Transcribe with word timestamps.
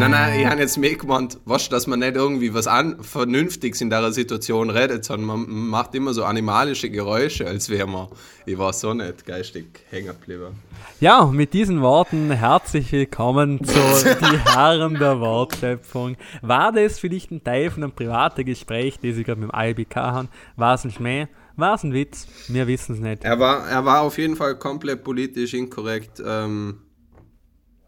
Nein, 0.00 0.12
nein, 0.12 0.40
ich 0.40 0.46
habe 0.46 0.62
jetzt 0.62 0.78
mehr 0.78 0.94
gemeint, 0.94 1.38
weißt, 1.44 1.70
dass 1.70 1.86
man 1.86 1.98
nicht 1.98 2.16
irgendwie 2.16 2.54
was 2.54 2.66
an, 2.66 3.02
Vernünftiges 3.02 3.82
in 3.82 3.90
der 3.90 4.10
Situation 4.12 4.70
redet, 4.70 5.04
sondern 5.04 5.26
man 5.26 5.68
macht 5.68 5.94
immer 5.94 6.14
so 6.14 6.24
animalische 6.24 6.88
Geräusche, 6.88 7.46
als 7.46 7.68
wäre 7.68 7.86
man, 7.86 8.08
ich 8.46 8.56
war 8.56 8.72
so 8.72 8.94
nicht 8.94 9.26
geistig 9.26 9.66
hängen 9.90 10.06
geblieben. 10.06 10.54
Ja, 11.00 11.26
mit 11.26 11.52
diesen 11.52 11.82
Worten 11.82 12.30
herzlich 12.30 12.90
willkommen 12.92 13.62
zu 13.62 13.74
Die 14.04 14.38
Herren 14.54 14.94
der 14.94 15.20
Wortschöpfung. 15.20 16.16
War 16.40 16.72
das 16.72 16.98
vielleicht 16.98 17.30
ein 17.30 17.44
Teil 17.44 17.70
von 17.70 17.82
einem 17.82 17.92
privaten 17.92 18.46
Gespräch, 18.46 18.98
das 19.02 19.18
ich 19.18 19.26
gerade 19.26 19.42
mit 19.42 19.52
dem 19.52 19.60
IBK 19.60 19.96
haben? 19.96 20.28
War 20.56 20.76
es 20.76 20.84
ein 20.84 20.92
Schmäh? 20.92 21.26
War 21.56 21.74
es 21.74 21.82
ein 21.82 21.92
Witz? 21.92 22.26
Wir 22.48 22.66
wissen 22.66 22.94
es 22.94 23.00
nicht. 23.02 23.24
Er 23.24 23.38
war, 23.38 23.68
er 23.68 23.84
war 23.84 24.00
auf 24.00 24.16
jeden 24.16 24.36
Fall 24.36 24.56
komplett 24.56 25.04
politisch 25.04 25.52
inkorrekt. 25.52 26.22
Ähm, 26.24 26.78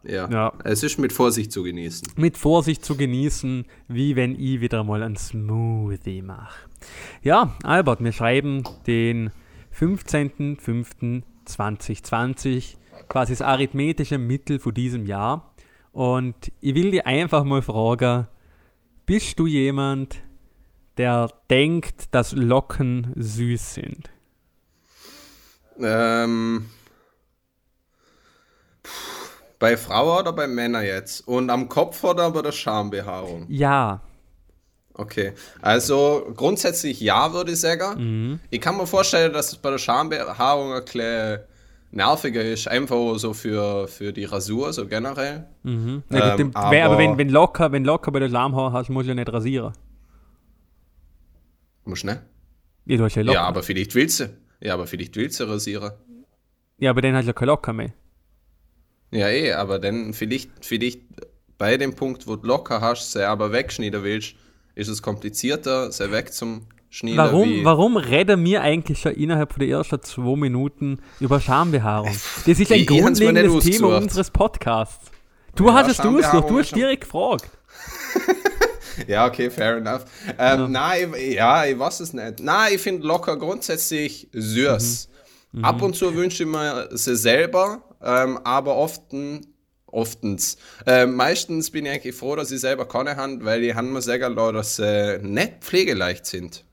ja. 0.04 0.28
Ja. 0.30 0.52
es 0.64 0.82
ist 0.82 0.98
mit 0.98 1.12
Vorsicht 1.12 1.52
zu 1.52 1.62
genießen. 1.62 2.08
mit 2.16 2.36
Vorsicht 2.36 2.84
zu 2.84 2.96
genießen, 2.96 3.64
wie 3.88 4.16
wenn 4.16 4.34
ich 4.34 4.60
wieder 4.60 4.82
mal 4.84 5.02
ein 5.02 5.16
Smoothie 5.16 6.22
mache. 6.22 6.68
Ja, 7.22 7.56
Albert, 7.62 8.02
wir 8.02 8.12
schreiben 8.12 8.64
den 8.86 9.30
15.05.2020, 9.78 12.76
quasi 13.08 13.32
das 13.32 13.42
arithmetische 13.42 14.18
Mittel 14.18 14.58
von 14.58 14.74
diesem 14.74 15.06
Jahr. 15.06 15.54
Und 15.92 16.50
ich 16.60 16.74
will 16.74 16.90
dir 16.90 17.06
einfach 17.06 17.44
mal 17.44 17.62
fragen, 17.62 18.26
bist 19.06 19.38
du 19.38 19.46
jemand, 19.46 20.16
der 20.96 21.30
denkt, 21.50 22.14
dass 22.14 22.32
Locken 22.32 23.12
süß 23.16 23.74
sind? 23.74 24.10
Ähm, 25.78 26.66
pff, 28.86 29.21
bei 29.62 29.76
Frauen 29.76 30.18
oder 30.22 30.32
bei 30.32 30.48
Männern 30.48 30.84
jetzt? 30.84 31.26
Und 31.28 31.48
am 31.48 31.68
Kopf 31.68 32.02
oder 32.02 32.30
bei 32.32 32.42
der 32.42 32.52
Schambehaarung? 32.52 33.46
Ja, 33.48 34.00
Okay, 34.94 35.32
also 35.62 36.30
grundsätzlich 36.36 37.00
ja, 37.00 37.32
würde 37.32 37.52
ich 37.52 37.60
sagen. 37.60 38.38
Ich 38.50 38.60
kann 38.60 38.76
mir 38.76 38.86
vorstellen, 38.86 39.32
dass 39.32 39.46
es 39.52 39.56
bei 39.56 39.70
der 39.70 39.78
Schambehaarung 39.78 40.74
ein 40.74 40.84
bisschen 40.84 41.38
nerviger 41.92 42.42
ist, 42.42 42.68
einfach 42.68 43.16
so 43.18 43.32
für, 43.32 43.88
für 43.88 44.12
die 44.12 44.24
Rasur, 44.26 44.70
so 44.74 44.86
generell. 44.86 45.46
Mhm. 45.62 46.02
Ja, 46.10 46.36
Ähm, 46.36 46.50
aber, 46.54 46.82
aber- 46.82 46.98
wenn, 46.98 47.16
wenn, 47.16 47.30
locker, 47.30 47.72
wenn 47.72 47.84
locker 47.86 48.10
bei 48.12 48.18
der 48.18 48.28
Schamhaar 48.28 48.72
hast, 48.72 48.90
musst 48.90 49.06
du 49.06 49.12
ja 49.12 49.14
nicht 49.14 49.32
rasieren. 49.32 49.72
Muss 51.84 52.04
ne? 52.04 52.22
Ja, 52.84 52.96
du 52.98 53.04
hast 53.04 53.14
ja 53.14 53.22
locker. 53.22 53.34
Ja, 53.38 53.44
aber 53.46 53.62
vielleicht 53.62 53.94
willst 53.94 54.20
du. 54.20 54.28
Ja, 54.60 54.74
aber 54.74 54.86
vielleicht 54.86 55.16
willst 55.16 55.40
du 55.40 55.44
rasieren. 55.44 55.92
Ja, 56.78 56.90
aber 56.90 57.00
dann 57.00 57.14
hast 57.14 57.24
du 57.24 57.28
ja 57.28 57.32
kein 57.32 57.48
Locker 57.48 57.72
mehr. 57.72 57.92
Ja, 59.12 59.28
eh, 59.28 59.52
aber 59.52 59.78
dann 59.78 60.12
vielleicht, 60.14 60.50
vielleicht 60.62 61.00
bei 61.58 61.76
dem 61.76 61.94
Punkt, 61.94 62.26
wo 62.26 62.34
du 62.36 62.46
locker 62.46 62.80
hast, 62.80 63.12
sie 63.12 63.24
aber 63.26 63.52
wegschneiden 63.52 64.02
willst, 64.02 64.34
ist 64.74 64.88
es 64.88 65.02
komplizierter, 65.02 65.92
sie 65.92 66.10
weg 66.10 66.32
zum 66.32 66.62
Schneiden. 66.90 67.18
Warum, 67.18 67.64
warum 67.64 67.96
reden 67.96 68.42
wir 68.44 68.62
eigentlich 68.62 68.98
schon 69.00 69.12
innerhalb 69.12 69.52
von 69.52 69.60
der 69.60 69.68
ersten 69.68 70.02
zwei 70.02 70.34
Minuten 70.36 70.98
über 71.20 71.40
Schambehaarung? 71.40 72.10
Das 72.46 72.58
ist 72.58 72.72
ein 72.72 72.80
Ich- 72.80 72.86
grundlegendes 72.86 73.64
Thema 73.64 73.96
unseres 73.98 74.30
Podcasts. 74.30 75.10
Du 75.54 75.66
Ja, 75.66 75.74
hast 75.74 75.90
es 75.90 76.00
ausgesucht, 76.00 76.48
du 76.50 76.58
hast 76.58 76.74
direkt 76.74 77.02
gefragt. 77.04 77.48
Ja, 79.06 79.26
okay, 79.26 79.50
fair 79.50 79.78
enough. 79.78 80.04
Ähm, 80.38 80.70
Nein, 80.70 81.14
ich, 81.18 81.34
ja, 81.34 81.64
ich 81.64 81.78
weiß 81.78 82.00
es 82.00 82.12
nicht. 82.12 82.40
Nein, 82.40 82.72
ich 82.74 82.80
finde 82.80 83.06
locker 83.06 83.36
grundsätzlich 83.38 84.28
süß. 84.32 85.08
Mhm. 85.52 85.64
Ab 85.64 85.80
und 85.82 85.96
zu 85.96 86.14
wünsche 86.14 86.42
ich 86.42 86.48
mir 86.48 86.88
sie 86.92 87.16
selber, 87.16 87.82
ähm, 88.02 88.38
aber 88.44 88.76
often, 88.76 89.46
oftens. 89.86 90.56
Ähm, 90.86 91.14
meistens 91.14 91.70
bin 91.70 91.86
ich 91.86 91.92
eigentlich 91.92 92.16
froh, 92.16 92.36
dass 92.36 92.50
ich 92.50 92.60
selber 92.60 92.86
keine 92.86 93.16
habe, 93.16 93.44
weil 93.44 93.62
ich 93.62 93.74
haben 93.74 93.92
mir 93.92 94.02
sagen 94.02 94.34
lassen, 94.34 94.54
dass 94.54 94.76
sie 94.76 95.18
nicht 95.22 95.54
pflegeleicht 95.60 96.26
sind. 96.26 96.64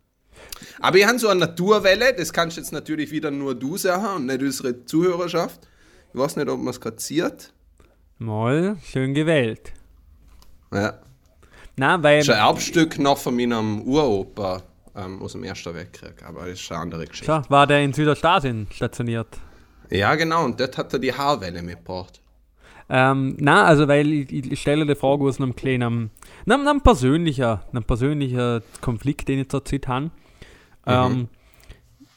Aber 0.82 0.98
ich 0.98 1.06
habe 1.06 1.20
so 1.20 1.28
eine 1.28 1.42
Naturwelle, 1.42 2.14
das 2.14 2.34
kannst 2.34 2.58
jetzt 2.58 2.72
natürlich 2.72 3.12
wieder 3.12 3.32
nur 3.32 3.56
du 3.56 3.78
sagen 3.78 4.16
und 4.16 4.26
nicht 4.26 4.42
unsere 4.42 4.86
Zuhörerschaft. 4.86 5.62
Ich 6.14 6.20
weiß 6.20 6.36
nicht, 6.38 6.50
ob 6.50 6.60
man 6.60 6.70
es 6.70 6.82
gerade 6.82 7.00
sieht. 7.00 7.54
Mal, 8.18 8.78
schön 8.84 9.14
gewählt. 9.14 9.74
Ja. 10.74 11.00
Na, 11.76 12.02
weil, 12.04 12.18
Das 12.18 12.28
ist 12.28 12.34
ein 12.34 12.40
Erbstück 12.40 13.00
noch 13.00 13.18
von 13.18 13.36
meinem 13.36 13.82
Uropa 13.84 14.64
ähm, 14.96 15.22
aus 15.22 15.32
dem 15.32 15.44
Ersten 15.44 15.74
Weltkrieg, 15.74 16.24
aber 16.26 16.48
das 16.48 16.60
ist 16.60 16.72
eine 16.72 16.82
andere 16.82 17.06
Geschichte. 17.06 17.26
schau, 17.26 17.50
war 17.50 17.68
der 17.68 17.82
in 17.82 17.94
Südostasien 17.94 18.68
stationiert. 18.72 19.28
Ja, 19.90 20.16
genau, 20.16 20.46
und 20.46 20.60
dort 20.60 20.78
hat 20.78 20.94
er 20.94 21.00
die 21.00 21.14
Haarwelle 21.14 21.62
mitgebracht. 21.62 22.22
Ähm, 22.92 23.36
na, 23.40 23.66
also 23.66 23.88
weil 23.88 24.12
ich, 24.12 24.32
ich 24.52 24.60
stelle 24.60 24.86
die 24.86 24.96
Frage 24.96 25.24
aus 25.24 25.40
einem 25.40 25.56
kleinen, 25.56 26.10
einem, 26.48 26.68
einem 26.68 26.82
persönlicher, 26.82 27.64
einem 27.72 27.84
persönlicher 27.84 28.62
Konflikt, 28.82 29.28
den 29.28 29.40
ich 29.40 29.50
zurzeit 29.50 29.88
habe. 29.88 30.12
Ähm, 30.88 31.28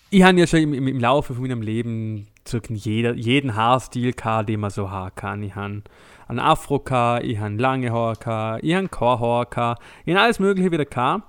ich 0.09 0.23
habe 0.23 0.39
ja 0.39 0.47
schon 0.47 0.61
im, 0.61 0.75
im, 0.75 0.89
im 0.89 0.99
Laufe 0.99 1.35
von 1.35 1.43
meinem 1.43 1.61
Leben 1.61 2.27
circa 2.47 2.73
jeder, 2.73 3.15
jeden 3.15 3.55
Haarstil 3.55 4.13
gehabt, 4.13 4.49
den 4.49 4.61
man 4.61 4.71
so 4.71 4.91
haben 4.91 5.15
kann. 5.15 5.43
Ich 5.43 5.55
habe 5.55 5.83
einen 6.29 6.39
Afro 6.39 6.81
gehabt, 6.81 7.25
ich 7.25 7.39
habe 7.39 7.55
lange 7.57 7.93
Haare 7.93 8.17
gehabt, 8.17 8.65
ich 8.65 8.75
habe 8.75 8.89
kein 8.89 9.21
Haar 9.21 9.47
gehabt, 9.47 9.83
ich 10.07 10.15
habe 10.15 10.25
alles 10.25 10.39
mögliche 10.39 10.71
wieder 10.71 10.87
gehabt. 10.87 11.25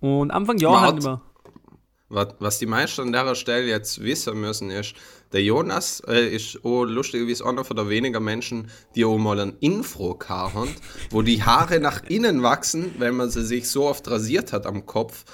Und 0.00 0.30
Anfang 0.30 0.58
Jahr 0.58 0.80
haben 0.82 1.02
wir... 1.02 1.20
Was, 2.08 2.34
was 2.40 2.58
die 2.58 2.66
meisten 2.66 3.00
an 3.00 3.12
der 3.12 3.34
Stelle 3.34 3.66
jetzt 3.68 4.02
wissen 4.02 4.38
müssen, 4.38 4.70
ist, 4.70 4.94
der 5.32 5.42
Jonas 5.42 6.02
äh, 6.06 6.28
ist 6.28 6.64
auch 6.64 6.84
lustigerweise 6.84 7.46
einer 7.46 7.64
von 7.64 7.76
der 7.76 7.88
wenigen 7.88 8.22
Menschen, 8.22 8.70
die 8.94 9.04
auch 9.04 9.18
mal 9.18 9.40
ein 9.40 9.54
Info 9.60 10.18
haben, 10.28 10.68
wo 11.10 11.22
die 11.22 11.42
Haare 11.42 11.80
nach 11.80 12.02
innen 12.08 12.42
wachsen, 12.42 12.94
weil 12.98 13.12
man 13.12 13.30
sie 13.30 13.44
sich 13.44 13.68
so 13.68 13.86
oft 13.86 14.10
rasiert 14.10 14.52
hat 14.52 14.66
am 14.66 14.86
Kopf. 14.86 15.24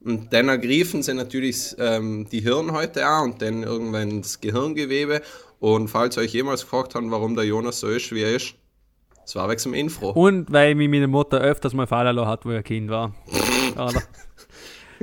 Und 0.00 0.32
dann 0.32 0.48
ergriffen 0.48 1.02
sie 1.02 1.14
natürlich 1.14 1.74
ähm, 1.78 2.28
die 2.30 2.40
Hirnhäute 2.40 3.04
an 3.04 3.32
und 3.32 3.42
dann 3.42 3.64
irgendwann 3.64 4.22
das 4.22 4.40
Gehirngewebe. 4.40 5.22
Und 5.58 5.88
falls 5.88 6.16
ihr 6.16 6.22
euch 6.22 6.32
jemals 6.32 6.62
gefragt 6.62 6.94
habt, 6.94 7.10
warum 7.10 7.34
der 7.34 7.44
Jonas 7.44 7.80
so 7.80 7.88
ist, 7.88 8.12
wie 8.12 8.22
er 8.22 8.36
ist, 8.36 8.54
es 9.24 9.34
war 9.34 9.48
weg 9.48 9.60
zum 9.60 9.74
Info. 9.74 10.10
Und 10.10 10.50
weil 10.52 10.74
mich 10.74 10.88
meine 10.88 11.08
Mutter 11.08 11.40
öfters 11.40 11.74
mal 11.74 11.86
fallen 11.86 12.14
lassen 12.14 12.28
hat, 12.28 12.46
wo 12.46 12.50
ich 12.50 12.58
ein 12.58 12.64
Kind 12.64 12.90
war. 12.90 13.12
Oder? 13.74 14.02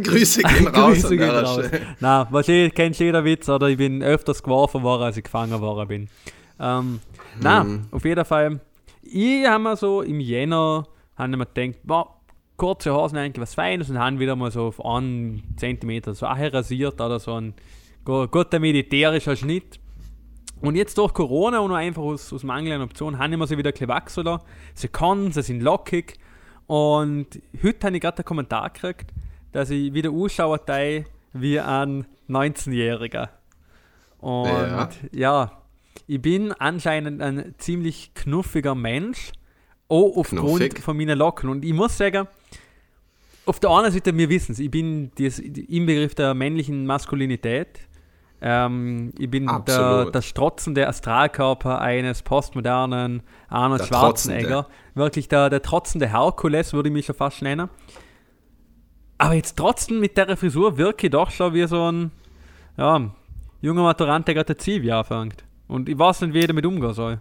Grüße 0.01 0.41
gehen 0.44 0.67
raus 0.67 0.94
Grüße 1.01 1.17
gehen 1.17 1.29
raus. 1.29 1.59
Na, 2.00 2.28
wahrscheinlich 2.31 2.73
kennst 2.73 3.00
jeder 3.00 3.23
Witz, 3.23 3.47
oder 3.50 3.67
ich 3.69 3.78
bin 3.78 4.01
öfters 4.03 4.41
geworfen 4.44 4.83
worden, 4.83 5.03
als 5.03 5.17
ich 5.17 5.23
gefangen 5.23 5.59
worden 5.61 5.88
bin. 5.88 6.09
Ähm, 6.59 7.00
na, 7.41 7.63
Mhm. 7.63 7.88
auf 7.91 8.03
jeden 8.05 8.25
Fall. 8.25 8.59
Ich 9.03 9.45
habe 9.45 9.63
mir 9.63 9.75
so 9.75 10.01
im 10.01 10.19
Jänner 10.19 10.88
hab 11.17 11.29
ich 11.29 11.38
mir 11.38 11.45
gedacht, 11.45 11.79
boah, 11.84 12.16
kurze 12.57 12.94
Hosen 12.94 13.17
eigentlich 13.17 13.41
was 13.41 13.53
Feines 13.55 13.89
und 13.89 14.00
haben 14.00 14.19
wieder 14.19 14.35
mal 14.35 14.51
so 14.51 14.67
auf 14.67 14.84
einen 14.84 15.44
Zentimeter 15.57 16.13
so 16.13 16.25
rasiert 16.25 17.00
oder 17.00 17.19
so 17.19 17.34
ein 17.35 17.53
gu- 18.05 18.28
guter 18.28 18.59
militärischer 18.59 19.35
Schnitt. 19.35 19.79
Und 20.61 20.75
jetzt 20.75 20.97
durch 20.97 21.13
Corona 21.13 21.59
und 21.59 21.73
einfach 21.73 22.01
aus, 22.01 22.31
aus 22.34 22.44
Mangel 22.44 22.72
an 22.73 22.81
Optionen 22.81 23.19
haben 23.19 23.38
wir 23.38 23.45
sie 23.47 23.57
wieder 23.57 23.69
ein 23.69 23.73
bisschen 23.73 23.89
wachsen 23.89 24.23
lassen. 24.23 24.44
Sie 24.73 24.88
können, 24.88 25.31
sie 25.31 25.41
sind 25.41 25.61
lockig. 25.61 26.17
Und 26.66 27.28
heute 27.61 27.88
habe 27.88 27.95
ich 27.97 28.01
gerade 28.01 28.17
einen 28.19 28.25
Kommentar 28.25 28.69
gekriegt, 28.72 29.11
dass 29.55 29.69
ich 29.69 29.93
wieder 29.93 30.11
ausschaue 30.11 30.59
wie 31.31 31.59
ein 31.61 32.05
19-Jähriger. 32.29 33.29
Und 34.19 34.47
Ja. 34.49 34.89
ja. 35.13 35.51
ich 36.07 36.21
bin 36.21 36.51
anscheinend 36.51 37.21
ein 37.21 37.55
ziemlich 37.57 38.13
knuffiger 38.13 38.75
Mensch, 38.75 39.31
auch 39.88 40.17
aufgrund 40.17 40.41
Knuffig. 40.41 40.79
von 40.81 40.97
meinen 40.97 41.17
Locken. 41.17 41.49
Und 41.49 41.63
ich 41.63 41.72
muss 41.72 41.97
sagen, 41.97 42.28
auf 43.46 43.61
der 43.61 43.69
einen 43.69 43.93
Seite, 43.93 44.17
wir 44.17 44.28
wissen 44.28 44.52
es, 44.52 44.59
ich 44.59 44.69
bin 44.69 45.11
das, 45.17 45.40
im 45.40 45.85
Begriff 45.85 46.16
der 46.16 46.34
männlichen 46.34 46.85
Maskulinität. 46.85 47.79
Ähm, 48.41 49.13
ich 49.17 49.29
bin 49.29 49.49
der, 49.66 50.11
der 50.11 50.22
strotzende 50.22 50.85
Astralkörper 50.85 51.79
eines 51.79 52.23
postmodernen 52.23 53.23
Arnold 53.47 53.84
Der 53.84 53.85
Schwarzenegger. 53.85 54.67
Wirklich 54.96 55.29
der, 55.29 55.49
der 55.49 55.61
trotzende 55.61 56.11
Herkules, 56.11 56.73
würde 56.73 56.90
ich 56.90 56.93
mich 56.93 57.05
schon 57.05 57.16
fast 57.16 57.41
nennen. 57.41 57.69
Aber 59.17 59.34
jetzt 59.34 59.56
trotzdem 59.58 60.00
mit 60.00 60.17
der 60.17 60.35
Frisur 60.35 60.78
wirke 60.78 61.08
ich 61.08 61.12
doch 61.12 61.32
schon 61.32 61.53
wie 61.53 61.67
so 61.67 61.91
ein 61.91 62.12
ja, 62.78 63.09
junger 63.62 63.84
Maturant, 63.84 64.28
der 64.28 64.35
gerade 64.35 64.47
der 64.47 64.58
Zivi 64.58 64.91
anfängt. 64.91 65.44
Und 65.67 65.90
ich 65.90 65.97
weiß 65.97 66.22
nicht, 66.22 66.34
wie 66.34 66.40
ich 66.40 66.47
damit 66.47 66.66
umgehen 66.66 66.94
soll. 66.94 67.20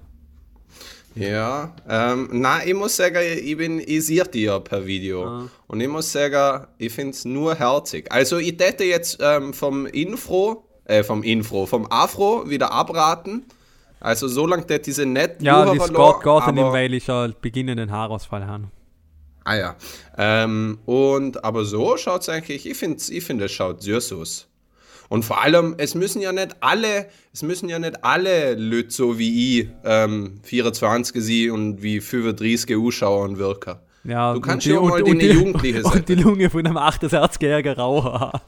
Ja, 1.15 1.73
ähm, 1.89 2.29
na, 2.33 2.67
ich 2.67 2.75
muss 2.75 2.97
sagen, 2.97 3.19
ich 3.23 3.57
bin, 3.57 3.81
ich 3.81 4.05
sehe 4.05 4.25
die 4.25 4.43
ja 4.43 4.59
per 4.59 4.85
Video. 4.85 5.25
Ah. 5.25 5.49
Und 5.69 5.81
ich 5.81 5.87
muss 5.89 6.11
sagen, 6.11 6.67
ich 6.77 6.93
finde 6.93 7.13
es 7.13 7.25
nur 7.25 7.55
herzig. 7.55 8.11
Also 8.11 8.39
ich 8.39 8.59
hätte 8.59 8.83
jetzt 8.83 9.19
ähm, 9.21 9.55
vom 9.55 9.87
Infro, 9.87 10.65
äh, 10.87 11.05
vom 11.05 11.23
Infro, 11.23 11.67
vom 11.67 11.87
Afro 11.91 12.51
wieder 12.51 12.73
abraten. 12.73 13.45
Also 14.01 14.27
so 14.27 14.47
lange 14.47 14.65
der 14.67 14.81
diese 14.81 15.07
nicht 15.07 15.41
Ja, 15.41 15.65
geht 15.65 15.81
dann 15.81 15.87
nicht, 15.87 15.97
aber- 15.97 16.73
weil 16.73 16.93
ich 16.93 17.05
schon 17.05 17.35
beginnenden 17.41 17.93
Haarausfall 17.93 18.47
habe. 18.47 18.65
Ah 19.45 19.57
ja. 19.57 19.77
Ähm, 20.17 20.79
und 20.87 21.45
aber 21.45 21.65
so 21.65 21.97
schaut 21.97 22.23
es 22.23 22.29
eigentlich, 22.29 22.67
ich 22.67 22.77
finde, 22.77 23.03
ich 23.09 23.25
find, 23.25 23.41
es 23.43 23.53
schaut 23.53 23.83
süß 23.83 24.13
aus. 24.15 24.49
Und 25.11 25.23
vor 25.25 25.43
allem, 25.43 25.75
es 25.77 25.95
müssen 25.95 26.23
ja 26.23 26.33
nicht 26.33 26.57
alle, 26.61 27.07
es 27.33 27.43
müssen 27.43 27.69
ja 27.69 27.79
nicht 27.79 28.03
alle 28.03 28.55
Leute 28.55 28.91
so 28.91 29.19
wie 29.19 29.61
ich, 29.61 29.69
ähm, 29.85 30.41
24 30.43 31.23
sie 31.23 31.51
und 31.51 31.83
wie 31.83 32.01
35 32.01 32.75
ausschauen 32.77 33.37
wirken. 33.39 33.77
Ja, 34.05 34.33
Du 34.35 34.41
kannst 34.41 34.67
ja 34.67 34.79
auch 34.79 34.89
mal 34.89 35.03
und- 35.03 35.21
die 35.21 35.29
und 35.31 35.35
jugendliche 35.37 35.83
Und 35.83 36.09
die 36.09 36.15
Lunge 36.23 36.49
von 36.51 36.67
einem 36.67 36.77
68-jährigen 36.79 37.75
Raucher. 37.75 38.41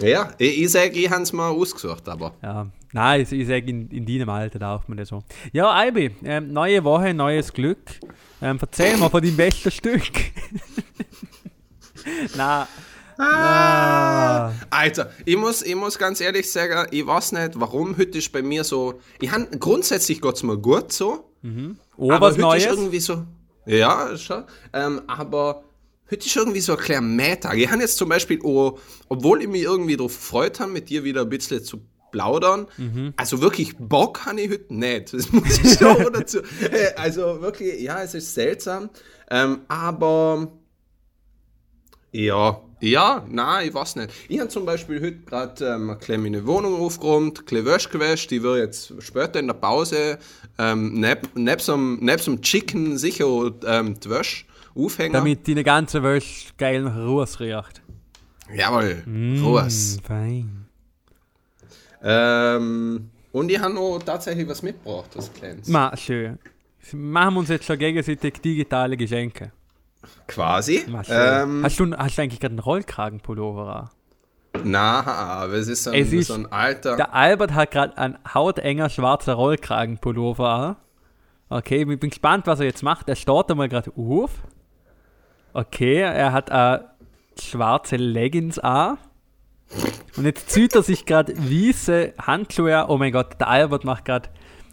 Ja, 0.00 0.32
ich, 0.38 0.62
ich 0.62 0.70
sage, 0.70 0.90
ich 0.98 1.10
habe 1.10 1.22
es 1.22 1.32
mal 1.32 1.50
ausgesucht, 1.50 2.08
aber. 2.08 2.32
Ja, 2.42 2.66
nein, 2.92 3.22
ich, 3.22 3.32
ich 3.32 3.46
sage, 3.46 3.70
in, 3.70 3.88
in 3.90 4.06
deinem 4.06 4.28
Alter 4.28 4.58
darf 4.58 4.88
man 4.88 4.98
das 4.98 5.08
so. 5.08 5.22
Ja, 5.52 5.70
Albi, 5.70 6.10
ähm, 6.24 6.52
neue 6.52 6.82
Woche, 6.84 7.14
neues 7.14 7.52
Glück. 7.52 7.78
Ähm, 8.40 8.58
erzähl 8.60 8.96
mal 8.96 9.08
von 9.08 9.22
deinem 9.22 9.36
besten 9.36 9.70
Stück. 9.70 10.02
na, 12.36 12.68
na. 13.18 14.52
Alter, 14.70 15.12
ich 15.24 15.36
muss, 15.36 15.62
ich 15.62 15.74
muss 15.74 15.98
ganz 15.98 16.20
ehrlich 16.20 16.50
sagen, 16.50 16.88
ich 16.90 17.06
weiß 17.06 17.32
nicht, 17.32 17.52
warum 17.54 17.96
heute 17.96 18.18
ist 18.18 18.32
bei 18.32 18.42
mir 18.42 18.64
so. 18.64 19.00
Ich 19.20 19.30
han, 19.30 19.48
grundsätzlich 19.58 20.20
geht's 20.20 20.42
mir 20.42 20.58
gut 20.58 20.92
so. 20.92 21.32
Oh, 21.96 22.10
aber 22.10 22.26
was 22.26 22.34
heute 22.34 22.40
Neues? 22.40 22.64
ist 22.64 22.70
irgendwie 22.70 23.00
so. 23.00 23.24
Ja, 23.66 24.16
schon. 24.16 24.44
Ähm, 24.72 25.02
aber 25.06 25.64
heute 26.10 26.26
ist 26.26 26.36
irgendwie 26.36 26.60
so 26.60 26.72
ein 26.72 26.78
kleiner 26.78 27.02
Mähtag. 27.02 27.56
Ich 27.58 27.70
habe 27.70 27.82
jetzt 27.82 27.96
zum 27.96 28.08
Beispiel, 28.08 28.40
auch, 28.44 28.78
obwohl 29.08 29.42
ich 29.42 29.48
mich 29.48 29.62
irgendwie 29.62 29.96
darauf 29.96 30.16
gefreut 30.16 30.60
habe, 30.60 30.72
mit 30.72 30.88
dir 30.88 31.04
wieder 31.04 31.22
ein 31.22 31.28
bisschen 31.28 31.62
zu 31.62 31.82
plaudern, 32.12 32.66
Mhm. 32.76 33.14
also 33.16 33.40
wirklich 33.40 33.76
Bock 33.78 34.24
habe 34.26 34.40
ich 34.40 34.50
heute 34.50 34.72
nicht. 34.74 35.12
Das 35.12 35.32
muss 35.32 35.58
ich 35.58 35.72
schon 35.78 36.12
dazu. 36.12 36.38
Also 36.96 37.40
wirklich, 37.40 37.80
ja, 37.80 38.02
es 38.02 38.14
ist 38.14 38.32
seltsam. 38.34 38.90
Ähm, 39.30 39.60
aber 39.68 40.48
ja, 42.12 42.60
ja, 42.80 43.24
nein, 43.30 43.68
ich 43.68 43.74
weiß 43.74 43.96
nicht. 43.96 44.10
Ich 44.28 44.38
habe 44.38 44.48
zum 44.50 44.66
Beispiel 44.66 45.00
heute 45.00 45.18
gerade 45.20 45.64
ähm, 45.66 45.96
eine 46.26 46.46
Wohnung 46.46 46.80
aufgeräumt, 46.80 47.44
ein 47.50 47.64
Wäsche 47.64 47.88
gewäscht, 47.88 48.30
die 48.30 48.42
wird 48.42 48.58
jetzt 48.58 48.92
später 49.02 49.40
in 49.40 49.46
der 49.46 49.54
Pause 49.54 50.18
ähm, 50.58 51.00
neb, 51.00 51.28
nebst 51.34 51.68
dem, 51.68 52.00
Chicken 52.42 52.98
sicher 52.98 53.52
ähm, 53.64 53.98
die 53.98 54.10
Wäsche 54.10 54.44
aufhängen. 54.74 55.14
Damit 55.14 55.48
deine 55.48 55.64
ganze 55.64 56.02
Wäsche 56.02 56.52
geil 56.58 56.82
nach 56.82 56.96
Ruß 56.96 57.40
riecht. 57.40 57.80
Jawohl, 58.54 59.02
Mm. 59.06 59.42
Ruhes. 59.42 59.98
Fein. 60.06 60.61
Ähm, 62.02 63.10
und 63.32 63.50
ich 63.50 63.58
habe 63.60 63.74
noch 63.74 63.98
tatsächlich 64.04 64.48
was 64.48 64.62
mitgebracht, 64.62 65.10
das 65.14 65.32
Kleines. 65.32 65.68
Ma, 65.68 65.96
schön. 65.96 66.38
Machen 66.92 67.34
wir 67.34 67.40
uns 67.40 67.48
jetzt 67.48 67.64
schon 67.64 67.78
gegenseitig 67.78 68.40
digitale 68.40 68.96
Geschenke. 68.96 69.52
Quasi. 70.26 70.84
Ma. 70.88 71.02
Ähm, 71.08 71.62
hast, 71.64 71.78
du, 71.78 71.96
hast 71.96 72.18
du 72.18 72.22
eigentlich 72.22 72.40
gerade 72.40 72.52
einen 72.52 72.58
Rollkragenpullover 72.58 73.90
na, 74.64 75.04
aber 75.04 75.54
es 75.54 75.68
ist 75.68 75.84
so 75.84 75.90
ein, 75.90 76.00
Es 76.00 76.12
ist 76.12 76.28
so 76.28 76.34
ein 76.34 76.50
alter. 76.50 76.96
Der 76.96 77.14
Albert 77.14 77.54
hat 77.54 77.70
gerade 77.70 77.96
einen 77.96 78.18
hautenger 78.32 78.90
schwarzer 78.90 79.34
Rollkragenpullover. 79.34 80.76
Okay, 81.48 81.82
ich 81.82 82.00
bin 82.00 82.10
gespannt, 82.10 82.46
was 82.46 82.60
er 82.60 82.66
jetzt 82.66 82.82
macht. 82.82 83.08
Er 83.08 83.16
startet 83.16 83.52
einmal 83.52 83.68
gerade 83.68 83.92
auf. 83.96 84.30
Okay, 85.52 86.00
er 86.00 86.32
hat 86.32 86.50
äh, 86.50 86.84
schwarze 87.40 87.96
Leggings 87.96 88.58
an. 88.58 88.98
Und 90.16 90.24
jetzt 90.24 90.50
zieht 90.50 90.74
er 90.74 90.82
sich 90.82 91.06
gerade 91.06 91.34
weiße 91.36 92.14
Handschuhe 92.20 92.76
an. 92.78 92.90
Oh 92.90 92.98
mein 92.98 93.12
Gott, 93.12 93.40
der 93.40 93.48
Albert 93.48 93.84
macht 93.84 94.04
gerade 94.04 94.28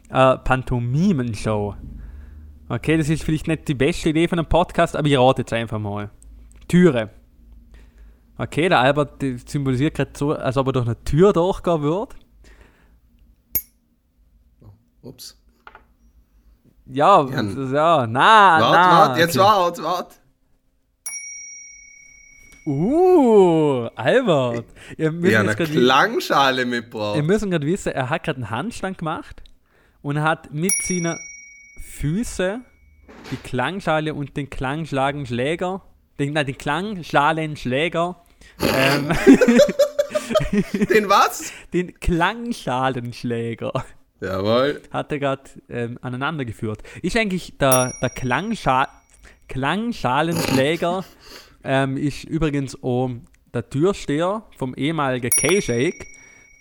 äh, 0.10 0.38
Pantomimen-Show. 0.38 1.76
Okay, 2.68 2.98
das 2.98 3.10
ist 3.10 3.24
vielleicht 3.24 3.48
nicht 3.48 3.68
die 3.68 3.74
beste 3.74 4.10
Idee 4.10 4.28
von 4.28 4.40
einem 4.40 4.50
Podcast, 4.50 4.96
aber 4.96 5.08
ich 5.08 5.18
rate 5.18 5.42
jetzt 5.42 5.54
einfach 5.54 5.80
mal. 5.80 6.10
Türe. 6.68 7.10
Okay, 8.38 8.70
der 8.70 8.80
Albert 8.80 9.24
symbolisiert 9.48 9.96
gerade 9.96 10.12
so, 10.16 10.34
als 10.34 10.56
ob 10.56 10.68
er 10.68 10.74
durch 10.74 10.86
eine 10.86 11.04
Tür 11.04 11.34
durchgehen 11.34 11.82
würde. 11.82 12.16
Ups. 15.02 15.36
Ja, 16.86 17.22
Ja. 17.28 17.42
ja, 17.42 18.08
na, 18.08 18.60
Wart, 18.60 18.72
na. 18.72 18.92
wart, 18.92 19.18
jetzt 19.18 19.38
okay. 19.38 19.48
wart, 19.48 19.84
wart. 19.84 20.20
Uh, 22.70 23.90
Albert. 23.96 24.66
Ihr 24.96 25.12
müsst, 25.12 25.32
jetzt 25.32 25.60
eine 25.60 25.70
Klangschale 25.70 26.62
ihr 26.62 26.68
mitgebracht. 26.68 27.24
müsst 27.24 27.50
gerade 27.50 27.66
wissen, 27.66 27.94
er 27.94 28.12
hat 28.12 28.24
gerade 28.24 28.38
einen 28.38 28.52
Handstand 28.52 29.00
gemacht 29.00 29.42
und 30.04 30.22
hat 30.22 30.54
mit 30.54 30.72
seinen 30.84 31.18
Füßen 31.84 32.64
die 33.32 33.38
Klangschale 33.38 34.14
und 34.14 34.38
den 34.38 34.52
Klangschlagenschläger, 34.52 35.82
den, 36.20 36.34
nein, 36.34 36.46
den 36.46 36.60
Klangschalenschläger, 36.60 38.22
ähm, 38.62 39.10
Den 40.92 41.10
was? 41.10 41.52
den 41.74 42.00
Klangschalenschläger 42.00 43.72
Jawohl. 44.22 44.82
hat 44.92 45.12
er 45.12 45.18
gerade 45.18 45.50
ähm, 45.70 45.98
aneinander 46.04 46.46
geführt. 46.46 46.84
Ist 47.02 47.18
eigentlich 47.18 47.58
der, 47.58 47.96
der 48.00 48.12
Klangscha 48.12 48.88
Klangschalenschläger 49.48 51.04
ähm, 51.64 51.98
ist 51.98 52.24
übrigens 52.24 52.82
auch 52.84 53.12
der 53.54 53.70
Türsteher 53.70 54.44
vom 54.58 54.74
ehemaligen 54.76 55.30
K-Shake, 55.32 56.06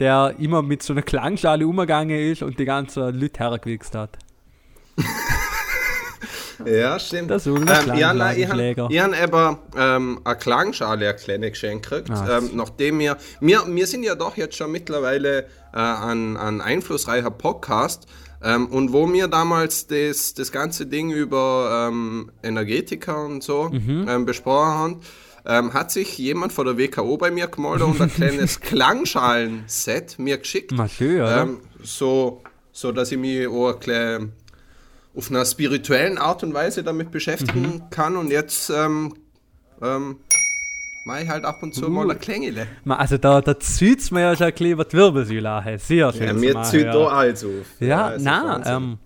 der 0.01 0.35
immer 0.39 0.63
mit 0.63 0.83
so 0.83 0.93
einer 0.93 1.03
Klangschale 1.03 1.67
umgegangen 1.67 2.19
ist 2.19 2.43
und 2.43 2.59
die 2.59 2.65
ganze 2.65 3.11
Leute 3.11 3.41
hergewichst 3.41 3.95
hat. 3.95 4.19
Ja, 6.65 6.99
stimmt. 6.99 7.31
Das 7.31 7.47
ist 7.47 7.57
ein 7.57 7.97
ja, 7.97 8.13
nein, 8.13 8.39
ich 8.39 8.49
habe 8.49 8.75
hab 8.77 8.91
eben 8.91 9.59
ähm, 9.77 10.21
eine 10.25 10.37
Klangschale, 10.37 11.09
eine 11.09 11.17
kleine 11.17 11.51
geschenkt 11.51 11.89
gekriegt, 11.89 12.11
Ah, 12.11 12.39
ähm, 12.39 12.51
nachdem 12.55 12.99
wir, 12.99 13.17
wir, 13.41 13.63
wir 13.67 13.87
sind 13.87 14.03
ja 14.03 14.15
doch 14.15 14.37
jetzt 14.37 14.57
schon 14.57 14.73
mittlerweile 14.73 15.45
äh, 15.73 15.79
ein, 15.79 16.37
ein 16.37 16.61
einflussreicher 16.61 17.31
Podcast 17.31 18.07
ähm, 18.43 18.67
und 18.69 18.93
wo 18.93 19.13
wir 19.13 19.29
damals 19.29 19.87
das, 19.87 20.35
das 20.35 20.53
ganze 20.53 20.87
Ding 20.87 21.11
über 21.11 21.89
ähm, 21.91 22.31
Energetiker 22.43 23.25
und 23.25 23.43
so 23.43 23.71
Mhm. 23.71 24.07
ähm, 24.09 24.25
besprochen 24.27 24.69
haben, 24.69 25.01
ähm, 25.47 25.73
hat 25.73 25.91
sich 25.91 26.19
jemand 26.19 26.53
von 26.53 26.67
der 26.67 26.77
WKO 26.79 27.17
bei 27.17 27.31
mir 27.31 27.47
gemeldet 27.47 27.83
und 27.83 28.01
ein 28.01 28.13
kleines 28.13 28.61
Klangschalen-Set 29.29 30.19
mir 30.19 30.39
geschickt. 30.39 30.73
Mal 30.73 30.89
schön, 30.89 31.21
oder? 31.21 31.43
Ähm, 31.43 31.59
so, 31.83 32.43
so, 32.73 32.93
dass 32.93 33.11
ich 33.13 33.19
mich 33.19 33.47
auch 33.49 33.73
ein 33.73 33.79
bisschen 33.79 34.33
auf 35.17 35.31
einer 35.31 35.45
spirituellen 35.45 36.19
Art 36.19 36.43
und 36.45 36.55
Weise 36.55 36.83
damit 36.85 37.11
beschäftigen 37.11 37.63
Mhm. 37.87 37.91
kann 37.91 38.17
und 38.17 38.31
jetzt 38.31 38.71
mache 41.09 41.23
ich 41.23 41.29
halt 41.29 41.45
ab 41.45 41.63
und 41.63 41.75
zu 41.75 41.87
Uh. 41.87 41.91
mal 41.91 42.11
ein 42.11 42.21
Klängele. 42.21 42.67
Also 42.87 43.17
da, 43.17 43.41
da 43.41 43.59
zieht 43.59 44.01
es 44.01 44.11
mir 44.11 44.21
ja 44.21 44.37
schon 44.37 44.47
ein 44.47 44.53
bisschen 44.53 44.71
über 44.73 44.85
die 44.85 44.97
Wirbelsäule 44.97 45.51
an. 45.51 45.79
Sehr 45.79 46.13
schön. 46.13 46.27
Ja, 46.27 46.33
mir 46.35 46.63
zieht 46.63 46.85
ja. 46.85 46.93
da 46.93 47.07
alles 47.09 47.45
auf. 47.45 47.67
Ja, 47.81 48.13
na, 48.19 48.45
Wahnsinn. 48.45 48.75
ähm, 48.75 48.99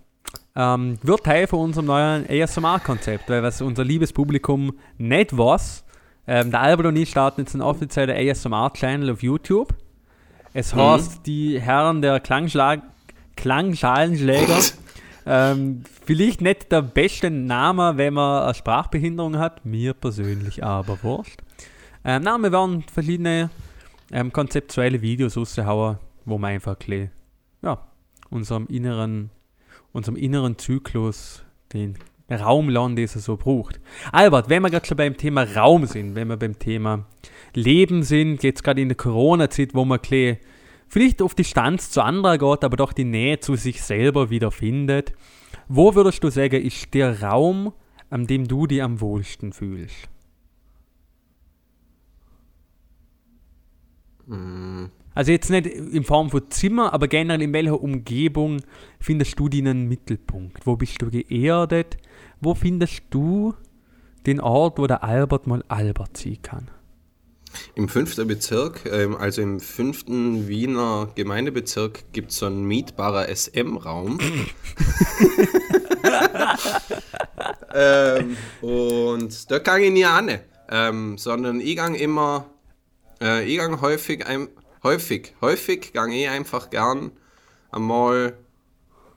ähm, 0.55 0.99
wird 1.03 1.25
Teil 1.25 1.47
von 1.47 1.61
unserem 1.61 1.87
neuen 1.87 2.27
ASMR-Konzept, 2.29 3.31
weil 3.31 3.43
was 3.43 3.63
unser 3.63 3.85
liebes 3.85 4.13
Publikum 4.13 4.73
nicht 4.99 5.37
weiß, 5.37 5.85
ähm, 6.27 6.51
der 6.51 6.61
Albert 6.61 6.87
und 6.87 6.97
ich 6.97 7.11
starten 7.11 7.43
jetzt 7.43 7.55
einen 7.55 7.63
offiziellen 7.63 8.17
ASMR-Channel 8.31 9.13
auf 9.13 9.23
YouTube. 9.23 9.75
Es 10.53 10.75
heißt 10.75 11.25
die 11.25 11.61
Herren 11.61 12.03
der 12.03 12.21
Klangschlag 12.21 12.83
Klangschalenschläger. 13.37 14.59
ähm, 15.27 15.85
vielleicht 16.05 16.41
nicht 16.41 16.71
der 16.71 16.83
beste 16.83 17.31
Name, 17.31 17.97
wenn 17.97 18.15
man 18.15 18.43
eine 18.43 18.55
Sprachbehinderung 18.55 19.39
hat, 19.39 19.65
mir 19.65 19.95
persönlich 19.95 20.63
aber 20.63 20.99
wurscht. 21.03 21.41
Ähm, 22.05 22.23
na, 22.23 22.37
wir 22.39 22.51
werden 22.51 22.83
verschiedene 22.83 23.51
ähm, 24.11 24.33
konzeptuelle 24.33 25.01
Videos 25.01 25.37
raushauen, 25.37 25.99
wo 26.25 26.39
man 26.39 26.53
einfach 26.53 26.77
ein 26.89 27.11
ja, 27.63 27.79
unserem 28.31 28.67
inneren, 28.67 29.31
unserem 29.93 30.17
inneren 30.17 30.59
Zyklus 30.59 31.45
den 31.73 31.97
Raum 32.31 32.69
lernen, 32.69 32.97
den 32.97 33.05
es 33.05 33.13
so 33.13 33.37
braucht. 33.37 33.81
Albert, 34.11 34.49
wenn 34.49 34.63
wir 34.63 34.71
gerade 34.71 34.87
schon 34.87 34.97
beim 34.97 35.17
Thema 35.17 35.45
Raum 35.45 35.87
sind, 35.87 36.15
wenn 36.15 36.29
wir 36.29 36.37
beim 36.37 36.59
Thema 36.59 37.07
Leben 37.55 38.03
sind, 38.03 38.43
jetzt 38.43 38.65
gerade 38.65 38.81
in 38.81 38.89
der 38.89 38.97
Corona-Zeit, 38.97 39.75
wo 39.75 39.85
man 39.85 40.01
ein 40.11 40.39
vielleicht 40.89 41.23
auf 41.23 41.35
Distanz 41.35 41.91
zu 41.91 42.03
anderen 42.03 42.39
geht, 42.39 42.65
aber 42.65 42.77
doch 42.77 42.93
die 42.93 43.05
Nähe 43.05 43.41
zu 43.41 43.57
sich 43.57 43.83
selber 43.83 44.31
wieder 44.31 44.51
findet, 44.51 45.13
wo 45.69 45.95
würdest 45.95 46.25
du 46.25 46.31
sagen, 46.31 46.63
ist 46.63 46.93
der 46.95 47.23
Raum, 47.23 47.73
an 48.11 48.27
dem 48.27 48.49
du 48.49 48.67
dich 48.67 48.83
am 48.83 49.01
wohlsten 49.01 49.53
fühlst? 49.53 50.09
Also 55.15 55.33
jetzt 55.33 55.51
nicht 55.51 55.67
in 55.67 56.05
Form 56.05 56.31
von 56.31 56.51
Zimmer, 56.51 56.93
aber 56.93 57.09
generell 57.09 57.43
in 57.43 57.53
welcher 57.53 57.81
Umgebung 57.81 58.63
findest 58.99 59.39
du 59.39 59.49
deinen 59.49 59.89
Mittelpunkt? 59.89 60.67
Wo 60.67 60.77
bist 60.77 61.03
du 61.03 61.11
geerdet? 61.11 61.99
Wo 62.41 62.55
findest 62.55 63.03
du 63.11 63.55
den 64.27 64.41
Ort, 64.41 64.79
wo 64.79 64.87
der 64.87 65.05
Albert 65.05 65.47
mal 65.47 65.65
Albert 65.69 66.17
ziehen 66.17 66.41
kann? 66.43 66.71
Im 67.75 67.89
fünften 67.89 68.27
Bezirk, 68.27 68.87
ähm, 68.91 69.17
also 69.17 69.43
im 69.43 69.61
fünften 69.61 70.49
Wiener 70.49 71.11
Gemeindebezirk, 71.15 72.13
gibt 72.13 72.31
es 72.31 72.39
so 72.39 72.47
einen 72.47 72.65
mietbarer 72.65 73.29
SM-Raum. 73.29 74.19
ähm, 77.75 78.37
und 78.63 79.51
da 79.51 79.59
kann 79.59 79.83
ich 79.83 79.91
nie 79.91 80.05
an, 80.05 80.39
ähm, 80.71 81.19
sondern 81.19 81.61
ich 81.61 81.77
gang 81.77 81.95
immer, 81.99 82.47
äh, 83.23 83.45
ich 83.45 83.59
gang 83.59 83.81
häufig 83.81 84.27
ein, 84.27 84.49
häufig, 84.83 85.35
häufig 85.41 85.93
gehe 85.93 86.07
ich 86.09 86.29
einfach 86.29 86.71
gern 86.71 87.13
einmal 87.71 88.35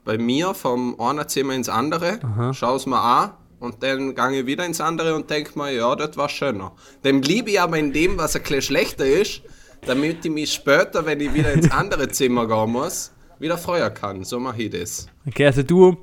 bei 0.04 0.18
mir 0.18 0.54
vom 0.54 1.00
einen 1.00 1.28
Zimmer 1.28 1.54
ins 1.54 1.68
andere, 1.68 2.20
schaue 2.54 2.78
es 2.78 2.86
mir 2.86 3.02
an 3.02 3.32
und 3.60 3.82
dann 3.82 4.14
gehe 4.14 4.42
ich 4.42 4.46
wieder 4.46 4.66
ins 4.66 4.80
andere 4.80 5.16
und 5.16 5.30
denke 5.30 5.58
mir, 5.58 5.72
ja, 5.72 5.96
das 5.96 6.16
war 6.16 6.30
schöner. 6.30 6.74
Dem 7.04 7.22
liebe 7.22 7.50
ich 7.50 7.60
aber 7.60 7.78
in 7.80 7.92
dem, 7.92 8.18
was 8.18 8.36
ein 8.36 8.44
bisschen 8.44 8.62
schlechter 8.62 9.06
ist, 9.06 9.42
damit 9.86 10.24
ich 10.24 10.32
mich 10.32 10.54
später, 10.54 11.06
wenn 11.06 11.20
ich 11.20 11.34
wieder 11.34 11.52
ins 11.54 11.72
andere 11.72 12.08
Zimmer 12.10 12.48
gehen 12.48 12.72
muss, 12.72 13.12
wieder 13.40 13.58
freuen 13.58 13.94
kann. 13.94 14.24
So 14.24 14.40
mache 14.40 14.64
ich 14.64 14.70
das. 14.70 15.08
Okay, 15.28 15.48
also 15.48 15.64
du, 15.64 15.98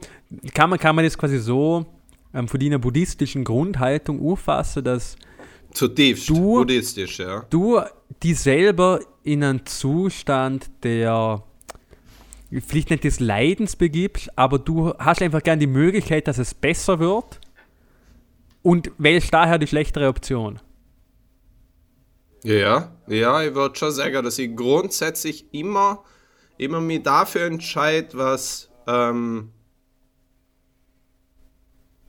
kann 0.52 0.70
man, 0.70 0.78
kann 0.78 0.96
man 0.96 1.04
das 1.04 1.16
quasi 1.16 1.38
so 1.38 1.86
ähm, 2.34 2.48
von 2.48 2.58
deiner 2.58 2.78
buddhistischen 2.78 3.44
Grundhaltung 3.44 4.20
auffassen, 4.30 4.84
dass 4.84 5.16
Zutiefst 5.72 6.28
Du- 6.28 6.34
buddhistisch, 6.56 7.18
ja. 7.18 7.44
du 7.50 7.80
die 8.22 8.34
selber 8.34 9.00
in 9.22 9.42
einen 9.42 9.66
Zustand 9.66 10.70
der 10.82 11.42
vielleicht 12.66 12.90
nicht 12.90 13.04
des 13.04 13.18
Leidens 13.20 13.76
begibst, 13.76 14.30
aber 14.36 14.58
du 14.58 14.92
hast 14.98 15.22
einfach 15.22 15.42
gern 15.42 15.58
die 15.58 15.66
Möglichkeit, 15.66 16.28
dass 16.28 16.36
es 16.38 16.52
besser 16.52 16.98
wird 16.98 17.40
und 18.62 18.92
wählst 18.98 19.32
daher 19.32 19.58
die 19.58 19.66
schlechtere 19.66 20.08
Option. 20.08 20.60
Ja, 22.44 22.92
ja, 23.06 23.42
ich 23.42 23.54
würde 23.54 23.76
schon 23.78 23.92
sagen, 23.92 24.22
dass 24.24 24.38
ich 24.38 24.54
grundsätzlich 24.54 25.46
immer, 25.54 26.02
immer 26.58 26.80
mich 26.80 27.02
dafür 27.02 27.42
entscheide, 27.46 28.08
was 28.18 28.68
ähm, 28.86 29.50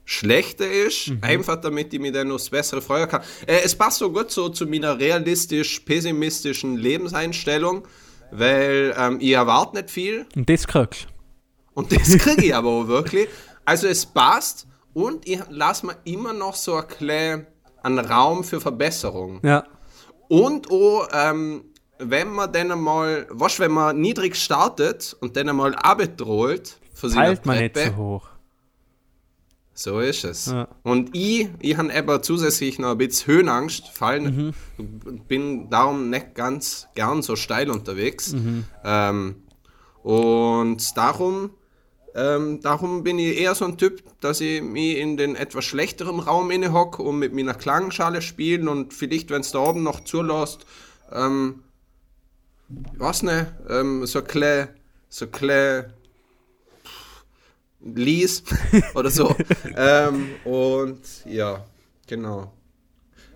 schlechter 0.04 0.70
ist, 0.70 1.12
einfach 1.22 1.60
damit 1.60 1.92
ich 1.94 2.00
mich 2.00 2.12
dann 2.12 2.30
aufs 2.30 2.50
Bessere 2.50 2.82
freuen 2.82 3.08
kann. 3.08 3.22
Äh, 3.46 3.60
es 3.64 3.74
passt 3.74 3.98
so 3.98 4.12
gut 4.12 4.30
so 4.30 4.48
zu 4.48 4.66
meiner 4.66 4.98
realistisch-pessimistischen 4.98 6.76
Lebenseinstellung, 6.76 7.86
weil 8.30 8.94
ähm, 8.98 9.18
ich 9.20 9.32
erwarte 9.32 9.76
nicht 9.76 9.90
viel 9.90 10.26
Und 10.36 10.48
das 10.48 10.66
kriegst 10.66 11.06
und 11.74 11.92
das 11.92 12.18
kriege 12.18 12.46
ich 12.46 12.54
aber 12.54 12.68
auch 12.68 12.86
wirklich. 12.86 13.28
Also 13.64 13.86
es 13.86 14.04
passt 14.04 14.66
und 14.92 15.26
ich 15.26 15.40
lasse 15.48 15.86
mir 15.86 15.96
immer 16.04 16.32
noch 16.32 16.54
so 16.54 16.76
ein 16.76 16.86
kleinen 16.86 17.46
einen 17.84 17.98
Raum 17.98 18.44
für 18.44 18.60
Verbesserung. 18.60 19.40
Ja. 19.42 19.64
Und 20.28 20.70
auch, 20.70 21.08
ähm, 21.12 21.64
wenn 21.98 22.30
man 22.30 22.52
dann 22.52 22.72
einmal, 22.72 23.26
was, 23.30 23.60
wenn 23.60 23.72
man 23.72 24.00
niedrig 24.00 24.36
startet 24.36 25.16
und 25.20 25.36
dann 25.36 25.48
einmal 25.48 25.74
abdroht 25.74 26.78
Halt 27.02 27.46
man 27.46 27.58
nicht 27.58 27.76
so 27.76 27.96
hoch. 27.96 28.28
So 29.74 29.98
ist 30.00 30.24
es. 30.24 30.46
Ja. 30.46 30.68
Und 30.82 31.14
ich, 31.16 31.48
ich 31.60 31.76
habe 31.76 31.92
eben 31.92 32.22
zusätzlich 32.22 32.78
noch 32.78 32.92
ein 32.92 32.98
bisschen 32.98 33.34
Höhenangst, 33.34 33.88
fallen, 33.88 34.54
Mhm. 34.78 35.20
bin 35.28 35.68
darum 35.70 36.10
nicht 36.10 36.34
ganz 36.34 36.86
gern 36.94 37.22
so 37.22 37.34
steil 37.36 37.70
unterwegs. 37.70 38.32
Mhm. 38.32 38.64
Ähm, 38.84 39.36
und 40.02 40.96
darum, 40.96 41.50
ähm, 42.14 42.60
darum 42.60 43.02
bin 43.02 43.18
ich 43.18 43.40
eher 43.40 43.54
so 43.56 43.64
ein 43.64 43.76
Typ, 43.76 44.02
dass 44.20 44.40
ich 44.40 44.62
mich 44.62 44.98
in 44.98 45.16
den 45.16 45.34
etwas 45.34 45.64
schlechteren 45.64 46.20
Raum 46.20 46.50
innehocke 46.52 47.02
und 47.02 47.18
mit 47.18 47.34
meiner 47.34 47.54
Klangschale 47.54 48.22
spielen 48.22 48.68
und 48.68 48.94
vielleicht, 48.94 49.30
wenn 49.30 49.40
es 49.40 49.50
da 49.50 49.58
oben 49.58 49.82
noch 49.82 50.04
zulässt, 50.04 50.66
ähm, 51.10 51.64
was 52.96 53.22
ne, 53.22 53.56
ähm, 53.68 54.06
so 54.06 54.22
kle, 54.22 54.68
so 55.08 55.26
kle, 55.26 55.92
Lies 57.84 58.42
oder 58.94 59.10
so. 59.10 59.34
ähm, 59.76 60.30
und 60.44 61.00
ja, 61.26 61.64
genau. 62.06 62.52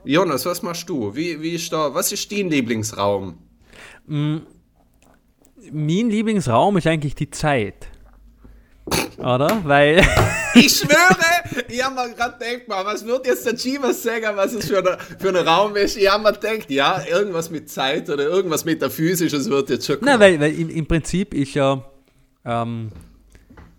Jonas, 0.04 0.46
was 0.46 0.62
machst 0.62 0.88
du? 0.88 1.14
Wie, 1.14 1.40
wie 1.42 1.54
ist 1.54 1.72
da, 1.72 1.92
was 1.92 2.12
ist 2.12 2.30
dein 2.32 2.48
Lieblingsraum? 2.48 3.36
Mein 4.06 4.46
Lieblingsraum 5.70 6.76
ist 6.78 6.86
eigentlich 6.86 7.14
die 7.14 7.30
Zeit. 7.30 7.88
Oder? 9.18 9.60
Weil. 9.64 10.02
Ich 10.54 10.72
schwöre, 10.78 11.64
ich 11.68 11.84
habe 11.84 11.94
mir 11.94 12.14
gerade 12.14 12.38
gedacht, 12.38 12.68
man, 12.68 12.86
was 12.86 13.04
wird 13.04 13.26
jetzt 13.26 13.46
der 13.46 13.54
Chivas 13.54 14.02
sagen, 14.02 14.34
was 14.34 14.54
es 14.54 14.66
für, 14.66 14.78
eine, 14.78 14.98
für 15.18 15.28
ein 15.28 15.36
Raum 15.36 15.76
ist? 15.76 15.96
Ich 15.96 16.10
habe 16.10 16.22
mir 16.22 16.32
gedacht, 16.32 16.70
ja, 16.70 17.02
irgendwas 17.06 17.50
mit 17.50 17.70
Zeit 17.70 18.08
oder 18.08 18.24
irgendwas 18.24 18.64
Metaphysisches 18.64 19.48
wird 19.50 19.70
jetzt 19.70 19.86
schon 19.86 19.96
kommen. 19.98 20.10
Nein, 20.10 20.20
weil, 20.20 20.40
weil 20.40 20.58
im, 20.58 20.70
im 20.70 20.86
Prinzip 20.86 21.34
ist 21.34 21.54
ja 21.54 21.84
ähm, 22.44 22.90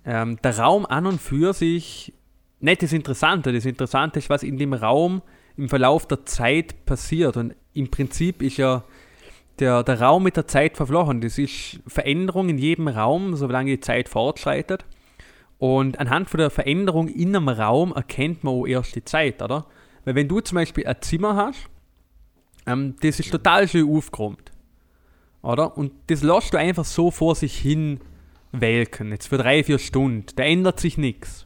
ähm, 0.06 0.38
der 0.42 0.58
Raum 0.58 0.86
an 0.86 1.06
und 1.06 1.22
für 1.22 1.54
sich 1.54 2.14
nicht 2.60 2.84
das 2.84 2.94
Interessante. 2.94 3.54
Das 3.54 3.66
Interessante 3.66 4.20
ist, 4.20 4.30
was 4.30 4.44
in 4.44 4.58
dem 4.58 4.74
Raum 4.74 5.22
im 5.58 5.70
Verlauf 5.70 6.08
der 6.08 6.26
Zeit 6.26 6.86
passiert. 6.86 7.38
Und 7.38 7.56
im 7.74 7.90
Prinzip 7.90 8.42
ist 8.42 8.58
ja 8.58 8.84
der, 9.60 9.84
der 9.84 10.02
Raum 10.02 10.24
mit 10.24 10.38
der 10.38 10.48
Zeit 10.48 10.78
verflochten. 10.78 11.22
Das 11.22 11.38
ist 11.38 11.80
Veränderung 11.88 12.50
in 12.50 12.58
jedem 12.58 12.88
Raum, 12.88 13.36
solange 13.36 13.72
die 13.72 13.80
Zeit 13.80 14.10
fortschreitet. 14.10 14.86
Und 15.58 16.00
anhand 16.00 16.30
von 16.30 16.40
der 16.40 16.50
Veränderung 16.50 17.10
in 17.10 17.36
einem 17.36 17.50
Raum 17.50 17.92
erkennt 17.92 18.44
man 18.44 18.54
auch 18.54 18.66
erst 18.66 18.96
die 18.96 19.04
Zeit, 19.04 19.42
oder? 19.42 19.66
Weil 20.06 20.16
wenn 20.16 20.30
du 20.30 20.40
zum 20.40 20.56
Beispiel 20.56 20.88
ein 20.88 20.96
Zimmer 21.02 21.36
hast, 21.36 21.70
ähm, 22.66 22.96
das 23.02 23.20
ist 23.20 23.32
total 23.32 23.68
schön 23.68 23.90
aufgeräumt. 23.90 24.52
Oder? 25.42 25.78
Und 25.78 25.92
das 26.08 26.24
lässt 26.24 26.54
du 26.54 26.58
einfach 26.58 26.86
so 26.86 27.12
vor 27.12 27.36
sich 27.36 27.58
hin 27.58 28.00
welken, 28.52 29.12
jetzt 29.12 29.28
für 29.28 29.38
drei, 29.38 29.64
vier 29.64 29.80
Stunden. 29.80 30.26
Da 30.36 30.44
ändert 30.44 30.80
sich 30.80 30.98
nichts. 30.98 31.46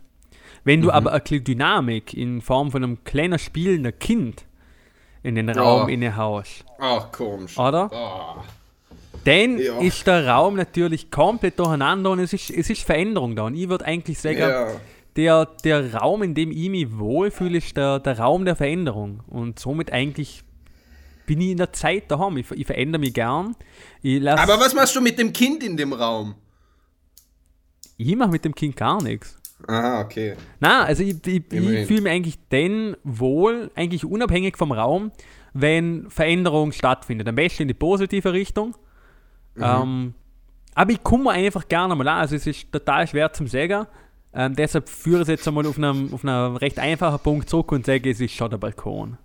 Wenn 0.64 0.82
du 0.82 0.92
aber 0.92 1.12
eine 1.12 1.42
Dynamik 1.42 2.14
in 2.14 2.42
Form 2.42 2.72
von 2.72 2.84
einem 2.84 3.04
kleinen 3.04 3.38
spielenden 3.40 3.98
Kind 4.00 4.46
in 5.22 5.36
den 5.36 5.50
Raum 5.50 5.90
Ja. 5.90 5.94
inne 5.94 6.16
haust, 6.16 6.64
Ach, 6.80 7.12
komisch. 7.12 7.58
oder? 7.58 7.92
Ah. 7.92 8.44
Dann 9.26 9.58
Ja. 9.58 9.80
ist 9.80 10.06
der 10.08 10.28
Raum 10.28 10.56
natürlich 10.56 11.12
komplett 11.12 11.60
durcheinander 11.60 12.12
und 12.12 12.20
es 12.20 12.34
ist, 12.34 12.50
es 12.50 12.70
ist 12.70 12.84
Veränderung 12.84 13.36
da. 13.36 13.44
Und 13.44 13.56
ich 13.56 13.68
würde 13.70 13.86
eigentlich 13.86 14.20
sagen, 14.20 14.40
Ja. 14.40 14.68
der, 15.16 15.46
der 15.64 15.94
Raum, 15.96 16.24
in 16.24 16.34
dem 16.34 16.52
ich 16.52 16.70
mich 16.70 16.98
wohlfühle, 16.98 17.58
ist 17.58 17.76
der, 17.78 18.00
der 18.00 18.20
Raum 18.20 18.44
der 18.46 18.56
Veränderung. 18.56 19.22
Und 19.28 19.60
somit 19.60 19.92
eigentlich 19.92 20.44
bin 21.26 21.40
ich 21.40 21.52
in 21.52 21.58
der 21.58 21.72
Zeit 21.72 22.10
daheim. 22.12 22.36
Ich, 22.38 22.52
ich 22.52 22.66
verändere 22.66 23.00
mich 23.00 23.14
gern. 23.14 23.56
Aber 24.28 24.60
was 24.60 24.74
machst 24.74 24.96
du 24.96 25.02
mit 25.02 25.18
dem 25.20 25.32
Kind 25.32 25.64
in 25.64 25.78
dem 25.78 25.94
Raum? 25.94 26.36
Ich 27.98 28.16
mache 28.16 28.32
mit 28.32 28.46
dem 28.46 28.56
Kind 28.56 28.76
gar 28.76 29.02
nichts. 29.02 29.38
Ah, 29.68 30.02
okay. 30.02 30.36
Na, 30.60 30.84
also 30.84 31.04
ich, 31.04 31.26
ich, 31.26 31.44
ich 31.52 31.88
fühle 31.88 32.02
mich 32.02 32.12
eigentlich 32.12 32.40
dann 32.50 32.98
wohl, 33.04 33.72
eigentlich 33.76 34.04
unabhängig 34.04 34.58
vom 34.58 34.72
Raum, 34.72 35.12
wenn 35.54 36.10
Veränderung 36.10 36.72
stattfindet. 36.72 37.28
Am 37.28 37.36
besten 37.36 37.64
in 37.64 37.68
die 37.70 37.74
positive 37.74 38.34
Richtung. 38.34 38.76
Mhm. 39.56 39.64
Ähm, 39.64 40.14
aber 40.76 40.92
ich 40.92 41.04
komme 41.04 41.32
einfach 41.32 41.68
gerne 41.68 41.96
mal 41.96 42.08
an. 42.08 42.20
Also 42.20 42.36
es 42.36 42.48
ist 42.48 42.72
total 42.72 43.08
schwer 43.08 43.32
zum 43.32 43.48
sagen. 43.48 43.86
Ähm, 44.34 44.56
deshalb 44.56 44.90
führe 44.90 45.18
ich 45.18 45.24
es 45.24 45.28
jetzt 45.30 45.48
einmal 45.48 45.68
auf 45.68 45.78
einem, 45.78 46.14
auf 46.14 46.26
einem 46.26 46.56
recht 46.56 46.80
einfachen 46.80 47.20
Punkt 47.20 47.50
zurück 47.50 47.72
und 47.72 47.86
sage, 47.86 48.10
es 48.10 48.20
ist 48.20 48.34
schon 48.34 48.50
der 48.50 48.58
Balkon. 48.58 49.18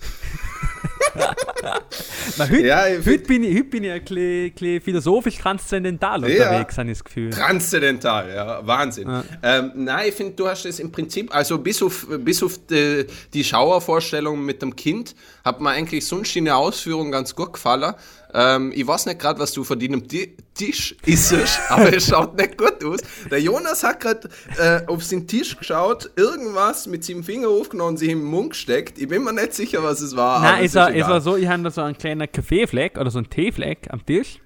Na, 2.38 2.48
heute, 2.48 2.66
Ja, 2.66 2.86
ich 2.88 3.06
heute, 3.06 3.18
bin 3.20 3.44
ich, 3.44 3.54
heute 3.54 3.64
bin 3.64 3.84
ich 3.84 3.90
ein 3.92 4.00
bisschen, 4.04 4.52
bisschen 4.52 4.80
philosophisch 4.80 5.36
transzendental 5.38 6.28
Ja. 6.28 6.48
unterwegs, 6.48 6.78
habe 6.78 6.90
ich 6.90 6.98
das 6.98 7.04
Gefühl. 7.04 7.30
Transzendental, 7.30 8.28
ja, 8.34 8.66
Wahnsinn. 8.66 9.08
Ja. 9.08 9.24
Ähm, 9.42 9.72
nein, 9.74 10.08
ich 10.08 10.14
finde, 10.14 10.32
du 10.34 10.48
hast 10.48 10.64
es 10.66 10.80
im 10.80 10.90
Prinzip, 10.92 11.34
also 11.34 11.58
bis 11.58 11.82
auf, 11.82 12.06
bis 12.20 12.42
auf 12.42 12.58
die, 12.68 13.06
die 13.32 13.44
Schauervorstellung 13.44 14.44
mit 14.44 14.62
dem 14.62 14.74
Kind, 14.76 15.14
hat 15.44 15.60
mir 15.60 15.70
eigentlich 15.70 16.06
sonst 16.06 16.34
in 16.36 16.44
der 16.46 16.56
Ausführung 16.56 17.10
ganz 17.12 17.34
gut 17.34 17.52
gefallen. 17.52 17.94
Ähm, 18.34 18.72
ich 18.74 18.86
weiß 18.86 19.06
nicht 19.06 19.18
gerade, 19.18 19.38
was 19.40 19.52
du 19.52 19.62
von 19.62 19.78
deinem 19.78 20.08
Ti- 20.08 20.36
Tisch 20.54 20.96
isst, 21.04 21.34
aber 21.68 21.94
es 21.94 22.06
schaut 22.06 22.36
nicht 22.36 22.56
gut 22.56 22.82
aus. 22.84 23.00
Der 23.30 23.40
Jonas 23.40 23.82
hat 23.82 24.00
gerade 24.00 24.28
äh, 24.58 24.80
auf 24.86 25.04
seinen 25.04 25.26
Tisch 25.26 25.56
geschaut, 25.56 26.10
irgendwas 26.16 26.86
mit 26.86 27.04
seinem 27.04 27.24
Finger 27.24 27.48
aufgenommen 27.48 27.90
und 27.90 27.96
sich 27.98 28.08
im 28.10 28.24
Mund 28.24 28.50
gesteckt. 28.50 28.98
Ich 28.98 29.08
bin 29.08 29.22
mir 29.24 29.32
nicht 29.32 29.52
sicher, 29.54 29.82
was 29.82 30.00
es 30.00 30.16
war. 30.16 30.40
Nein, 30.40 30.64
es 30.64 30.74
war, 30.74 30.94
es 30.94 31.06
war 31.06 31.20
so, 31.20 31.36
ich 31.36 31.46
hatte 31.46 31.64
da 31.64 31.70
so 31.70 31.82
einen 31.82 31.96
kleinen 31.98 32.30
Kaffeefleck 32.30 32.98
oder 32.98 33.10
so 33.10 33.18
einen 33.18 33.28
Teefleck 33.30 33.88
am 33.90 34.04
Tisch. 34.04 34.38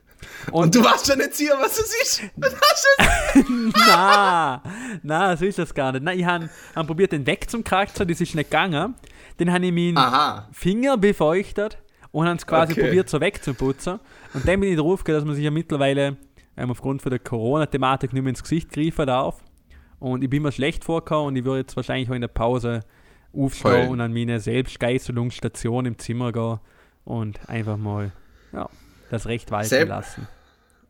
Und 0.50 0.75
du 0.75 0.83
warst 0.83 1.07
schon 1.07 1.19
nicht 1.19 1.35
sicher, 1.35 1.57
was 1.61 1.78
es 1.78 1.95
ist. 2.02 2.23
Na, 3.87 4.62
na, 5.02 5.37
so 5.37 5.45
ist 5.45 5.59
das 5.59 5.75
gar 5.75 5.93
nicht. 5.93 6.02
Nein, 6.05 6.19
ich 6.19 6.25
habe 6.25 6.49
hab 6.75 6.87
probiert, 6.87 7.12
den 7.12 7.26
wegzukratzen, 7.26 8.07
das 8.09 8.21
ist 8.21 8.35
nicht 8.35 8.50
gegangen. 8.50 8.95
Dann 9.38 9.52
habe 9.52 9.66
ich 9.66 9.73
meinen 9.73 9.99
Aha. 9.99 10.49
Finger 10.52 10.97
befeuchtet 10.97 11.78
und 12.16 12.26
habe 12.26 12.38
es 12.38 12.46
quasi 12.46 12.73
Okay. 12.73 12.85
probiert, 12.85 13.11
so 13.11 13.20
wegzuputzen. 13.20 14.00
Und 14.32 14.49
dann 14.49 14.61
bin 14.61 14.70
ich 14.70 14.78
drauf 14.78 15.04
gekommen, 15.04 15.18
dass 15.18 15.25
man 15.26 15.35
sich 15.35 15.44
ja 15.44 15.50
mittlerweile 15.50 16.16
ähm, 16.56 16.70
aufgrund 16.70 17.02
von 17.02 17.11
der 17.11 17.18
Corona-Thematik 17.18 18.14
nicht 18.14 18.23
mehr 18.23 18.30
ins 18.30 18.42
Gesicht 18.42 18.73
greifen 18.73 19.06
darf. 19.06 19.42
Und 19.99 20.25
ich 20.25 20.30
bin 20.30 20.42
mir 20.42 20.50
schlecht 20.52 20.82
vorgekommen 20.85 21.26
und 21.28 21.37
ich 21.37 21.44
würde 21.44 21.61
jetzt 21.61 21.76
wahrscheinlich 21.76 22.08
auch 22.08 22.14
in 22.14 22.23
der 22.23 22.28
Pause 22.28 22.80
aufstehen 23.35 23.70
Voll. 23.70 23.88
und 23.88 24.00
an 24.00 24.14
meine 24.14 24.40
Selbstgeißelungsstation 24.40 25.85
im 25.85 25.99
Zimmer 25.99 26.32
gehen 26.32 26.58
und 27.04 27.46
einfach 27.50 27.76
mal 27.76 28.12
ja, 28.52 28.66
das 29.11 29.26
Recht 29.26 29.50
walten 29.50 29.68
Selb- 29.75 29.88
lassen. 29.88 30.26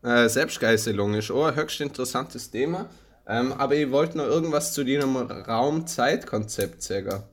Äh, 0.03 0.29
Selbstgeißelung 0.29 1.13
ist 1.15 1.29
auch 1.31 1.47
ein 1.47 1.55
höchst 1.57 1.81
interessantes 1.81 2.51
Thema. 2.51 2.85
Ähm, 3.27 3.51
aber 3.51 3.75
ich 3.75 3.91
wollte 3.91 4.17
noch 4.17 4.25
irgendwas 4.25 4.73
zu 4.73 4.85
deinem 4.85 5.17
Raum-Zeit-Konzept 5.17 6.81
sagen. 6.81 7.09
Mm, 7.09 7.23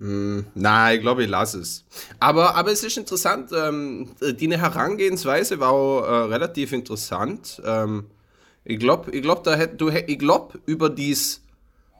nein, 0.00 0.96
ich 0.96 1.02
glaube, 1.02 1.24
ich 1.24 1.28
lasse 1.28 1.58
es. 1.58 1.84
Aber, 2.20 2.54
aber 2.54 2.70
es 2.70 2.84
ist 2.84 2.96
interessant, 2.96 3.50
ähm, 3.52 4.08
die 4.20 4.56
Herangehensweise 4.56 5.58
war 5.58 5.70
auch 5.70 6.02
äh, 6.02 6.32
relativ 6.32 6.72
interessant. 6.72 7.60
Ähm, 7.64 8.06
ich 8.64 8.78
glaube, 8.78 9.10
ich 9.10 9.22
glaub, 9.22 9.44
du, 9.76 9.88
ich 9.88 10.18
glaub, 10.18 10.58
über 10.66 10.90
dieses 10.90 11.42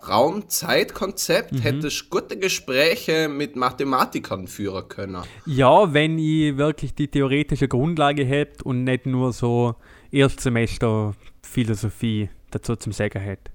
Raum-Zeit-Konzept 0.06 1.52
mhm. 1.52 1.58
hättest 1.58 2.08
gute 2.10 2.38
Gespräche 2.38 3.28
mit 3.28 3.56
Mathematikern 3.56 4.46
führen 4.46 4.86
können. 4.88 5.22
Ja, 5.44 5.92
wenn 5.92 6.18
ich 6.18 6.56
wirklich 6.56 6.94
die 6.94 7.08
theoretische 7.08 7.68
Grundlage 7.68 8.24
hätte 8.24 8.62
und 8.64 8.84
nicht 8.84 9.06
nur 9.06 9.32
so 9.32 9.74
Erstsemester 10.12 11.14
Philosophie 11.42 12.30
dazu 12.50 12.76
zum 12.76 12.92
Sagen 12.92 13.20
hätte. 13.20 13.50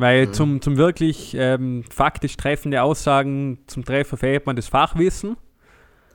Weil 0.00 0.28
mhm. 0.28 0.32
zum, 0.32 0.62
zum 0.62 0.76
wirklich 0.78 1.34
ähm, 1.34 1.84
faktisch 1.90 2.34
treffende 2.38 2.82
Aussagen 2.82 3.58
zum 3.66 3.84
Treffen 3.84 4.16
verhält 4.16 4.46
man 4.46 4.56
das 4.56 4.66
Fachwissen. 4.66 5.36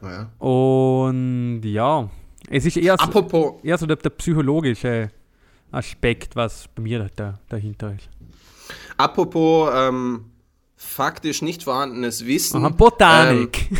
Ja. 0.01 0.32
Und 0.39 1.62
ja, 1.63 2.10
es 2.50 2.65
ist 2.65 2.77
eher 2.77 2.98
so, 2.98 3.60
eher 3.62 3.77
so 3.77 3.86
der, 3.86 3.98
der, 3.98 4.10
psychologische 4.10 5.12
Aspekt, 5.72 6.36
was 6.36 6.68
bei 6.74 6.82
mir 6.82 7.12
da, 7.15 7.39
dahinter 7.48 7.94
ist. 7.94 8.10
Apropos 8.98 9.70
ähm, 9.72 10.32
faktisch 10.75 11.44
nicht 11.44 11.62
vorhandenes 11.62 12.25
Wissen. 12.25 12.65
Aha, 12.65 12.70
Botanik. 12.70 13.70
Ähm, 13.70 13.77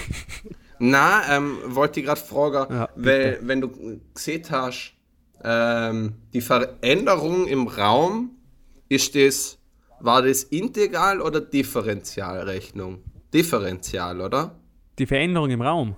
na, 0.78 1.36
ähm, 1.36 1.58
wollte 1.66 2.00
ich 2.00 2.06
gerade 2.06 2.22
fragen, 2.22 2.72
ja, 2.72 2.90
weil, 2.96 3.40
wenn 3.42 3.62
du 3.62 4.00
gesehen 4.14 4.44
hast, 4.52 4.94
ähm, 5.44 6.14
die 6.32 6.42
Veränderung 6.42 7.48
im 7.48 7.68
Raum, 7.68 8.30
ist 8.88 9.16
das 9.16 9.58
war 10.00 10.22
das 10.22 10.44
Integral 10.44 11.22
oder 11.22 11.42
Differentialrechnung? 11.42 13.04
Differential, 13.34 14.22
oder? 14.22 14.56
Die 14.98 15.06
Veränderung 15.06 15.50
im 15.50 15.62
Raum. 15.62 15.96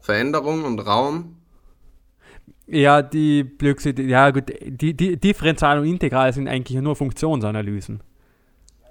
Veränderung 0.00 0.64
und 0.64 0.80
Raum. 0.80 1.36
Ja, 2.66 3.00
die 3.00 3.44
Blödsinn, 3.44 4.08
ja 4.08 4.30
gut, 4.30 4.52
die, 4.60 4.94
die 4.94 5.16
Differential 5.16 5.78
und 5.78 5.86
Integral 5.86 6.32
sind 6.32 6.48
eigentlich 6.48 6.80
nur 6.80 6.96
Funktionsanalysen. 6.96 8.02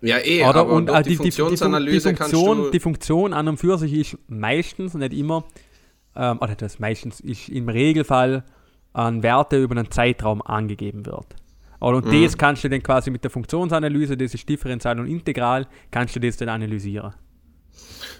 Ja, 0.01 0.17
eh, 0.19 0.41
Oder? 0.41 0.61
aber 0.61 0.73
und, 0.73 0.89
äh, 0.89 1.03
die, 1.03 1.09
die, 1.09 1.15
Funktionsanalyse 1.15 2.09
die, 2.09 2.15
Funktion, 2.15 2.45
kannst 2.45 2.67
du... 2.67 2.71
Die 2.71 2.79
Funktion 2.79 3.33
an 3.33 3.47
und 3.47 3.57
für 3.57 3.77
sich 3.77 3.93
ist 3.93 4.17
meistens, 4.27 4.93
nicht 4.93 5.13
immer, 5.13 5.45
ähm, 6.15 6.37
oder 6.41 6.55
das 6.55 6.79
meistens 6.79 7.19
ist 7.19 7.49
im 7.49 7.69
Regelfall 7.69 8.43
an 8.93 9.23
Werte 9.23 9.61
über 9.61 9.75
einen 9.75 9.91
Zeitraum 9.91 10.41
angegeben 10.41 11.05
wird. 11.05 11.25
Und 11.93 12.05
mhm. 12.05 12.23
das 12.23 12.35
kannst 12.35 12.63
du 12.63 12.69
dann 12.69 12.81
quasi 12.81 13.11
mit 13.11 13.23
der 13.23 13.29
Funktionsanalyse, 13.29 14.17
das 14.17 14.33
ist 14.33 14.49
differenzial 14.49 14.99
und 14.99 15.05
integral, 15.05 15.67
kannst 15.91 16.15
du 16.15 16.19
das 16.19 16.35
dann 16.35 16.49
analysieren. 16.49 17.13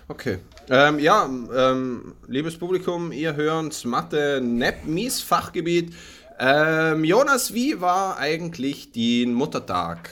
Okay. 0.08 0.38
Ähm, 0.70 1.00
ja, 1.00 1.28
ähm, 1.56 2.14
liebes 2.28 2.60
Publikum, 2.60 3.12
ihr 3.12 3.36
hört 3.36 3.84
Mathe, 3.86 4.40
Nepp, 4.40 4.86
Mies 4.86 5.20
Fachgebiet. 5.20 5.96
Ähm, 6.38 7.04
Jonas, 7.04 7.56
wie 7.56 7.82
war 7.82 8.20
eigentlich 8.20 8.92
dein 8.92 9.34
Muttertag? 9.34 10.12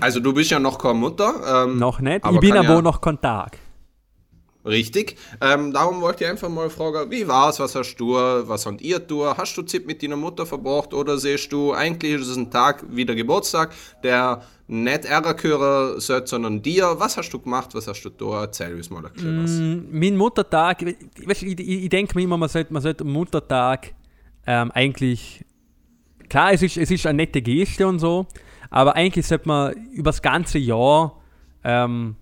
Also 0.00 0.20
du 0.20 0.32
bist 0.32 0.50
ja 0.50 0.58
noch 0.58 0.78
keine 0.78 0.94
Mutter. 0.94 1.66
Ähm, 1.66 1.78
noch 1.78 2.00
nicht, 2.00 2.24
ich 2.24 2.40
bin 2.40 2.56
aber 2.56 2.76
ja 2.76 2.82
noch 2.82 3.02
kein 3.02 3.20
Tag. 3.20 3.58
Richtig. 4.64 5.16
Ähm, 5.40 5.72
darum 5.72 6.02
wollte 6.02 6.24
ich 6.24 6.30
einfach 6.30 6.50
mal 6.50 6.68
fragen, 6.68 7.10
wie 7.10 7.26
war's, 7.26 7.58
was 7.60 7.74
hast 7.74 7.96
du, 7.96 8.12
was 8.12 8.66
habt 8.66 8.82
ihr 8.82 8.98
du? 8.98 9.24
Hast 9.24 9.56
du 9.56 9.62
Zeit 9.62 9.86
mit 9.86 10.02
deiner 10.02 10.16
Mutter 10.16 10.44
verbracht 10.44 10.92
oder 10.92 11.16
siehst 11.16 11.50
du, 11.50 11.72
eigentlich 11.72 12.12
ist 12.12 12.28
es 12.28 12.36
ein 12.36 12.50
Tag 12.50 12.84
wie 12.90 13.06
der 13.06 13.16
Geburtstag, 13.16 13.72
der 14.02 14.42
nicht 14.66 15.06
Ärger 15.06 15.34
hören 15.40 15.98
sollte, 15.98 16.26
sondern 16.26 16.60
dir. 16.60 16.94
Was 16.98 17.16
hast 17.16 17.30
du 17.30 17.38
gemacht, 17.38 17.74
was 17.74 17.88
hast 17.88 18.02
du 18.02 18.10
da? 18.10 18.42
Erzähl 18.42 18.74
uns 18.74 18.90
mal 18.90 19.04
ein 19.06 19.44
mm, 19.44 19.98
Mein 19.98 20.16
Muttertag, 20.16 20.82
ich, 20.82 21.42
ich, 21.42 21.58
ich 21.58 21.88
denke 21.88 22.16
mir 22.16 22.24
immer, 22.24 22.36
man 22.36 22.48
sollte, 22.48 22.72
man 22.72 22.82
sollte 22.82 23.04
Muttertag 23.04 23.94
ähm, 24.46 24.70
eigentlich, 24.72 25.44
klar, 26.28 26.52
es 26.52 26.62
ist, 26.62 26.76
es 26.76 26.90
ist 26.90 27.06
eine 27.06 27.16
nette 27.16 27.40
Geste 27.40 27.86
und 27.86 27.98
so, 27.98 28.26
aber 28.68 28.94
eigentlich 28.94 29.26
sollte 29.26 29.48
man 29.48 29.72
über 29.92 30.10
das 30.10 30.20
ganze 30.20 30.58
Jahr 30.58 31.20
ähm, 31.64 32.16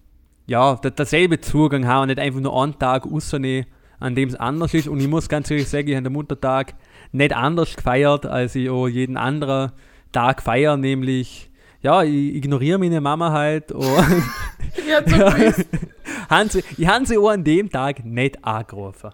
ja, 0.49 0.77
derselbe 0.77 1.41
Zugang 1.41 1.87
haben 1.87 2.03
und 2.03 2.09
nicht 2.09 2.19
einfach 2.19 2.41
nur 2.41 2.61
einen 2.61 2.79
Tag 2.79 3.05
rausnehmen, 3.05 3.67
an 4.01 4.15
dem 4.15 4.31
es 4.31 4.35
anders 4.35 4.73
ist. 4.73 4.89
Und 4.89 4.99
ich 4.99 5.07
muss 5.07 5.29
ganz 5.29 5.51
ehrlich 5.51 5.69
sagen, 5.69 5.89
ich 5.89 5.95
habe 5.95 6.05
den 6.05 6.13
Muttertag 6.15 6.75
nicht 7.13 7.37
anders 7.37 7.77
gefeiert, 7.77 8.25
als 8.25 8.55
ich 8.55 8.71
auch 8.71 8.89
jeden 8.89 9.19
anderen 9.19 9.73
Tag 10.11 10.43
feiere, 10.43 10.79
nämlich, 10.79 11.51
ja, 11.83 12.03
ich 12.03 12.35
ignoriere 12.35 12.79
meine 12.79 13.01
Mama 13.03 13.31
halt. 13.31 13.73
Und 13.73 13.85
ja, 14.89 15.05
haben 16.31 16.49
sie, 16.49 16.65
ich 16.79 16.87
habe 16.87 17.05
sie 17.05 17.19
auch 17.19 17.29
an 17.29 17.45
dem 17.45 17.71
Tag 17.71 18.05
nicht 18.07 18.43
angerufen. 18.43 19.11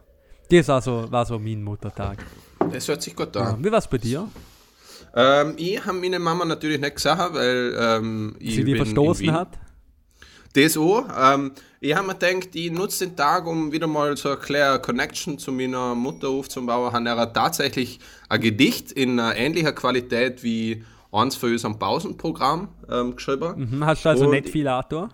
Das 0.50 0.68
war 0.68 0.80
so, 0.80 1.10
war 1.10 1.26
so 1.26 1.38
mein 1.40 1.64
Muttertag. 1.64 2.24
Das 2.72 2.86
hört 2.86 3.02
sich 3.02 3.16
gut 3.16 3.36
an. 3.36 3.56
Ja, 3.56 3.64
wie 3.64 3.72
war 3.72 3.78
es 3.78 3.88
bei 3.88 3.98
dir? 3.98 4.28
Ähm, 5.16 5.54
ich 5.56 5.84
habe 5.84 5.98
meine 5.98 6.20
Mama 6.20 6.44
natürlich 6.44 6.80
nicht 6.80 6.94
gesagt, 6.94 7.34
weil 7.34 7.76
ähm, 7.76 8.36
sie 8.40 8.62
die 8.62 8.76
verstoßen 8.76 9.32
hat. 9.32 9.58
Das 10.54 10.76
auch. 10.76 11.04
Ähm, 11.16 11.52
ich 11.80 11.94
habe 11.94 12.06
mir 12.06 12.14
gedacht, 12.14 12.54
ich 12.54 12.70
nutze 12.70 13.08
den 13.08 13.16
Tag, 13.16 13.46
um 13.46 13.72
wieder 13.72 13.86
mal 13.86 14.16
so 14.16 14.30
eine 14.30 14.38
kleine 14.38 14.78
Connection 14.78 15.38
zu 15.38 15.52
meiner 15.52 15.94
Mutter 15.94 16.28
aufzubauen. 16.28 16.92
Habe 16.92 17.08
er 17.08 17.32
tatsächlich 17.32 17.98
ein 18.28 18.40
Gedicht 18.40 18.92
in 18.92 19.18
ähnlicher 19.18 19.72
Qualität 19.72 20.42
wie 20.42 20.84
eins 21.12 21.36
für 21.36 21.46
unserem 21.46 21.78
Pausenprogramm 21.78 22.68
ähm, 22.90 23.16
geschrieben. 23.16 23.68
Mhm, 23.70 23.84
hast 23.84 24.04
du 24.04 24.08
also 24.08 24.24
und 24.26 24.30
nicht 24.30 24.48
viel 24.48 24.68
Autor? 24.68 25.10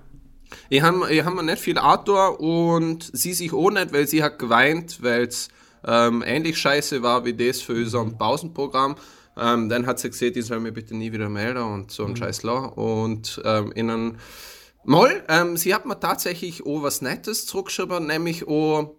Ich 0.68 0.82
habe 0.82 1.12
ich 1.12 1.24
hab 1.24 1.42
nicht 1.42 1.58
viel 1.58 1.78
Autor 1.78 2.40
und 2.40 3.10
sie 3.12 3.32
sich 3.32 3.52
auch 3.52 3.70
nicht, 3.70 3.92
weil 3.92 4.06
sie 4.06 4.22
hat 4.22 4.38
geweint, 4.38 5.02
weil 5.02 5.24
es 5.24 5.48
ähm, 5.86 6.22
ähnlich 6.26 6.58
scheiße 6.58 7.02
war 7.02 7.24
wie 7.24 7.34
das 7.34 7.60
für 7.60 7.74
unser 7.74 8.04
mhm. 8.04 8.18
Pausenprogramm. 8.18 8.96
Ähm, 9.38 9.68
dann 9.68 9.86
hat 9.86 10.00
sie 10.00 10.10
gesagt, 10.10 10.36
ich 10.36 10.44
soll 10.44 10.60
mich 10.60 10.74
bitte 10.74 10.94
nie 10.94 11.12
wieder 11.12 11.28
melden 11.28 11.62
und 11.62 11.90
so 11.90 12.04
ein 12.04 12.10
mhm. 12.10 12.16
Scheiß 12.16 12.44
Und 12.44 13.40
ähm, 13.44 13.72
in 13.72 13.90
einem 13.90 14.16
Moll, 14.84 15.22
ähm, 15.28 15.56
sie 15.56 15.74
hat 15.74 15.86
mir 15.86 15.98
tatsächlich 15.98 16.64
auch 16.64 16.82
was 16.82 17.02
Nettes 17.02 17.46
zurückgeschrieben, 17.46 18.06
nämlich 18.06 18.46
auch. 18.48 18.94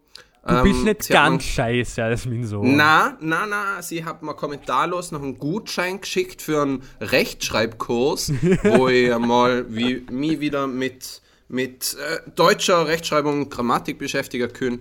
Ähm, 0.48 0.56
du 0.58 0.64
bist 0.64 0.80
ähm, 0.80 0.84
nicht 0.86 1.10
ganz 1.10 1.44
scheiße 1.44 2.04
als 2.04 2.26
mein 2.26 2.46
Sohn. 2.46 2.76
Na, 2.76 3.18
na, 3.20 3.46
na, 3.46 3.82
sie 3.82 4.06
hat 4.06 4.24
mir 4.24 4.34
kommentarlos 4.34 5.12
noch 5.12 5.22
einen 5.22 5.38
Gutschein 5.38 6.02
geschickt 6.02 6.42
für 6.42 6.62
einen 6.62 6.84
Rechtschreibkurs, 7.00 8.34
wo 8.64 8.88
ich 8.90 9.16
mal 9.18 9.66
wie, 9.70 10.06
mich 10.12 10.40
wieder 10.40 10.68
mit, 10.68 11.22
mit 11.48 11.96
äh, 11.96 12.30
deutscher 12.36 12.88
Rechtschreibung 12.88 13.42
und 13.42 13.50
Grammatik 13.50 13.98
beschäftigen 13.98 14.52
kann 14.54 14.80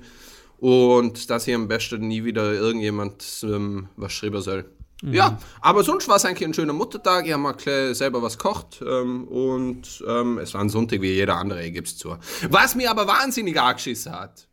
und 0.59 1.31
dass 1.31 1.49
ich 1.49 1.55
am 1.55 1.69
besten 1.69 2.07
nie 2.07 2.25
wieder 2.25 2.53
irgendjemand 2.53 3.25
ähm, 3.43 3.89
was 3.97 4.13
schreiben 4.13 4.43
soll. 4.43 4.67
Mhm. 5.03 5.15
Ja, 5.15 5.39
aber 5.61 5.83
sonst 5.83 6.09
war 6.09 6.17
es 6.17 6.25
eigentlich 6.25 6.47
ein 6.47 6.55
schöner 6.55 6.73
Muttertag. 6.73 7.27
Ich 7.27 7.33
habe 7.33 7.43
mal 7.43 7.95
selber 7.95 8.23
was 8.23 8.39
kocht 8.39 8.83
ähm, 8.87 9.27
und 9.29 10.05
ähm, 10.07 10.39
es 10.39 10.53
war 10.55 10.61
ein 10.61 10.69
Sonntag 10.69 11.01
wie 11.01 11.13
jeder 11.13 11.37
andere, 11.37 11.65
ich 11.65 11.73
gebe 11.73 11.87
es 11.87 11.97
zu. 11.97 12.17
Was 12.49 12.75
mir 12.75 12.91
aber 12.91 13.07
wahnsinnig 13.07 13.59
angeschissen 13.59 14.13
hat. 14.13 14.49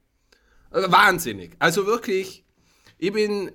Äh, 0.72 0.90
wahnsinnig. 0.92 1.56
Also 1.60 1.86
wirklich, 1.86 2.46
ich 2.98 3.12
bin, 3.12 3.52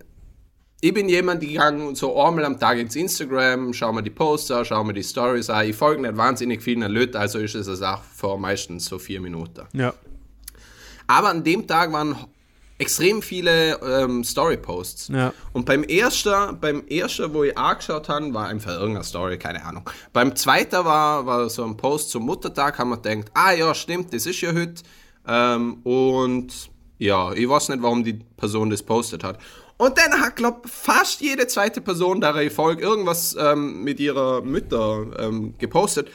ich 0.81 0.93
bin 0.93 1.09
jemand, 1.09 1.43
der 1.43 1.49
gegangen 1.49 1.95
so 1.95 2.21
einmal 2.21 2.45
am 2.45 2.61
Tag 2.61 2.79
ins 2.79 2.97
Instagram, 2.97 3.73
schau 3.73 3.93
mir 3.93 4.03
die 4.03 4.11
Poster, 4.11 4.65
schau 4.65 4.85
mir 4.85 4.93
die 4.93 5.05
Stories 5.05 5.49
an. 5.49 5.67
Ich 5.67 5.77
folge 5.77 6.03
nicht 6.03 6.17
wahnsinnig 6.17 6.63
vielen 6.63 6.91
Leuten, 6.91 7.17
also 7.17 7.39
ist 7.39 7.55
es 7.55 7.69
eine 7.69 7.77
Sache 7.77 8.05
vor 8.15 8.39
meistens 8.39 8.85
so 8.85 8.99
vier 8.99 9.21
Minuten. 9.21 9.67
Ja. 9.73 9.95
Aber 11.07 11.31
an 11.31 11.43
dem 11.43 11.67
Tag 11.67 11.93
waren 11.93 12.17
extrem 12.83 13.23
viele 13.23 13.81
ähm, 13.81 14.25
Story-Posts. 14.25 15.09
Ja. 15.09 15.33
Und 15.53 15.65
beim 15.67 15.85
ersten, 15.85 16.59
beim 16.61 16.87
ersten, 16.89 17.33
wo 17.33 17.45
ich 17.45 17.57
angeschaut 17.57 18.09
habe, 18.09 18.35
war 18.35 18.49
einfach 18.49 18.73
irgendeine 18.73 19.05
Story, 19.05 19.39
keine 19.39 19.65
Ahnung. 19.65 19.89
Beim 20.13 20.35
zweiten 20.35 20.85
war, 20.85 21.25
war 21.25 21.49
so 21.49 21.65
ein 21.65 21.77
Post 21.77 22.11
zum 22.11 22.25
Muttertag, 22.25 22.79
haben 22.79 22.91
wir 22.91 22.99
gedacht, 22.99 23.31
ah 23.35 23.53
ja, 23.53 23.73
stimmt, 23.75 24.13
das 24.13 24.27
ist 24.27 24.41
ja 24.41 24.53
heute. 24.53 24.83
Ähm, 25.27 25.75
und 25.85 26.53
ja, 26.99 27.33
ich 27.33 27.49
weiß 27.49 27.69
nicht, 27.69 27.83
warum 27.83 28.03
die 28.03 28.15
Person 28.37 28.69
das 28.69 28.83
postet 28.83 29.23
hat. 29.23 29.39
Und 29.77 29.97
dann 29.99 30.21
hat, 30.21 30.37
glaube 30.37 30.69
fast 30.69 31.21
jede 31.21 31.47
zweite 31.47 31.81
Person, 31.81 32.21
der 32.21 32.37
ich 32.37 32.53
folge, 32.53 32.83
irgendwas 32.83 33.37
ähm, 33.39 33.83
mit 33.83 34.01
ihrer 34.01 34.43
Mütter 34.43 35.07
ähm, 35.19 35.55
gepostet. 35.59 36.09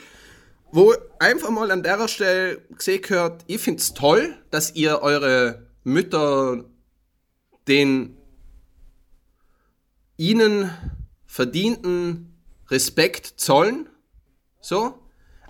Wo 0.71 0.93
einfach 1.19 1.49
mal 1.49 1.71
an 1.71 1.81
der 1.81 2.07
Stelle 2.09 2.61
gesehen 2.77 3.01
gehört, 3.01 3.43
ich 3.47 3.61
finde 3.61 3.79
es 3.79 3.93
toll, 3.93 4.35
dass 4.51 4.75
ihr 4.75 5.01
eure 5.01 5.66
Mütter 5.87 6.65
den 7.69 8.17
ihnen 10.17 10.69
verdienten 11.25 12.33
Respekt 12.69 13.33
zollen. 13.37 13.87
So. 14.59 14.99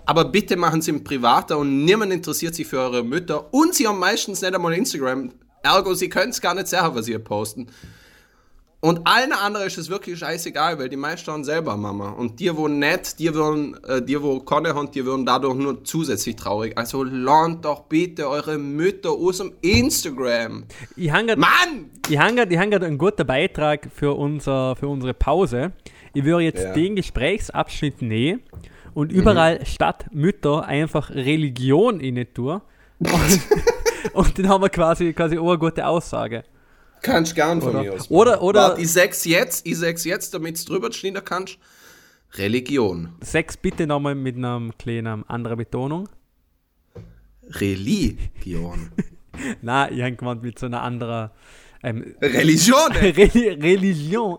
Aber 0.06 0.26
bitte 0.26 0.56
machen 0.56 0.80
sie 0.80 0.92
im 0.92 1.02
Privater 1.02 1.58
und 1.58 1.84
niemand 1.84 2.12
interessiert 2.12 2.54
sich 2.54 2.68
für 2.68 2.78
eure 2.78 3.02
Mütter. 3.02 3.52
Und 3.52 3.74
sie 3.74 3.88
haben 3.88 3.98
meistens 3.98 4.40
nicht 4.40 4.54
einmal 4.54 4.74
Instagram. 4.74 5.32
Ergo, 5.64 5.94
sie 5.94 6.08
können 6.08 6.30
es 6.30 6.40
gar 6.40 6.54
nicht 6.54 6.68
sagen, 6.68 6.94
was 6.94 7.06
sie 7.06 7.18
posten. 7.18 7.66
Und 8.80 9.08
allen 9.08 9.32
anderen 9.32 9.66
ist 9.66 9.76
es 9.76 9.90
wirklich 9.90 10.20
scheißegal, 10.20 10.78
weil 10.78 10.88
die 10.88 10.96
meisten 10.96 11.32
haben 11.32 11.42
selber 11.42 11.76
Mama. 11.76 12.10
Und 12.10 12.38
die, 12.38 12.56
wo 12.56 12.68
nicht, 12.68 13.18
die 13.18 13.34
würden, 13.34 13.76
äh, 13.84 14.00
die, 14.00 14.22
wo 14.22 14.38
keine 14.38 14.72
haben, 14.72 14.88
die 14.92 15.04
würden 15.04 15.26
dadurch 15.26 15.56
nur 15.56 15.82
zusätzlich 15.82 16.36
traurig. 16.36 16.78
Also 16.78 17.02
lernt 17.02 17.64
doch 17.64 17.80
bitte 17.86 18.28
eure 18.28 18.56
Mütter 18.56 19.10
aus 19.10 19.38
dem 19.38 19.52
Instagram. 19.62 20.64
Ich 20.94 21.10
habe 21.10 21.36
Mann! 21.36 21.90
ich 22.08 22.16
hab 22.18 22.36
grad- 22.36 22.52
ich 22.52 22.58
hab 22.58 22.70
grad 22.70 22.84
einen 22.84 22.98
guten 22.98 23.26
Beitrag 23.26 23.88
für, 23.92 24.16
unser, 24.16 24.76
für 24.76 24.86
unsere 24.86 25.12
Pause. 25.12 25.72
Ich 26.14 26.22
würde 26.24 26.44
jetzt 26.44 26.62
Ja. 26.62 26.72
den 26.72 26.94
Gesprächsabschnitt 26.94 28.00
nehmen 28.00 28.42
und 28.94 29.10
überall 29.10 29.66
statt 29.66 30.06
Mütter 30.12 30.64
einfach 30.64 31.10
Religion 31.10 31.98
in 31.98 32.24
tun. 32.32 32.60
Und, 33.00 33.10
und 34.12 34.38
dann 34.38 34.48
haben 34.48 34.62
wir 34.62 34.68
quasi, 34.68 35.12
quasi 35.12 35.36
auch 35.36 35.48
eine 35.48 35.58
gute 35.58 35.84
Aussage. 35.84 36.44
Kannst 37.02 37.34
gern 37.34 37.60
von 37.60 37.70
Oder- 37.70 37.82
mir 37.82 37.94
aus. 37.94 38.10
oder- 38.10 38.42
oder- 38.42 38.60
Warte, 38.70 38.82
ich 38.82 38.92
sag's 38.92 39.24
jetzt, 39.24 39.66
ich 39.66 39.76
sag's 39.78 40.04
jetzt, 40.04 40.34
damit 40.34 40.58
du 40.60 40.72
drüber 40.72 40.92
schneiden 40.92 41.22
kannst. 41.24 41.58
Religion. 42.34 43.10
Sechs 43.22 43.56
bitte 43.56 43.86
nochmal 43.86 44.14
mit 44.14 44.36
einer 44.36 44.70
kleinen 44.78 45.28
anderen 45.28 45.56
Betonung. 45.58 46.08
Religion. 47.60 48.90
Na, 49.62 49.90
ich 49.90 50.02
habe 50.02 50.16
gemeint 50.16 50.42
mit 50.42 50.58
so 50.58 50.66
einer 50.66 50.82
anderen 50.82 51.30
ähm, 51.82 52.14
Religion! 52.20 52.90
Re- 52.92 53.56
Religion. 53.62 54.36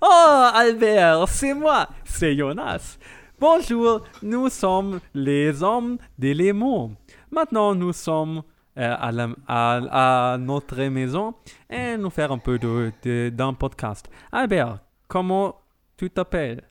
Oh, 0.00 0.06
Albert, 0.52 1.28
c'est 1.28 1.54
moi, 1.54 1.88
c'est 2.04 2.34
Jonas. 2.34 2.98
Bonjour, 3.38 4.02
nous 4.22 4.48
sommes 4.50 5.00
les 5.14 5.62
hommes 5.62 5.98
de 6.18 6.32
l'élément. 6.32 6.90
Maintenant, 7.30 7.74
nous 7.74 7.92
sommes 7.92 8.42
à, 8.82 9.12
la- 9.12 9.34
à- 9.46 10.32
à 10.34 10.38
notre 10.38 10.76
maison 10.88 11.34
et 11.68 11.96
nous 11.96 12.10
faire 12.10 12.32
un 12.32 12.38
peu 12.38 12.58
de, 12.58 12.92
de- 13.02 13.30
d'un 13.30 13.54
podcast. 13.54 14.08
Albert, 14.32 14.80
comment 15.08 15.56
tu 15.96 16.10
t'appelles? 16.10 16.62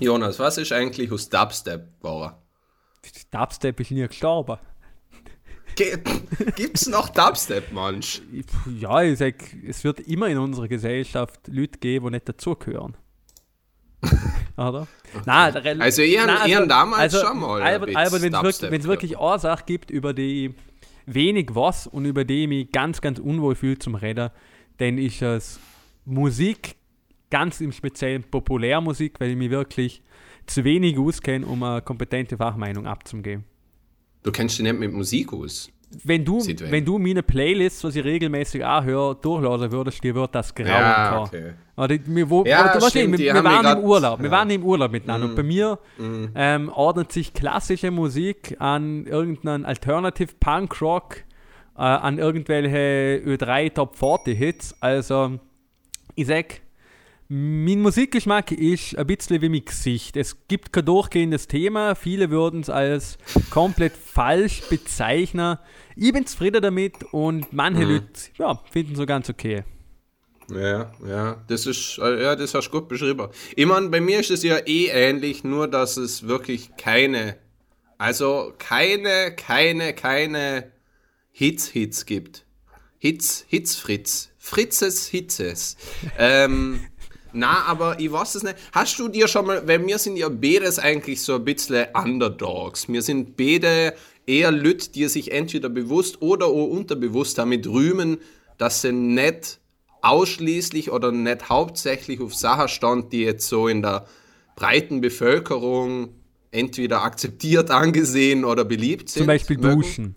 Jonas, 0.00 0.38
was 0.38 0.58
ist 0.58 0.72
eigentlich 0.72 1.10
aus 1.12 1.28
Dubstep 1.28 2.00
geworden? 2.00 2.32
Dubstep 3.32 3.80
ist 3.80 3.90
nie 3.90 4.06
gestorben. 4.06 4.58
Ge- 5.76 5.98
Gibt's 6.56 6.86
noch 6.88 7.08
Dubstep, 7.08 7.72
Mensch? 7.72 8.20
Ich- 8.32 8.46
Ja, 8.80 9.02
ich 9.02 9.18
sag, 9.18 9.34
es 9.66 9.82
wird 9.84 10.00
immer 10.00 10.28
in 10.28 10.38
unserer 10.38 10.68
Gesellschaft 10.68 11.40
Leute 11.48 11.78
geben, 11.78 12.06
die 12.06 12.12
nicht 12.12 12.28
dazugehören. 12.28 12.96
Oder? 14.56 14.86
Nein, 15.24 15.52
der 15.52 15.64
Rel- 15.64 15.82
Also 15.82 16.02
ihr- 16.02 16.26
Nein, 16.26 16.48
ihr 16.48 16.66
damals 16.66 17.20
schon 17.20 17.38
mal 17.40 17.62
Albert, 17.62 17.94
Albert 17.96 18.22
wenn 18.22 18.34
es 18.34 18.42
wirklich, 18.42 18.42
Dubstep 18.42 18.70
wenn's 18.70 18.86
wirklich 18.86 19.18
eine 19.18 19.38
Sache 19.38 19.64
gibt, 19.66 19.90
über 19.90 20.12
die 20.12 20.54
wenig 21.14 21.54
was 21.54 21.86
und 21.86 22.04
über 22.04 22.24
die 22.24 22.42
ich 22.42 22.48
mich 22.48 22.72
ganz, 22.72 23.00
ganz 23.00 23.18
unwohl 23.18 23.54
fühle 23.54 23.78
zum 23.78 23.94
Reden, 23.94 24.30
dann 24.78 24.98
ist 24.98 25.22
es 25.22 25.58
Musik, 26.04 26.76
ganz 27.30 27.60
im 27.60 27.72
Speziellen 27.72 28.22
Populärmusik, 28.22 29.20
weil 29.20 29.30
ich 29.30 29.36
mich 29.36 29.50
wirklich 29.50 30.02
zu 30.46 30.64
wenig 30.64 30.98
auskenne, 30.98 31.46
um 31.46 31.62
eine 31.62 31.82
kompetente 31.82 32.36
Fachmeinung 32.36 32.86
abzugeben. 32.86 33.44
Du 34.22 34.32
kennst 34.32 34.58
dich 34.58 34.64
nicht 34.64 34.78
mit 34.78 34.92
Musik 34.92 35.32
aus. 35.32 35.70
Wenn 36.04 36.24
du, 36.24 36.38
wenn 36.70 36.84
du 36.84 36.98
meine 36.98 37.22
Playlists, 37.22 37.82
was 37.82 37.96
ich 37.96 38.04
regelmäßig 38.04 38.64
anhöre, 38.64 39.16
durchlassen 39.16 39.72
würdest, 39.72 40.04
dir 40.04 40.14
wird 40.14 40.34
das 40.34 40.54
grauen 40.54 40.68
Ja, 40.68 41.22
okay. 41.22 41.52
Oder 41.76 41.96
wir, 42.04 42.28
wo, 42.28 42.44
Ja, 42.44 42.76
oder, 42.76 42.88
stimmt, 42.90 43.18
wir, 43.18 43.32
wir 43.34 43.44
waren 43.44 43.78
im 43.78 43.84
Urlaub, 43.84 44.18
wir 44.18 44.26
ja. 44.26 44.32
waren 44.32 44.50
im 44.50 44.64
Urlaub 44.64 44.92
miteinander. 44.92 45.28
Und 45.28 45.34
bei 45.36 45.42
mir 45.42 45.78
Mhm. 45.96 46.30
ähm, 46.34 46.68
ordnet 46.68 47.10
sich 47.12 47.32
klassische 47.32 47.90
Musik 47.90 48.56
an 48.58 49.06
irgendeinen 49.06 49.64
Alternative 49.64 50.32
Punk 50.38 50.80
Rock, 50.82 51.24
äh, 51.76 51.80
an 51.80 52.18
irgendwelche 52.18 53.22
Ö3 53.24 53.72
Top 53.72 53.96
40 53.96 54.36
Hits. 54.36 54.74
Also, 54.80 55.38
ich 56.16 56.26
sag, 56.26 56.60
mein 57.30 57.80
Musikgeschmack 57.82 58.52
ist 58.52 58.96
ein 58.96 59.06
bisschen 59.06 59.42
wie 59.42 59.50
mein 59.50 59.64
Gesicht. 59.64 60.16
Es 60.16 60.36
gibt 60.48 60.72
kein 60.72 60.86
durchgehendes 60.86 61.46
Thema. 61.46 61.94
Viele 61.94 62.30
würden 62.30 62.60
es 62.60 62.70
als 62.70 63.18
komplett 63.50 63.92
falsch 63.94 64.62
bezeichnen. 64.70 65.58
Ich 65.94 66.12
bin 66.12 66.26
zufrieden 66.26 66.62
damit 66.62 67.04
und 67.12 67.52
manche 67.52 67.84
Mhm. 67.84 67.90
Leute 67.92 68.06
ja, 68.38 68.62
finden 68.70 68.92
es 68.92 68.98
so 68.98 69.04
ganz 69.06 69.28
okay. 69.28 69.64
Ja, 70.50 70.90
ja, 71.06 71.44
das 71.48 71.66
ist, 71.66 71.98
äh, 71.98 72.22
ja, 72.22 72.34
das 72.34 72.54
hast 72.54 72.68
du 72.68 72.80
gut 72.80 72.88
beschrieben. 72.88 73.28
Ich 73.54 73.66
meine, 73.66 73.90
bei 73.90 74.00
mir 74.00 74.20
ist 74.20 74.30
es 74.30 74.42
ja 74.42 74.56
eh 74.66 74.86
ähnlich, 74.86 75.44
nur 75.44 75.68
dass 75.68 75.98
es 75.98 76.26
wirklich 76.26 76.70
keine, 76.78 77.36
also 77.98 78.54
keine, 78.58 79.34
keine, 79.36 79.92
keine 79.92 80.72
Hits-Hits 81.32 82.06
gibt. 82.06 82.46
Hits, 82.96 83.44
Hits 83.48 83.76
Fritz. 83.76 84.30
Fritzes 84.38 85.06
Hitzes. 85.08 85.76
ähm, 86.16 86.80
na, 87.32 87.64
aber 87.64 88.00
ich 88.00 88.10
weiß 88.10 88.36
es 88.36 88.42
nicht. 88.42 88.56
Hast 88.72 88.98
du 88.98 89.08
dir 89.08 89.28
schon 89.28 89.46
mal, 89.46 89.66
weil 89.66 89.86
wir 89.86 89.98
sind 89.98 90.16
ja 90.16 90.28
beides 90.28 90.78
eigentlich 90.78 91.22
so 91.22 91.36
ein 91.36 91.44
bisschen 91.44 91.86
Underdogs. 91.94 92.88
Wir 92.88 93.02
sind 93.02 93.36
beide 93.36 93.94
eher 94.26 94.50
Leute, 94.50 94.90
die 94.90 95.06
sich 95.08 95.32
entweder 95.32 95.68
bewusst 95.68 96.22
oder 96.22 96.52
unterbewusst 96.52 97.38
damit 97.38 97.66
rühmen, 97.66 98.18
dass 98.56 98.82
sie 98.82 98.92
nicht 98.92 99.58
ausschließlich 100.02 100.90
oder 100.90 101.12
nicht 101.12 101.48
hauptsächlich 101.48 102.20
auf 102.20 102.34
Sachen 102.34 102.68
stand, 102.68 103.12
die 103.12 103.22
jetzt 103.22 103.48
so 103.48 103.68
in 103.68 103.82
der 103.82 104.06
breiten 104.56 105.00
Bevölkerung 105.00 106.14
entweder 106.50 107.02
akzeptiert, 107.02 107.70
angesehen 107.70 108.44
oder 108.44 108.64
beliebt 108.64 109.08
sind. 109.08 109.20
Zum 109.20 109.26
Beispiel 109.26 109.58
mögen. 109.58 109.80
Duschen. 109.80 110.14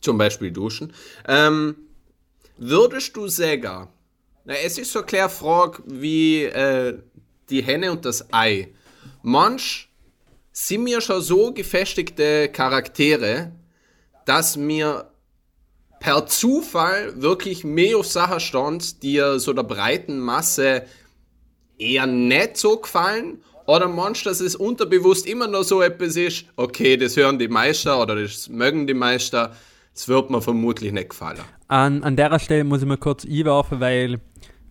Zum 0.00 0.18
Beispiel 0.18 0.50
duschen. 0.50 0.92
Ähm, 1.26 1.76
würdest 2.58 3.16
du 3.16 3.28
sagen, 3.28 3.88
na, 4.46 4.54
es 4.54 4.78
ist 4.78 4.92
so 4.92 5.00
eine 5.00 5.06
klare 5.06 5.28
Frage 5.28 5.82
wie 5.86 6.44
äh, 6.44 6.98
die 7.50 7.62
Henne 7.62 7.90
und 7.92 8.04
das 8.04 8.32
Ei. 8.32 8.68
Manch 9.22 9.88
sind 10.52 10.84
mir 10.84 11.00
schon 11.00 11.20
so 11.20 11.52
gefestigte 11.52 12.48
Charaktere, 12.48 13.52
dass 14.24 14.56
mir 14.56 15.10
per 15.98 16.26
Zufall 16.26 17.20
wirklich 17.20 17.64
mehr 17.64 17.98
auf 17.98 18.06
Sachen 18.06 18.40
stand, 18.40 19.02
die 19.02 19.20
so 19.38 19.52
der 19.52 19.64
breiten 19.64 20.18
Masse 20.18 20.84
eher 21.78 22.06
nicht 22.06 22.56
so 22.56 22.78
gefallen. 22.78 23.42
Oder 23.66 23.88
manch, 23.88 24.22
dass 24.22 24.40
es 24.40 24.54
unterbewusst 24.54 25.26
immer 25.26 25.48
noch 25.48 25.64
so 25.64 25.82
etwas 25.82 26.16
ist, 26.16 26.44
okay, 26.54 26.96
das 26.96 27.16
hören 27.16 27.38
die 27.38 27.48
Meister 27.48 28.00
oder 28.00 28.14
das 28.14 28.48
mögen 28.48 28.86
die 28.86 28.94
Meister, 28.94 29.56
das 29.92 30.06
wird 30.06 30.30
mir 30.30 30.40
vermutlich 30.40 30.92
nicht 30.92 31.10
gefallen. 31.10 31.40
An, 31.66 32.04
an 32.04 32.14
der 32.14 32.38
Stelle 32.38 32.62
muss 32.62 32.82
ich 32.82 32.86
mal 32.86 32.96
kurz 32.96 33.24
einwerfen, 33.24 33.80
weil 33.80 34.20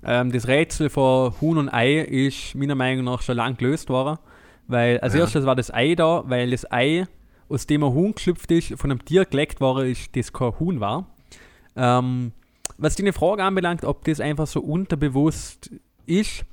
ähm, 0.06 0.32
das 0.32 0.48
Rätsel 0.48 0.90
von 0.90 1.34
Huhn 1.42 1.58
und 1.58 1.70
Ei 1.70 2.00
ist 2.00 2.56
meiner 2.56 2.76
Meinung 2.76 3.06
nach 3.06 3.22
schon 3.22 3.38
lang 3.38 3.58
gelöst 3.58 3.90
worden. 3.90 4.20
Weil 4.68 5.00
als 5.00 5.14
erstes 5.14 5.46
war 5.46 5.56
das 5.56 5.74
Ei 5.74 5.96
da, 5.96 6.24
weil 6.28 6.52
das 6.52 6.72
Ei, 6.72 7.06
aus 7.50 7.68
dem 7.68 7.84
ein 7.84 7.94
Huhn 7.94 8.14
geschlüpft 8.14 8.50
ist, 8.52 8.74
von 8.80 8.92
einem 8.92 9.04
Tier 9.06 9.26
geleckt 9.26 9.62
worden 9.62 9.92
ist, 9.92 10.16
das 10.16 10.34
kein 10.34 10.60
Huhn 10.60 10.80
war. 10.80 11.08
Ähm, 11.76 12.32
was 12.78 12.96
die 12.96 13.12
Frage 13.12 13.44
anbelangt, 13.44 13.86
ob 13.86 14.04
das 14.06 14.20
einfach 14.20 14.48
so 14.48 14.62
unterbewusst 14.62 15.72
ist, 16.06 16.46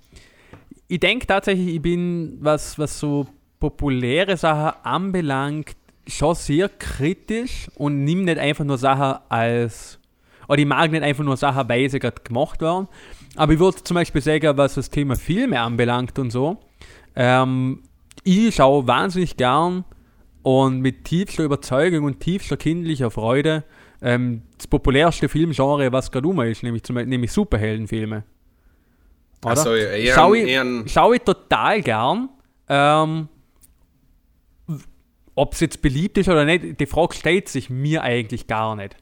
ich 0.88 1.00
denke 1.00 1.26
tatsächlich, 1.26 1.76
ich 1.76 1.82
bin, 1.82 2.36
was, 2.40 2.78
was 2.78 2.98
so 2.98 3.26
populäre 3.60 4.36
Sachen 4.36 4.78
anbelangt, 4.82 5.76
schon 6.06 6.34
sehr 6.34 6.68
kritisch 6.68 7.70
und 7.76 8.04
nimm 8.04 8.24
nicht 8.24 8.38
einfach 8.38 8.64
nur 8.64 8.76
Sachen 8.76 9.22
als. 9.28 9.98
Oder 10.48 10.58
ich 10.58 10.66
mag 10.66 10.90
nicht 10.90 11.02
einfach 11.02 11.24
nur 11.24 11.36
Sachen, 11.36 11.68
weil 11.68 11.88
sie 11.88 11.98
gerade 11.98 12.20
gemacht 12.22 12.60
werden. 12.60 12.88
Aber 13.36 13.52
ich 13.52 13.58
würde 13.58 13.82
zum 13.82 13.94
Beispiel 13.94 14.20
sagen, 14.20 14.56
was 14.56 14.74
das 14.74 14.90
Thema 14.90 15.16
Filme 15.16 15.60
anbelangt 15.60 16.18
und 16.18 16.30
so. 16.30 16.58
Ähm, 17.16 17.82
ich 18.24 18.54
schaue 18.54 18.86
wahnsinnig 18.86 19.36
gern 19.36 19.84
und 20.42 20.80
mit 20.80 21.04
tiefster 21.04 21.44
Überzeugung 21.44 22.04
und 22.04 22.20
tiefster 22.20 22.56
kindlicher 22.56 23.10
Freude 23.10 23.64
ähm, 24.02 24.42
das 24.56 24.66
populärste 24.66 25.28
Filmgenre, 25.28 25.92
was 25.92 26.10
gerade 26.10 26.26
um 26.26 26.40
ist, 26.40 26.62
nämlich, 26.62 26.82
zum, 26.82 26.96
nämlich 26.96 27.32
Superheldenfilme. 27.32 28.24
Oder? 29.44 29.50
Also 29.50 29.74
eher, 29.74 30.14
Schau 30.14 30.34
ich, 30.34 30.92
Schaue 30.92 31.16
ich 31.16 31.22
total 31.22 31.80
gern. 31.82 32.28
Ähm, 32.68 33.28
Ob 35.34 35.54
es 35.54 35.60
jetzt 35.60 35.82
beliebt 35.82 36.18
ist 36.18 36.28
oder 36.28 36.44
nicht, 36.44 36.80
die 36.80 36.86
Frage 36.86 37.14
stellt 37.14 37.48
sich 37.48 37.70
mir 37.70 38.02
eigentlich 38.02 38.46
gar 38.46 38.76
nicht. 38.76 38.96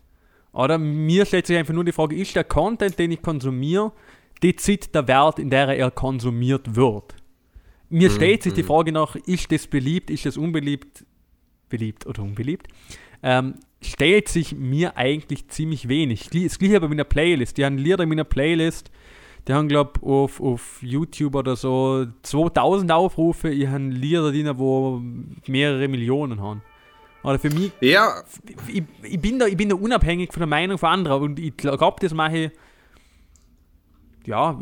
Oder 0.53 0.79
mir 0.79 1.27
stellt 1.27 1.47
sich 1.47 1.57
einfach 1.57 1.75
nur 1.75 1.85
die 1.85 1.93
Frage, 1.93 2.17
ist 2.17 2.35
der 2.35 2.45
Content, 2.45 2.99
den 2.99 3.13
ich 3.13 3.23
konsumiere, 3.23 3.93
dezid 4.43 4.95
der 4.95 5.07
Wert, 5.09 5.39
in 5.39 5.51
der 5.51 5.69
er 5.69 5.91
konsumiert 5.91 6.75
wird? 6.75 7.15
Mir 7.89 8.11
stellt 8.11 8.45
sich 8.45 8.53
die 8.53 8.63
Frage 8.63 8.93
nach, 8.93 9.17
ist 9.17 9.51
das 9.51 9.67
beliebt, 9.67 10.11
ist 10.11 10.25
das 10.25 10.37
unbeliebt, 10.37 11.05
beliebt 11.69 12.07
oder 12.07 12.23
unbeliebt? 12.23 12.69
Ähm, 13.23 13.57
stellt 13.83 14.29
sich 14.29 14.55
mir 14.55 14.97
eigentlich 14.97 15.49
ziemlich 15.49 15.89
wenig. 15.89 16.31
Das 16.31 16.59
gleiche 16.59 16.81
bei 16.81 16.89
meiner 16.89 17.05
Playlist. 17.05 17.59
Die 17.59 17.65
haben 17.65 17.79
Lieder 17.79 18.05
in 18.05 18.09
meiner 18.09 18.25
Playlist, 18.25 18.91
die 19.49 19.53
haben, 19.55 19.69
glaube 19.69 19.93
ich, 19.97 20.03
auf, 20.03 20.41
auf 20.41 20.79
YouTube 20.83 21.35
oder 21.35 21.57
so 21.57 22.07
2000 22.23 22.93
Aufrufe. 22.93 23.51
Ich 23.51 23.67
habe 23.67 23.85
Lieder 23.85 24.31
drin, 24.31 24.51
wo 24.57 25.01
mehrere 25.47 25.89
Millionen 25.89 26.41
haben. 26.41 26.63
Oder 27.23 27.39
für 27.39 27.51
mich, 27.51 27.73
ja, 27.81 28.23
ich, 28.69 28.83
ich, 29.03 29.21
bin 29.21 29.39
da, 29.39 29.47
ich 29.47 29.57
bin 29.57 29.69
da 29.69 29.75
unabhängig 29.75 30.33
von 30.33 30.41
der 30.41 30.47
Meinung 30.47 30.79
von 30.79 30.89
anderen 30.89 31.23
und 31.23 31.39
ich 31.39 31.55
glaube, 31.57 31.97
das 32.01 32.15
mache 32.15 32.39
ich 32.39 32.51
ja, 34.27 34.59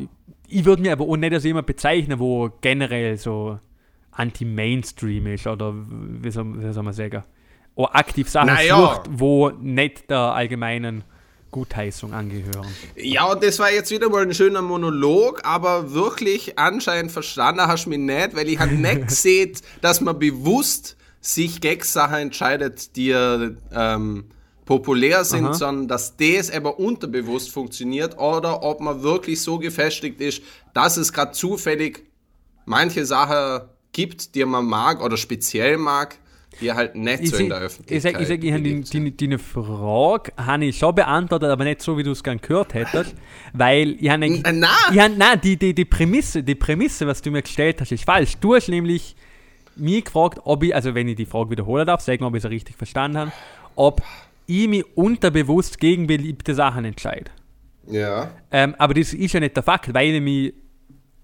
ich 0.48 0.64
würde 0.64 0.82
mir 0.82 0.92
aber 0.92 1.04
auch 1.04 1.16
nicht 1.16 1.32
als 1.32 1.44
jemand 1.44 1.66
bezeichnen, 1.66 2.18
wo 2.18 2.50
generell 2.60 3.16
so 3.16 3.58
anti-Mainstream 4.12 5.26
ist 5.28 5.46
oder 5.46 5.74
wie 5.74 6.30
soll, 6.30 6.62
wie 6.62 6.72
soll 6.72 6.82
man 6.82 6.92
sagen, 6.92 7.22
auch 7.76 7.92
aktiv 7.94 8.28
Sachen 8.28 8.48
Naja. 8.48 8.76
sucht, 8.76 9.02
wo 9.10 9.50
nicht 9.50 10.10
der 10.10 10.18
allgemeinen 10.18 11.04
Gutheißung 11.50 12.12
angehören. 12.12 12.66
Ja, 12.96 13.34
das 13.34 13.58
war 13.58 13.72
jetzt 13.72 13.90
wieder 13.90 14.10
mal 14.10 14.22
ein 14.22 14.34
schöner 14.34 14.60
Monolog, 14.62 15.40
aber 15.44 15.92
wirklich 15.92 16.58
anscheinend 16.58 17.10
verstanden 17.12 17.62
hast 17.62 17.84
du 17.86 17.90
mich 17.90 17.98
nicht, 18.00 18.34
weil 18.34 18.48
ich 18.48 18.58
habe 18.58 18.74
nicht 18.74 19.08
gesehen, 19.08 19.52
dass 19.80 20.00
man 20.00 20.18
bewusst 20.18 20.96
sich 21.20 21.60
gegen 21.60 21.82
Sachen 21.82 22.16
entscheidet, 22.16 22.96
die 22.96 23.10
ähm, 23.10 24.24
populär 24.68 25.24
sind, 25.24 25.46
Aha. 25.46 25.54
sondern 25.54 25.88
dass 25.88 26.14
das 26.18 26.50
aber 26.50 26.78
unterbewusst 26.78 27.50
funktioniert 27.50 28.18
oder 28.18 28.62
ob 28.62 28.80
man 28.80 29.02
wirklich 29.02 29.40
so 29.40 29.58
gefestigt 29.58 30.20
ist, 30.20 30.42
dass 30.74 30.98
es 30.98 31.10
gerade 31.10 31.32
zufällig 31.32 32.02
manche 32.66 33.06
Sachen 33.06 33.66
gibt, 33.92 34.34
die 34.34 34.44
man 34.44 34.66
mag 34.66 35.02
oder 35.02 35.16
speziell 35.16 35.78
mag, 35.78 36.18
die 36.60 36.70
halt 36.70 36.96
nicht 36.96 37.22
Ich 37.22 37.30
so 37.30 37.36
in 37.38 37.48
der 37.48 37.60
ich 37.60 37.64
Öffentlichkeit 37.64 38.12
sag, 38.12 38.20
ich, 38.20 38.28
sag, 38.28 38.44
ich 38.44 38.52
habe 38.52 38.62
die 38.62 39.38
Frage 39.38 40.32
habe 40.36 40.64
ich 40.66 40.76
schon 40.76 40.94
beantwortet, 40.94 41.48
aber 41.48 41.64
nicht 41.64 41.80
so, 41.80 41.96
wie 41.96 42.02
du 42.02 42.10
es 42.10 42.22
gern 42.22 42.38
gehört 42.38 42.74
hättest, 42.74 43.14
weil 43.54 43.96
ich 43.98 44.10
habe 44.10 44.20
nein. 44.28 44.66
ich 44.92 45.00
hab, 45.00 45.16
nein, 45.16 45.40
die, 45.42 45.56
die, 45.56 45.74
die 45.74 45.86
Prämisse, 45.86 46.42
die 46.42 46.54
Prämisse, 46.54 47.06
was 47.06 47.22
du 47.22 47.30
mir 47.30 47.40
gestellt 47.40 47.80
hast, 47.80 47.90
ist 47.90 48.04
falsch. 48.04 48.36
Du 48.38 48.54
hast 48.54 48.68
nämlich 48.68 49.16
mich 49.76 50.04
gefragt, 50.04 50.40
ob 50.44 50.62
ich, 50.62 50.74
also 50.74 50.94
wenn 50.94 51.08
ich 51.08 51.16
die 51.16 51.24
Frage 51.24 51.52
wiederholen 51.52 51.86
darf, 51.86 52.02
sag 52.02 52.20
mal, 52.20 52.26
ob 52.26 52.34
ich 52.34 52.44
es 52.44 52.50
richtig 52.50 52.76
verstanden 52.76 53.16
habe, 53.16 53.32
ob 53.74 54.02
ich 54.48 54.66
mich 54.66 54.84
unterbewusst 54.96 55.78
gegen 55.78 56.06
beliebte 56.08 56.54
Sachen 56.54 56.84
entscheide. 56.84 57.30
Ja. 57.86 58.30
Ähm, 58.50 58.74
aber 58.78 58.94
das 58.94 59.12
ist 59.14 59.32
ja 59.32 59.40
nicht 59.40 59.54
der 59.56 59.62
Fakt, 59.62 59.94
weil 59.94 60.14
ich 60.14 60.20
mich 60.22 60.54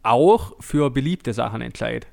auch 0.03 0.53
für 0.61 0.91
beliebte 0.91 1.33
Sachen 1.33 1.61
entscheide. 1.63 2.07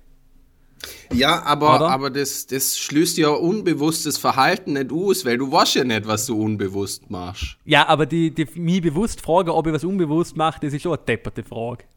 Ja, 1.14 1.44
aber, 1.44 1.76
Oder? 1.76 1.90
aber 1.90 2.10
das, 2.10 2.48
das 2.48 2.80
schließt 2.80 3.18
ja 3.20 3.30
unbewusstes 3.30 4.18
Verhalten 4.18 4.74
nicht 4.74 4.92
aus, 4.92 5.26
weil 5.26 5.38
du 5.38 5.52
weißt 5.52 5.76
ja 5.76 5.84
nicht, 5.84 6.08
was 6.08 6.26
du 6.26 6.42
unbewusst 6.42 7.12
machst. 7.12 7.58
Ja, 7.66 7.88
aber 7.88 8.06
die, 8.08 8.32
die 8.32 8.48
mich 8.56 8.82
bewusst 8.82 9.22
fragen, 9.22 9.50
ob 9.50 9.68
ich 9.68 9.74
was 9.74 9.84
unbewusst 9.84 10.36
mache, 10.36 10.60
das 10.62 10.74
ist 10.74 10.82
schon 10.82 10.94
eine 10.94 11.04
depperte 11.06 11.44
Frage. 11.44 11.84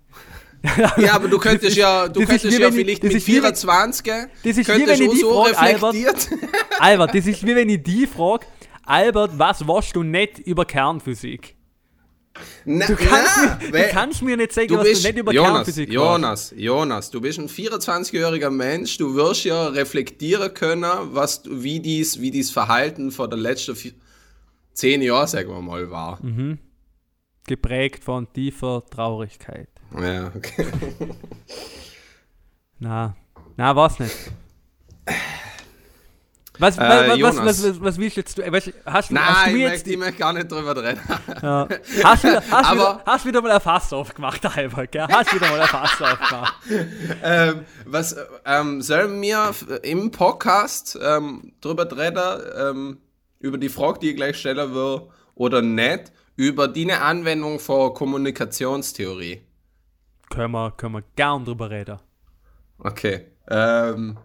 Ja, 0.96 1.12
aber 1.16 1.28
du 1.28 1.38
könntest 1.38 1.76
ja, 1.76 2.08
du 2.08 2.20
ist 2.20 2.26
könntest 2.28 2.56
wie 2.58 2.62
ja 2.62 2.70
vielleicht 2.72 3.02
mit 3.02 3.12
ist 3.12 3.26
wie 3.26 3.34
wenn- 3.34 3.42
24 3.54 4.12
das 4.44 4.56
ist 4.56 4.66
wie 4.66 4.86
wenn 4.86 5.02
ich 5.02 5.10
die 5.10 5.16
so 5.18 5.42
frage, 5.44 5.58
Albert. 5.58 5.94
Albert, 6.78 7.14
das 7.14 7.26
ist 7.26 7.46
wie 7.46 7.54
wenn 7.54 7.68
ich 7.68 7.82
die 7.82 8.06
frage, 8.06 8.46
Albert, 8.86 9.38
was 9.38 9.66
weißt 9.66 9.96
du 9.96 10.02
nicht 10.02 10.38
über 10.40 10.64
Kernphysik? 10.64 11.56
Na, 12.64 12.86
Du 12.86 12.96
kannst, 12.96 13.36
na, 13.36 13.58
mir, 13.62 13.72
weil 13.72 13.86
du 13.86 13.92
kannst 13.92 14.22
mir 14.22 14.36
nicht 14.36 14.52
sagen, 14.52 14.66
du 14.68 14.76
was 14.78 14.82
bist, 14.84 15.04
du 15.04 15.08
nicht 15.08 15.18
über 15.18 15.32
Jonas, 15.32 15.52
Kernphysik 15.52 15.88
weißt. 15.88 15.94
Jonas, 15.94 16.54
Jonas, 16.56 17.10
du 17.10 17.20
bist 17.20 17.38
ein 17.38 17.48
24-jähriger 17.48 18.50
Mensch, 18.50 18.98
du 18.98 19.14
wirst 19.14 19.44
ja 19.44 19.68
reflektieren 19.68 20.52
können, 20.52 20.84
was, 21.14 21.42
wie 21.48 21.78
dies, 21.78 22.20
wie 22.20 22.32
dies 22.32 22.50
Verhalten 22.50 23.12
vor 23.12 23.28
der 23.28 23.38
letzten 23.38 23.76
vi- 23.76 23.94
zehn 24.72 25.00
Jahren, 25.02 25.28
sagen 25.28 25.48
wir 25.50 25.60
mal, 25.62 25.88
war. 25.92 26.18
Mhm. 26.24 26.58
Geprägt 27.46 28.02
von 28.02 28.26
tiefer 28.32 28.82
Traurigkeit. 28.90 29.68
Ja, 29.96 30.32
okay. 30.34 30.66
Na, 32.80 33.14
na, 33.56 33.76
was 33.76 33.98
nicht. 34.00 34.16
Was, 36.60 36.78
Äh, 36.78 37.20
was, 37.20 37.36
was, 37.36 37.62
was, 37.64 37.80
was, 37.80 37.98
willst 37.98 38.16
jetzt 38.16 38.38
du? 38.38 38.44
Hast, 38.44 38.66
du- 38.68 38.72
hast 38.86 39.10
Nein, 39.10 39.24
du 39.50 39.56
ich 39.56 39.62
jetzt 39.62 39.70
möchte, 39.72 39.90
ich 39.90 39.96
möchte 39.98 40.16
gar 40.18 40.32
nicht 40.32 40.52
drüber 40.52 40.76
reden. 40.80 41.00
Ja. 41.42 41.68
Hast, 42.04 42.22
wieder, 42.24 42.42
hast, 42.50 42.52
Aber- 42.70 42.74
wieder, 42.74 43.02
hast 43.06 43.26
wieder 43.26 43.42
mal 43.42 43.50
ein 43.50 43.60
Fass 43.60 43.92
aufgemacht, 43.92 44.46
Albert, 44.56 44.92
gell? 44.92 45.06
Hast 45.10 45.34
wieder 45.34 45.48
mal 45.50 45.60
ein 45.60 45.66
Fass 45.66 46.00
aufgemacht. 46.00 46.54
ähm, 47.24 47.64
was 47.86 48.16
ähm, 48.46 48.80
sollen 48.82 49.20
wir 49.20 49.46
f- 49.48 49.66
im 49.82 50.12
Podcast 50.12 50.96
ähm, 51.02 51.54
drüber 51.60 51.88
reden, 51.90 52.42
ähm, 52.56 52.98
über 53.40 53.58
die 53.58 53.68
Frage, 53.68 53.98
die 53.98 54.10
ich 54.10 54.16
gleich 54.16 54.36
stellen 54.38 54.72
will, 54.74 55.02
oder 55.34 55.60
nicht, 55.60 56.12
über 56.36 56.68
die 56.68 56.92
Anwendung 56.92 57.58
von 57.58 57.92
Kommunikationstheorie? 57.94 59.42
Können 60.30 60.52
wir, 60.52 60.70
können 60.76 60.94
wir 60.94 61.02
gern 61.16 61.44
drüber 61.44 61.68
reden. 61.70 61.98
Okay. 62.78 63.26
Ähm, 63.48 64.18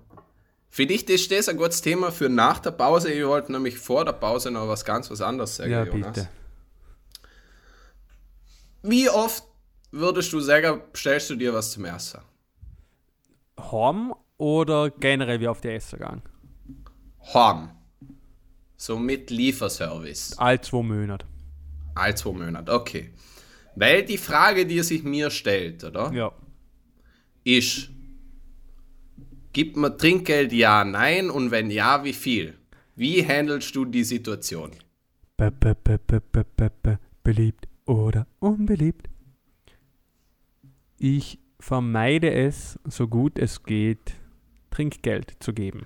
vielleicht 0.70 1.10
ist 1.10 1.32
das 1.32 1.50
ein 1.50 1.58
gutes 1.58 1.82
Thema 1.82 2.12
für 2.12 2.30
nach 2.30 2.60
der 2.60 2.72
Pause. 2.72 3.12
Ich 3.12 3.26
wollte 3.26 3.52
nämlich 3.52 3.78
vor 3.78 4.06
der 4.06 4.14
Pause 4.14 4.52
noch 4.52 4.68
was 4.68 4.86
ganz 4.86 5.10
was 5.12 5.22
anderes 5.22 5.56
sagen, 5.56 5.72
Ja, 5.72 5.84
Jonas. 5.84 6.14
bitte. 6.16 6.30
Wie 8.82 9.10
oft 9.10 9.44
würdest 9.92 10.32
du 10.34 10.40
sagen, 10.40 10.82
stellst 10.96 11.30
du 11.30 11.36
dir 11.36 11.54
was 11.54 11.72
zum 11.72 11.86
Essen? 11.86 12.22
Heim 13.60 14.14
oder 14.38 14.90
generell 14.90 15.40
wie 15.42 15.48
auf 15.48 15.62
die 15.62 15.70
Essen 15.70 16.00
gegangen? 16.00 16.22
Horn. 17.34 17.72
So 18.78 18.98
mit 18.98 19.30
Lieferservice. 19.30 20.38
All 20.38 20.62
zwei 20.62 20.82
Monate. 20.82 21.26
All 21.96 22.16
zwei 22.16 22.32
Monate, 22.32 22.72
okay. 22.72 23.12
Weil 23.76 24.04
die 24.06 24.18
Frage, 24.18 24.66
die 24.66 24.82
sich 24.82 25.04
mir 25.04 25.30
stellt, 25.30 25.84
oder? 25.84 26.12
Ja. 26.14 26.32
Ist, 27.44 27.90
gibt 29.54 29.78
man 29.78 29.98
Trinkgeld 29.98 30.54
ja, 30.54 30.84
nein 30.84 31.30
und 31.30 31.52
wenn 31.52 31.72
ja, 31.72 32.04
wie 32.04 32.14
viel? 32.14 32.56
Wie 32.96 33.26
handelst 33.26 33.76
du 33.76 33.86
die 33.86 34.04
Situation? 34.04 34.72
Be, 35.38 35.52
be, 35.52 35.76
be, 35.76 35.98
be, 35.98 36.20
be, 36.20 36.46
be, 36.56 36.72
be. 36.84 37.00
Beliebt 37.24 37.68
oder 37.86 38.28
unbeliebt? 38.40 39.08
Ich 40.98 41.40
vermeide 41.60 42.32
es, 42.32 42.80
so 42.86 43.08
gut 43.08 43.38
es 43.40 43.64
geht, 43.64 44.16
Trinkgeld 44.72 45.36
zu 45.40 45.54
geben. 45.54 45.86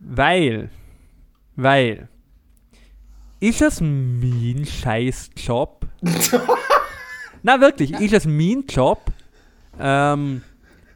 Weil, 0.00 0.70
weil, 1.56 2.08
ist 3.40 3.62
es 3.62 3.80
mein 3.80 4.64
scheiß 4.66 5.30
Job? 5.36 5.86
Na 7.42 7.60
wirklich, 7.60 7.92
ist 7.92 8.12
es 8.12 8.26
mein 8.26 8.64
Job, 8.68 9.12
ähm, 9.78 10.42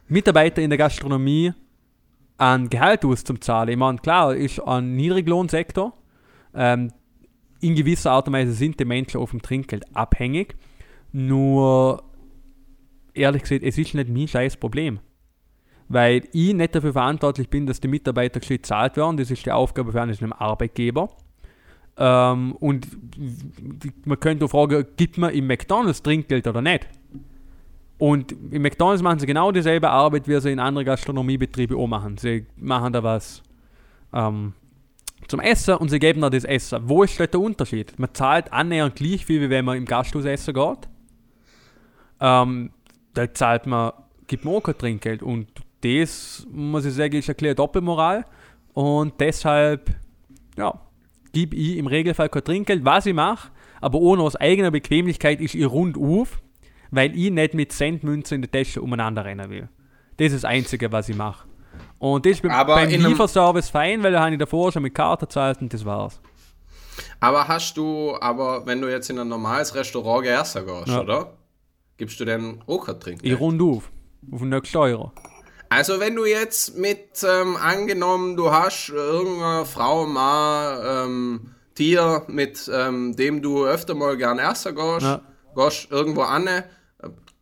Mitarbeiter 0.07 0.61
in 0.61 0.69
der 0.69 0.77
Gastronomie 0.77 1.53
an 2.37 2.69
Gehalt 2.69 3.05
auszuzahlen? 3.05 3.69
Ich 3.69 3.77
meine, 3.77 3.97
klar, 3.99 4.35
ist 4.35 4.59
ein 4.59 4.95
Niedriglohnsektor. 4.95 5.93
Ähm, 6.53 6.91
in 7.61 7.75
gewisser 7.75 8.11
Art 8.11 8.27
und 8.27 8.33
Weise 8.33 8.51
sind 8.51 8.79
die 8.79 8.85
Menschen 8.85 9.19
auf 9.19 9.31
dem 9.31 9.41
Trinkgeld 9.41 9.85
abhängig. 9.95 10.55
Nur, 11.11 12.03
ehrlich 13.13 13.43
gesagt, 13.43 13.63
es 13.63 13.77
ist 13.77 13.93
nicht 13.93 14.09
mein 14.09 14.27
scheiß 14.27 14.57
Problem. 14.57 14.99
Weil 15.87 16.23
ich 16.33 16.53
nicht 16.53 16.75
dafür 16.75 16.93
verantwortlich 16.93 17.49
bin, 17.49 17.65
dass 17.65 17.79
die 17.79 17.87
Mitarbeiter 17.87 18.39
gescheit 18.39 18.63
bezahlt 18.63 18.97
werden. 18.97 19.17
Das 19.17 19.31
ist 19.31 19.45
die 19.45 19.51
Aufgabe 19.51 19.91
für 19.91 20.01
einen 20.01 20.33
Arbeitgeber. 20.33 21.09
Ähm, 21.97 22.55
und 22.59 22.87
man 24.05 24.19
könnte 24.19 24.45
auch 24.45 24.49
fragen, 24.49 24.85
gibt 24.97 25.17
man 25.17 25.33
im 25.33 25.47
McDonalds 25.47 26.01
Trinkgeld 26.01 26.47
oder 26.47 26.61
nicht? 26.61 26.87
Und 28.03 28.33
im 28.51 28.61
McDonalds 28.61 29.01
machen 29.01 29.19
sie 29.19 29.25
genau 29.25 29.53
dieselbe 29.53 29.89
Arbeit, 29.89 30.27
wie 30.27 30.37
sie 30.41 30.51
in 30.51 30.59
anderen 30.59 30.85
Gastronomiebetrieben 30.85 31.77
auch 31.77 31.87
machen. 31.87 32.17
Sie 32.17 32.45
machen 32.57 32.91
da 32.91 33.01
was 33.01 33.41
ähm, 34.11 34.51
zum 35.29 35.39
Essen 35.39 35.75
und 35.75 35.87
sie 35.87 35.99
geben 35.99 36.19
da 36.19 36.29
das 36.29 36.43
Essen. 36.43 36.81
Wo 36.83 37.03
ist 37.03 37.17
der 37.17 37.33
Unterschied? 37.39 37.97
Man 37.97 38.13
zahlt 38.13 38.51
annähernd 38.51 38.97
gleich 38.97 39.25
viel, 39.25 39.39
wie 39.39 39.49
wenn 39.49 39.63
man 39.63 39.77
im 39.77 39.85
Gasthaus 39.85 40.25
essen 40.25 40.53
geht. 40.53 40.89
Ähm, 42.19 42.71
da 43.13 43.33
zahlt 43.33 43.67
man, 43.67 43.93
gibt 44.27 44.43
man 44.43 44.55
auch 44.55 44.63
kein 44.63 44.77
Trinkgeld. 44.77 45.23
Und 45.23 45.47
das, 45.79 46.45
muss 46.51 46.83
ich 46.83 46.95
sagen, 46.95 47.15
ist 47.15 47.29
eine 47.29 47.35
kleine 47.35 47.55
Doppelmoral. 47.55 48.25
Und 48.73 49.13
deshalb, 49.21 49.95
ja, 50.57 50.77
gebe 51.31 51.55
ich 51.55 51.77
im 51.77 51.87
Regelfall 51.87 52.27
kein 52.27 52.43
Trinkgeld, 52.43 52.83
was 52.83 53.05
ich 53.05 53.13
mache, 53.13 53.49
aber 53.79 53.99
ohne 53.99 54.23
aus 54.23 54.35
eigener 54.35 54.71
Bequemlichkeit 54.71 55.39
ist 55.39 55.55
ich 55.55 55.65
rund 55.65 55.97
auf, 55.97 56.41
weil 56.95 57.15
ich 57.17 57.31
nicht 57.31 57.53
mit 57.53 57.71
Centmünzen 57.71 58.35
in 58.35 58.41
der 58.43 58.51
Tasche 58.51 58.81
umeinander 58.81 59.25
rennen 59.25 59.49
will. 59.49 59.69
Das 60.17 60.27
ist 60.27 60.43
das 60.43 60.45
Einzige, 60.45 60.91
was 60.91 61.09
ich 61.09 61.15
mache. 61.15 61.47
Und 61.99 62.25
das 62.25 62.33
ist 62.33 62.41
beim- 62.43 62.51
Aber 62.51 62.75
beim 62.75 62.89
Lieferservice 62.89 63.69
fein, 63.69 64.03
weil 64.03 64.11
da 64.11 64.21
habe 64.21 64.31
ich 64.33 64.37
davor 64.39 64.71
schon 64.71 64.83
mit 64.83 64.93
Karte 64.93 65.25
gezahlt 65.25 65.61
und 65.61 65.73
das 65.73 65.83
war's. 65.85 66.21
Aber 67.19 67.47
hast 67.47 67.75
du, 67.77 68.15
aber 68.19 68.65
wenn 68.65 68.79
du 68.81 68.89
jetzt 68.91 69.09
in 69.09 69.17
ein 69.17 69.27
normales 69.27 69.73
Restaurant 69.73 70.23
gehst, 70.23 70.55
Ja. 70.55 71.01
oder? 71.01 71.33
Gibst 71.97 72.19
du 72.19 72.25
denn 72.25 72.61
auch 72.67 72.85
kein 72.85 72.99
Trinkgeld? 72.99 73.33
Ich 73.33 73.39
rund 73.39 73.61
auf. 73.61 73.91
Auf 74.31 74.39
den 74.39 74.49
nächsten 74.49 74.77
Euro. 74.77 75.11
Also 75.69 75.99
wenn 75.99 76.15
du 76.15 76.25
jetzt 76.25 76.77
mit, 76.77 77.25
ähm, 77.27 77.55
angenommen, 77.57 78.35
du 78.35 78.51
hast 78.51 78.89
irgendeine 78.89 79.65
Frau, 79.65 80.05
Mann, 80.05 80.79
ähm, 80.85 81.49
Tier, 81.75 82.23
mit 82.27 82.69
ähm, 82.71 83.15
dem 83.15 83.41
du 83.41 83.65
öfter 83.65 83.95
mal 83.95 84.15
gern 84.17 84.37
essen 84.37 84.75
gehst, 84.75 85.01
Ja. 85.01 85.21
gehst 85.55 85.89
irgendwo 85.91 86.21
an, 86.21 86.47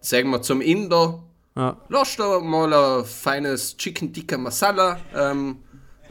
sagen 0.01 0.29
wir 0.31 0.41
zum 0.41 0.59
Inder, 0.61 1.23
Ja. 1.55 1.77
lass 1.89 2.15
da 2.17 2.39
mal 2.39 2.73
ein 2.73 3.05
feines 3.05 3.77
Chicken 3.77 4.11
Tikka 4.13 4.37
Masala 4.37 4.99
ähm, 5.15 5.57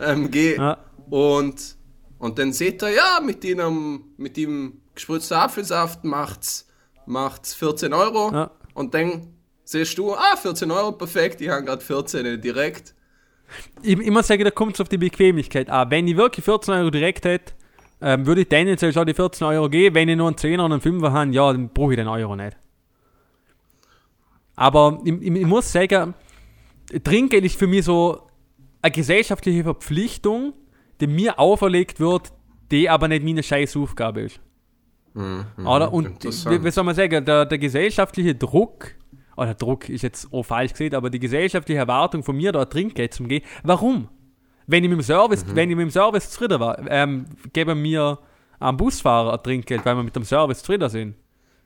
ähm, 0.00 0.30
gehen 0.30 0.60
Ja. 0.60 0.78
und, 1.10 1.76
und 2.18 2.38
dann 2.38 2.52
seht 2.52 2.82
ihr, 2.82 2.90
ja, 2.90 3.20
mit 3.24 3.42
dem, 3.44 4.04
mit 4.16 4.36
dem 4.36 4.80
gespritzten 4.94 5.36
Apfelsaft 5.36 6.04
macht's, 6.04 6.66
macht 7.06 7.46
14 7.46 7.92
Euro 7.92 8.30
Ja. 8.32 8.50
und 8.74 8.94
dann 8.94 9.34
siehst 9.64 9.96
du, 9.98 10.14
ah, 10.14 10.36
14 10.36 10.70
Euro, 10.70 10.92
perfekt, 10.92 11.40
ich 11.40 11.48
habe 11.48 11.64
gerade 11.64 11.82
14 11.84 12.40
direkt. 12.40 12.94
Ich, 13.82 13.98
ich 13.98 14.10
muss 14.10 14.26
sagen, 14.28 14.44
da 14.44 14.50
kommt 14.52 14.74
es 14.74 14.80
auf 14.80 14.88
die 14.88 14.98
Bequemlichkeit 14.98 15.68
an. 15.70 15.90
Wenn 15.90 16.06
ich 16.06 16.16
wirklich 16.16 16.44
14 16.44 16.72
Euro 16.74 16.90
direkt 16.90 17.24
hätte, 17.24 17.52
ähm, 18.00 18.24
würde 18.26 18.42
ich 18.42 18.48
tendenziell 18.48 18.92
schon 18.92 19.06
die 19.06 19.14
14 19.14 19.44
Euro 19.46 19.68
geben. 19.68 19.94
Wenn 19.96 20.08
ich 20.08 20.16
nur 20.16 20.28
einen 20.28 20.36
10er 20.36 20.64
und 20.64 20.72
einen 20.72 20.80
5er 20.80 21.10
habe, 21.12 21.30
ja, 21.32 21.52
dann 21.52 21.68
brauche 21.68 21.92
ich 21.92 21.96
den 21.96 22.06
Euro 22.08 22.36
nicht. 22.36 22.56
Aber 24.60 25.00
ich, 25.06 25.14
ich, 25.22 25.34
ich 25.36 25.46
muss 25.46 25.72
sagen, 25.72 26.12
Trinkgeld 27.02 27.46
ist 27.46 27.58
für 27.58 27.66
mich 27.66 27.86
so 27.86 28.28
eine 28.82 28.92
gesellschaftliche 28.92 29.64
Verpflichtung, 29.64 30.52
die 31.00 31.06
mir 31.06 31.38
auferlegt 31.38 31.98
wird, 31.98 32.30
die 32.70 32.90
aber 32.90 33.08
nicht 33.08 33.24
meine 33.24 33.42
scheiß 33.42 33.74
Aufgabe 33.78 34.20
ist. 34.20 34.38
Oder? 35.64 35.90
Und 35.90 36.22
wie, 36.22 36.70
soll 36.70 36.84
man 36.84 36.94
sagen, 36.94 37.24
der, 37.24 37.46
der 37.46 37.56
gesellschaftliche 37.56 38.34
Druck, 38.34 38.88
oder 39.34 39.54
Druck 39.54 39.88
ist 39.88 40.02
jetzt 40.02 40.30
auch 40.30 40.42
falsch 40.42 40.72
gesehen, 40.72 40.94
aber 40.94 41.08
die 41.08 41.20
gesellschaftliche 41.20 41.78
Erwartung 41.78 42.22
von 42.22 42.36
mir, 42.36 42.52
da 42.52 42.66
Trinkgeld 42.66 43.14
zu 43.14 43.24
geben, 43.24 43.46
warum? 43.62 44.08
Wenn 44.66 44.84
ich 44.84 44.90
mit 44.90 44.98
dem 44.98 45.02
Service, 45.02 45.42
wenn 45.54 45.70
ich 45.70 45.76
mit 45.76 45.86
dem 45.86 45.90
Service 45.90 46.28
zufrieden 46.30 46.60
war, 46.60 46.78
ähm, 46.90 47.24
geben 47.54 47.80
mir 47.80 48.18
am 48.58 48.76
Busfahrer 48.76 49.32
ein 49.32 49.42
Trinkgeld, 49.42 49.86
weil 49.86 49.96
wir 49.96 50.02
mit 50.02 50.14
dem 50.14 50.24
Service 50.24 50.58
zufrieden 50.58 50.90
sind. 50.90 51.14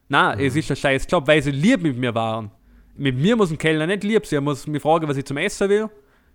Nein, 0.09 0.39
es 0.39 0.55
ist 0.55 0.71
ein 0.71 0.77
scheiß 0.77 1.09
Job, 1.11 1.27
weil 1.27 1.43
sie 1.43 1.51
lieb 1.51 1.83
mit 1.83 1.99
mir 1.99 2.15
waren. 2.15 2.53
Mit 2.97 3.17
mir 3.17 3.37
muss 3.37 3.51
ein 3.51 3.59
Kellner 3.59 3.87
nicht 3.87 4.05
lieb 4.05 4.27
sein, 4.27 4.39
er 4.39 4.41
muss 4.43 4.67
mich 4.67 4.81
fragen, 4.81 5.09
was 5.09 5.17
ich 5.17 5.25
zum 5.25 5.37
Essen 5.37 5.69
will, 5.69 5.89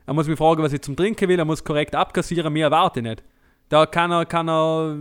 er 0.06 0.14
muss 0.14 0.28
mich 0.28 0.38
fragen, 0.38 0.62
was 0.62 0.74
ich 0.74 0.82
zum 0.82 0.96
Trinken 0.96 1.30
will, 1.30 1.40
er 1.40 1.46
muss 1.46 1.64
korrekt 1.64 1.96
abkassieren, 1.96 2.52
mehr 2.52 2.66
erwarte 2.66 3.00
ich 3.00 3.06
nicht. 3.06 3.24
Da 3.70 3.86
kann 3.86 4.12
er, 4.12 4.26
kann 4.26 4.48
er 4.48 4.98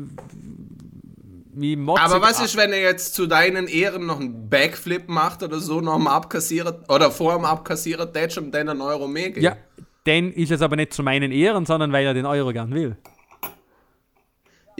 Aber 1.99 2.23
was 2.23 2.41
ist, 2.43 2.57
wenn 2.57 2.73
er 2.73 2.81
jetzt 2.81 3.15
zu 3.15 3.27
deinen 3.27 3.67
Ehren 3.67 4.07
noch 4.07 4.21
einen 4.21 4.49
Backflip 4.49 5.09
macht 5.09 5.43
oder 5.43 5.59
so, 5.59 5.81
noch 5.81 5.99
mal 5.99 6.15
abkassiert 6.15 6.89
oder 6.91 7.11
vor 7.11 7.35
dem 7.35 7.45
Abkassierer 7.45 8.13
tätscht 8.13 8.39
und 8.39 8.53
dann 8.53 8.69
einen 8.69 8.83
Euro 8.83 9.09
mehr 9.09 9.31
gibt? 9.31 9.43
Ja, 9.43 9.57
dann 10.05 10.33
ist 10.33 10.53
es 10.53 10.63
aber 10.63 10.77
nicht 10.77 10.93
zu 10.93 11.03
meinen 11.03 11.33
Ehren, 11.33 11.67
sondern 11.67 11.91
weil 11.93 12.07
er 12.07 12.15
den 12.15 12.27
Euro 12.27 12.53
gern 12.53 12.73
will. 12.73 12.97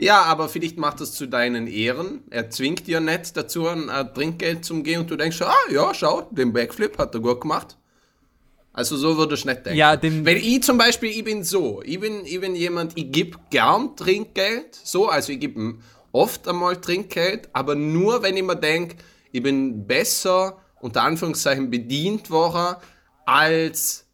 Ja, 0.01 0.21
aber 0.23 0.47
vielleicht 0.47 0.77
macht 0.77 1.01
es 1.01 1.11
zu 1.13 1.27
deinen 1.27 1.67
Ehren. 1.67 2.23
Er 2.29 2.49
zwingt 2.49 2.87
dir 2.87 3.01
nicht 3.01 3.35
dazu, 3.35 3.67
ein 3.67 3.89
Trinkgeld 4.13 4.63
zu 4.63 4.81
gehen 4.81 5.01
und 5.01 5.11
du 5.11 5.17
denkst, 5.17 5.41
ah 5.41 5.53
ja, 5.69 5.93
schau, 5.93 6.21
den 6.31 6.53
Backflip 6.53 6.97
hat 6.97 7.13
er 7.15 7.19
gut 7.19 7.41
gemacht. 7.41 7.75
Also 8.71 8.95
so 8.95 9.17
würde 9.17 9.35
ich 9.35 9.43
nicht 9.43 9.65
denken. 9.65 9.77
Ja, 9.77 9.97
den- 9.97 10.25
Wenn 10.25 10.37
ich 10.37 10.63
zum 10.63 10.77
Beispiel, 10.77 11.09
ich 11.09 11.23
bin 11.25 11.43
so, 11.43 11.81
ich 11.83 11.99
bin, 11.99 12.23
ich 12.25 12.39
bin 12.39 12.55
jemand, 12.55 12.97
ich 12.97 13.11
gebe 13.11 13.37
gern 13.49 13.95
Trinkgeld, 13.97 14.73
so, 14.81 15.09
also 15.09 15.33
ich 15.33 15.39
gebe 15.41 15.75
oft 16.13 16.47
einmal 16.47 16.77
Trinkgeld, 16.79 17.49
aber 17.51 17.75
nur, 17.75 18.23
wenn 18.23 18.37
ich 18.37 18.43
mir 18.43 18.55
denke, 18.55 18.95
ich 19.33 19.43
bin 19.43 19.85
besser, 19.85 20.57
unter 20.79 21.03
Anführungszeichen, 21.03 21.69
bedient 21.69 22.29
worden, 22.29 22.77
als 23.25 24.05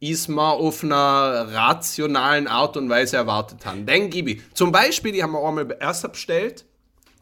ist 0.00 0.28
man 0.28 0.52
auf 0.52 0.84
einer 0.84 1.48
rationalen 1.52 2.46
Art 2.46 2.76
und 2.76 2.88
Weise 2.88 3.16
erwartet 3.16 3.66
haben. 3.66 3.84
Dann 3.84 4.10
gebe 4.10 4.32
ich. 4.32 4.42
Zum 4.54 4.70
Beispiel, 4.70 5.12
die 5.12 5.22
haben 5.22 5.32
wir 5.32 5.44
einmal 5.44 5.76
erst 5.80 6.10
bestellt 6.10 6.64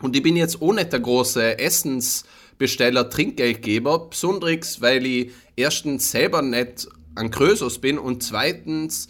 und 0.03 0.15
ich 0.15 0.23
bin 0.23 0.37
jetzt 0.37 0.61
auch 0.61 0.73
nicht 0.73 0.93
der 0.93 1.01
große 1.01 1.59
Essensbesteller, 1.59 3.09
Trinkgeldgeber, 3.09 4.11
besonders 4.11 4.81
weil 4.81 5.07
ich 5.07 5.33
erstens 5.57 6.11
selber 6.11 6.43
nicht 6.43 6.87
an 7.15 7.31
Krösus 7.31 7.79
bin 7.79 7.99
und 7.99 8.23
zweitens 8.23 9.09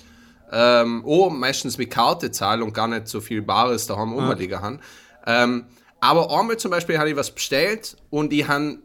ähm, 0.53 1.05
auch 1.05 1.31
meistens 1.31 1.77
mit 1.77 1.91
Karte 1.91 2.31
zahle 2.31 2.65
und 2.65 2.73
gar 2.73 2.87
nicht 2.87 3.09
so 3.09 3.21
viel 3.21 3.43
Bares 3.43 3.87
daheim 3.89 4.17
ja. 4.17 4.29
rumliegen 4.29 4.61
haben. 4.61 4.81
Ähm, 5.27 5.65
aber 6.01 6.31
einmal 6.31 6.57
zum 6.57 6.71
Beispiel 6.71 6.99
habe 6.99 7.11
ich 7.11 7.17
was 7.17 7.33
bestellt 7.33 7.97
und 8.11 8.33
ich 8.33 8.47
habe 8.47 8.79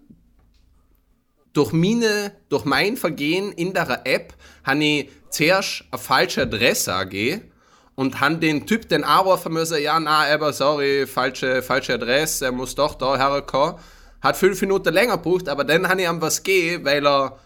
durch 1.53 1.71
meine, 1.73 2.33
durch 2.49 2.65
mein 2.65 2.97
Vergehen 2.97 3.51
in 3.51 3.73
der 3.73 4.01
App 4.05 4.33
habe 4.63 4.83
ich 4.83 5.09
zuerst 5.29 5.83
eine 5.91 6.01
falsche 6.01 6.41
Adresse 6.43 6.93
angegeben 6.93 7.51
und 7.95 8.19
habe 8.19 8.37
den 8.37 8.65
Typ 8.65 8.87
den 8.89 9.03
anrufen 9.03 9.53
müssen, 9.53 9.81
ja, 9.81 9.99
na, 9.99 10.25
aber 10.33 10.53
sorry, 10.53 11.05
falsche, 11.07 11.61
falsche 11.61 11.93
Adresse, 11.93 12.45
er 12.45 12.51
muss 12.51 12.75
doch 12.75 12.95
da 12.95 13.17
herkommen. 13.17 13.75
Hat 14.21 14.37
fünf 14.37 14.61
Minuten 14.61 14.93
länger 14.93 15.17
gebraucht, 15.17 15.49
aber 15.49 15.63
dann 15.63 15.87
habe 15.87 16.01
ich 16.01 16.07
ihm 16.07 16.21
was 16.21 16.43
gegeben, 16.43 16.85
weil 16.85 17.05
er, 17.05 17.39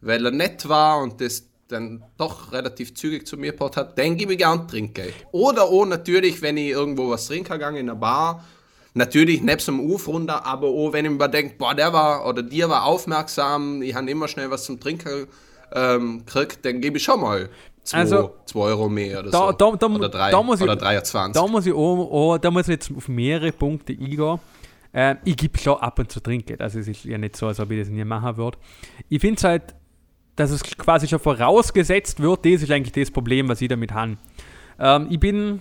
weil 0.00 0.24
er 0.24 0.30
nett 0.30 0.68
war 0.68 1.02
und 1.02 1.20
das 1.20 1.44
dann 1.68 2.04
doch 2.18 2.52
relativ 2.52 2.94
zügig 2.94 3.26
zu 3.26 3.36
mir 3.36 3.52
gebracht 3.52 3.76
hat, 3.76 3.98
dann 3.98 4.16
gebe 4.16 4.32
ich 4.32 4.38
gern 4.38 4.68
Trinkgeld. 4.68 5.14
Oder 5.32 5.64
auch 5.64 5.86
natürlich, 5.86 6.42
wenn 6.42 6.58
ich 6.58 6.68
irgendwo 6.68 7.08
was 7.08 7.26
trinken 7.26 7.52
gegangen 7.52 7.78
in 7.78 7.90
einer 7.90 7.98
Bar, 7.98 8.44
natürlich 8.94 9.42
nebst 9.42 9.68
dem 9.68 9.80
Uf 9.80 10.08
runter, 10.08 10.44
aber 10.46 10.68
auch 10.68 10.92
wenn 10.92 11.04
ich 11.04 11.10
mir 11.10 11.28
denke, 11.28 11.54
boah, 11.58 11.74
der 11.74 11.92
war 11.92 12.26
oder 12.26 12.42
dir 12.42 12.68
war 12.68 12.84
aufmerksam, 12.84 13.82
ich 13.82 13.94
habe 13.94 14.10
immer 14.10 14.28
schnell 14.28 14.50
was 14.50 14.64
zum 14.64 14.78
Trinken 14.80 15.26
ähm, 15.74 16.24
gekriegt, 16.26 16.64
dann 16.64 16.80
gebe 16.80 16.98
ich 16.98 17.02
schon 17.04 17.20
mal 17.20 17.48
2 17.84 17.98
Also, 17.98 18.34
Euro 18.54 18.88
mehr 18.88 19.20
oder 19.20 19.30
Da, 19.30 19.38
so. 19.38 19.52
da, 19.52 19.76
da, 19.76 19.86
oder 19.86 20.08
3 20.08 20.30
da 20.30 20.42
muss 20.42 20.58
ich, 20.58 20.64
oder 20.64 20.76
23. 20.76 21.40
Da 21.40 21.48
muss 21.48 21.66
ich 21.66 21.72
auch, 21.72 22.10
auch, 22.10 22.38
da 22.38 22.50
muss 22.50 22.68
ich 22.68 22.72
jetzt 22.74 22.92
auf 22.94 23.08
mehrere 23.08 23.52
Punkte 23.52 23.92
eingehen. 23.92 24.38
Ähm, 24.94 25.16
ich 25.24 25.36
gebe 25.36 25.58
schon 25.58 25.78
ab 25.78 25.98
und 25.98 26.12
zu 26.12 26.20
Trinkgeld. 26.20 26.60
Also 26.60 26.78
es 26.78 26.86
ist 26.86 27.04
ja 27.04 27.16
nicht 27.16 27.34
so, 27.34 27.46
als 27.46 27.58
ob 27.60 27.70
ich 27.70 27.80
das 27.80 27.88
nie 27.88 28.04
machen 28.04 28.36
würde. 28.36 28.58
Ich 29.08 29.20
finde 29.20 29.36
es 29.38 29.44
halt, 29.44 29.74
dass 30.36 30.50
es 30.50 30.62
quasi 30.62 31.08
schon 31.08 31.18
vorausgesetzt 31.18 32.20
wird, 32.20 32.44
das 32.44 32.62
ist 32.62 32.70
eigentlich 32.70 32.92
das 32.92 33.10
Problem, 33.10 33.48
was 33.48 33.60
ich 33.60 33.68
damit 33.68 33.92
habe. 33.92 34.16
Ähm, 34.78 35.06
ich 35.10 35.18
bin 35.18 35.60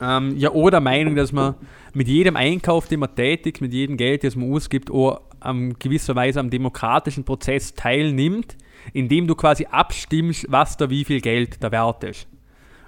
ähm, 0.00 0.36
ja 0.36 0.50
auch 0.50 0.70
der 0.70 0.80
Meinung, 0.80 1.16
dass 1.16 1.32
man 1.32 1.54
mit 1.98 2.06
jedem 2.06 2.36
Einkauf, 2.36 2.86
den 2.86 3.00
man 3.00 3.12
tätigt, 3.16 3.60
mit 3.60 3.72
jedem 3.72 3.96
Geld, 3.96 4.22
das 4.22 4.36
man 4.36 4.52
ausgibt, 4.52 4.88
auch 4.88 5.20
ähm, 5.44 5.74
gewisserweise 5.80 6.38
am 6.38 6.48
demokratischen 6.48 7.24
Prozess 7.24 7.74
teilnimmt, 7.74 8.56
indem 8.92 9.26
du 9.26 9.34
quasi 9.34 9.66
abstimmst, 9.68 10.46
was 10.48 10.76
da 10.76 10.88
wie 10.90 11.04
viel 11.04 11.20
Geld 11.20 11.60
der 11.60 11.72
Wert 11.72 12.04
ist. 12.04 12.28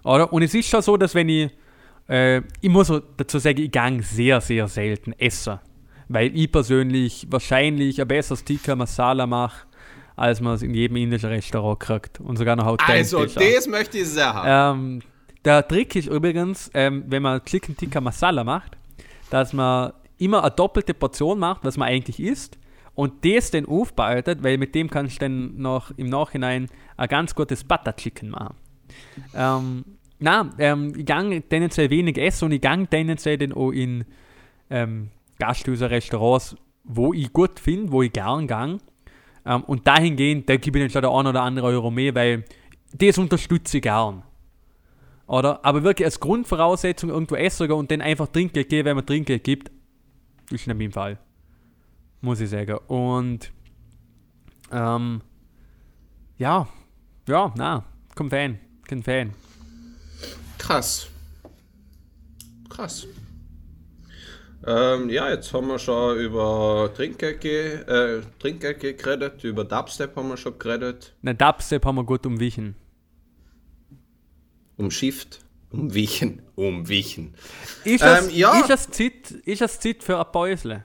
Oder? 0.04 0.32
Und 0.32 0.42
es 0.42 0.54
ist 0.54 0.68
schon 0.68 0.80
so, 0.80 0.96
dass 0.96 1.16
wenn 1.16 1.28
ich, 1.28 1.50
äh, 2.08 2.40
ich 2.60 2.68
muss 2.70 2.92
dazu 3.16 3.40
sagen, 3.40 3.60
ich 3.60 3.72
gang 3.72 4.00
sehr, 4.00 4.40
sehr 4.40 4.68
selten 4.68 5.12
essen. 5.18 5.58
Weil 6.08 6.30
ich 6.36 6.52
persönlich 6.52 7.26
wahrscheinlich 7.30 8.00
ein 8.00 8.06
besseres 8.06 8.44
Tikka 8.44 8.76
Masala 8.76 9.26
mache, 9.26 9.66
als 10.14 10.40
man 10.40 10.54
es 10.54 10.62
in 10.62 10.72
jedem 10.72 10.98
indischen 10.98 11.30
Restaurant 11.30 11.80
kriegt. 11.80 12.20
Und 12.20 12.36
sogar 12.36 12.54
noch 12.54 12.66
authentisch. 12.66 13.12
also, 13.12 13.40
das 13.40 13.66
möchte 13.66 13.98
ich 13.98 14.06
sagen. 14.06 14.46
Ähm, 14.46 15.02
der 15.44 15.66
Trick 15.66 15.96
ist 15.96 16.06
übrigens, 16.06 16.70
ähm, 16.74 17.02
wenn 17.08 17.22
man 17.22 17.44
Chicken 17.44 17.76
Tikka 17.76 18.00
Masala 18.00 18.44
macht, 18.44 18.76
dass 19.30 19.52
man 19.52 19.92
immer 20.18 20.42
eine 20.42 20.50
doppelte 20.50 20.94
Portion 20.94 21.38
macht, 21.38 21.64
was 21.64 21.76
man 21.76 21.88
eigentlich 21.88 22.20
isst, 22.20 22.58
und 22.94 23.24
das 23.24 23.50
dann 23.50 23.66
aufbereitet, 23.66 24.42
weil 24.42 24.58
mit 24.58 24.74
dem 24.74 24.90
kannst 24.90 25.16
du 25.16 25.20
dann 25.20 25.56
noch 25.56 25.90
im 25.96 26.08
Nachhinein 26.08 26.66
ein 26.96 27.08
ganz 27.08 27.34
gutes 27.34 27.64
Butter 27.64 27.96
Chicken 27.96 28.30
machen. 28.30 28.56
Ähm, 29.34 29.84
na, 30.18 30.50
ähm, 30.58 30.92
ich 30.96 31.06
gang 31.06 31.30
tendenziell 31.48 31.88
wenig 31.88 32.18
essen 32.18 32.46
und 32.46 32.52
ich 32.52 32.60
gang 32.60 32.90
tendenziell 32.90 33.38
dann 33.38 33.52
auch 33.52 33.70
in 33.70 34.04
ähm, 34.68 35.08
Gasthäuser, 35.38 35.90
Restaurants, 35.90 36.56
wo 36.84 37.14
ich 37.14 37.32
gut 37.32 37.58
finde, 37.58 37.90
wo 37.90 38.02
ich 38.02 38.12
gern 38.12 38.46
gang. 38.46 38.82
Ähm, 39.46 39.62
und 39.64 39.86
dahingehend, 39.86 40.48
da 40.48 40.56
gebe 40.56 40.78
ich 40.78 40.84
dann 40.84 40.90
schon 40.90 41.02
der 41.02 41.10
ein 41.10 41.26
oder 41.26 41.42
andere 41.42 41.68
Euro 41.68 41.90
mehr, 41.90 42.14
weil 42.14 42.44
das 42.92 43.16
unterstütze 43.16 43.78
ich 43.78 43.82
gern. 43.82 44.22
Oder? 45.30 45.64
Aber 45.64 45.84
wirklich 45.84 46.06
als 46.06 46.18
Grundvoraussetzung 46.18 47.08
irgendwo 47.08 47.36
essen 47.36 47.70
und 47.70 47.88
dann 47.92 48.00
einfach 48.00 48.26
Trinkgeld 48.26 48.68
geben, 48.68 48.86
wenn 48.86 48.96
man 48.96 49.06
Trinkgeld 49.06 49.44
gibt, 49.44 49.70
ist 50.50 50.66
nicht 50.66 50.76
mein 50.76 50.90
Fall. 50.90 51.18
Muss 52.20 52.40
ich 52.40 52.50
sagen. 52.50 52.76
Und 52.88 53.52
ähm, 54.72 55.20
ja, 56.36 56.66
ja, 57.28 57.54
na, 57.56 57.84
komm 58.16 58.28
Fan, 58.28 58.58
kein 58.88 59.04
Fan. 59.04 59.32
Krass. 60.58 61.08
Krass. 62.68 63.06
Ähm, 64.66 65.10
ja, 65.10 65.30
jetzt 65.30 65.54
haben 65.54 65.68
wir 65.68 65.78
schon 65.78 66.18
über 66.18 66.90
Trinkgeld, 66.96 67.40
ge 67.40 67.74
äh, 67.74 68.22
Trinkgeld 68.40 68.80
geredet, 68.80 69.44
über 69.44 69.64
Dubstep 69.64 70.16
haben 70.16 70.28
wir 70.28 70.36
schon 70.36 70.58
geredet, 70.58 71.14
Na, 71.22 71.32
Dubstep 71.32 71.84
haben 71.84 71.96
wir 71.96 72.04
gut 72.04 72.26
umwichen. 72.26 72.74
Um 74.80 74.90
Shift, 74.90 75.40
um 75.70 75.92
Wichen, 75.94 76.42
um 76.56 76.88
Wichen. 76.88 77.34
Ist 77.84 78.02
das, 78.02 78.26
Ähm, 78.28 78.34
ja. 78.34 78.58
ist 78.60 78.70
das 78.70 78.90
Zeit, 78.90 79.30
ist 79.44 79.60
das 79.60 79.78
Zeit 79.78 80.02
für 80.02 80.18
ein 80.18 80.32
Päusle? 80.32 80.82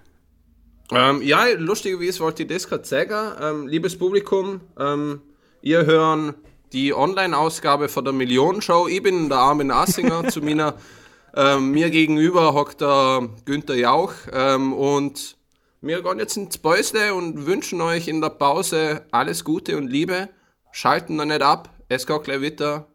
Ähm, 0.92 1.22
ja, 1.24 1.46
lustigerweise 1.58 2.20
wollte 2.20 2.44
ich 2.44 2.50
das 2.50 2.68
gerade 2.68 2.86
sagen. 2.86 3.36
Ähm, 3.42 3.68
liebes 3.68 3.98
Publikum, 3.98 4.62
ähm, 4.78 5.22
ihr 5.62 5.86
hören 5.86 6.36
die 6.74 6.94
Online-Ausgabe 6.94 7.88
von 7.90 8.04
der 8.04 8.14
Millionenshow. 8.14 8.88
Ich 8.88 9.02
bin 9.02 9.30
der 9.30 9.40
Armin 9.40 9.72
Assinger. 9.72 10.28
zu 10.28 10.42
meiner, 10.42 10.76
ähm, 11.36 11.72
mir 11.72 11.90
gegenüber 11.90 12.54
hockt 12.54 12.82
der 12.82 13.30
Günther 13.46 13.76
Jauch. 13.76 14.14
Ähm, 14.32 14.74
und 14.74 15.38
wir 15.82 16.04
gehen 16.04 16.20
jetzt 16.20 16.38
ins 16.38 16.58
Bäusle 16.58 17.14
und 17.16 17.46
wünschen 17.48 17.80
euch 17.82 18.08
in 18.08 18.22
der 18.22 18.30
Pause 18.30 19.06
alles 19.12 19.44
Gute 19.44 19.78
und 19.78 19.88
Liebe. 19.88 20.30
Schalten 20.72 21.16
noch 21.16 21.26
nicht 21.26 21.42
ab. 21.42 21.70
Es 21.88 22.06
geht 22.06 22.24
gleich 22.24 22.42
weiter. 22.42 22.88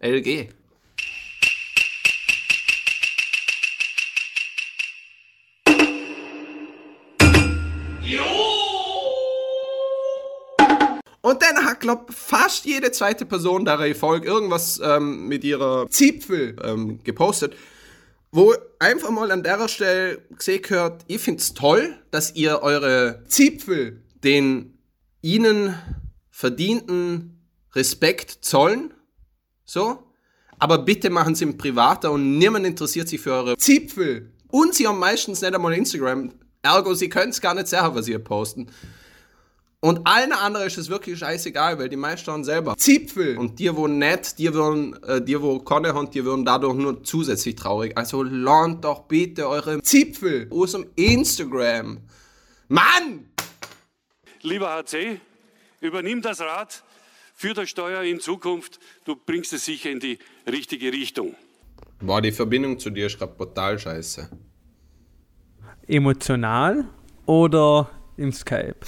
LG. 0.00 0.48
Und 11.22 11.42
dann 11.42 11.64
hat, 11.64 11.80
glaub 11.80 12.12
fast 12.12 12.64
jede 12.64 12.90
zweite 12.92 13.26
Person 13.26 13.64
der 13.64 13.78
Erfolg 13.78 14.24
irgendwas 14.24 14.80
ähm, 14.82 15.28
mit 15.28 15.44
ihrer 15.44 15.86
Zipfel 15.88 16.56
ähm, 16.64 17.04
gepostet, 17.04 17.54
wo 18.32 18.54
einfach 18.78 19.10
mal 19.10 19.30
an 19.30 19.42
der 19.42 19.68
Stelle 19.68 20.22
gesehen 20.30 20.62
gehört, 20.62 21.04
ich 21.08 21.20
finde 21.20 21.40
es 21.40 21.52
toll, 21.52 21.94
dass 22.10 22.34
ihr 22.34 22.62
eure 22.62 23.22
Zipfel 23.26 24.02
den 24.24 24.78
ihnen 25.20 25.74
verdienten 26.30 27.46
Respekt 27.74 28.38
zollen 28.40 28.89
so, 29.70 30.02
aber 30.58 30.78
bitte 30.78 31.10
machen 31.10 31.34
sie 31.34 31.44
im 31.44 31.56
Privater 31.56 32.10
und 32.10 32.38
niemand 32.38 32.66
interessiert 32.66 33.08
sich 33.08 33.20
für 33.20 33.32
eure 33.32 33.56
Zipfel. 33.56 34.32
Und 34.48 34.74
sie 34.74 34.88
haben 34.88 34.98
meistens 34.98 35.40
nicht 35.40 35.54
einmal 35.54 35.74
Instagram, 35.74 36.32
ergo 36.60 36.92
sie 36.94 37.08
können 37.08 37.30
es 37.30 37.40
gar 37.40 37.54
nicht 37.54 37.68
sagen, 37.68 37.94
was 37.94 38.06
sie 38.06 38.18
posten. 38.18 38.66
Und 39.82 40.06
allen 40.06 40.32
anderen 40.32 40.66
ist 40.66 40.76
es 40.76 40.90
wirklich 40.90 41.20
scheißegal, 41.20 41.78
weil 41.78 41.88
die 41.88 41.96
meisten 41.96 42.30
haben 42.30 42.44
selber 42.44 42.76
Zipfel. 42.76 43.38
Und 43.38 43.58
die, 43.60 43.74
wo 43.74 43.86
die 43.86 44.52
würden, 44.52 45.02
äh, 45.04 45.22
die, 45.22 45.40
wo 45.40 45.60
keine 45.60 45.94
haben, 45.94 46.10
die 46.10 46.24
würden 46.24 46.44
dadurch 46.44 46.74
nur 46.74 47.02
zusätzlich 47.04 47.54
traurig. 47.54 47.96
Also 47.96 48.24
lernt 48.24 48.84
doch 48.84 49.04
bitte 49.04 49.48
eure 49.48 49.80
Zipfel 49.82 50.48
aus 50.50 50.72
dem 50.72 50.86
Instagram. 50.96 51.98
Mann! 52.68 53.30
Lieber 54.42 54.70
HC, 54.70 55.20
übernimm 55.80 56.20
das 56.20 56.40
Rad, 56.40 56.82
für 57.40 57.54
das 57.54 57.70
Steuer 57.70 58.02
in 58.02 58.20
Zukunft, 58.20 58.78
du 59.06 59.16
bringst 59.16 59.54
es 59.54 59.64
sicher 59.64 59.90
in 59.90 59.98
die 59.98 60.18
richtige 60.46 60.92
Richtung. 60.92 61.34
Boah, 61.98 62.20
die 62.20 62.32
Verbindung 62.32 62.78
zu 62.78 62.90
dir 62.90 63.06
ist 63.06 63.18
gerade 63.18 63.34
total 63.34 63.78
scheiße. 63.78 64.28
Emotional 65.86 66.84
oder 67.24 67.90
im 68.18 68.30
Skype? 68.30 68.76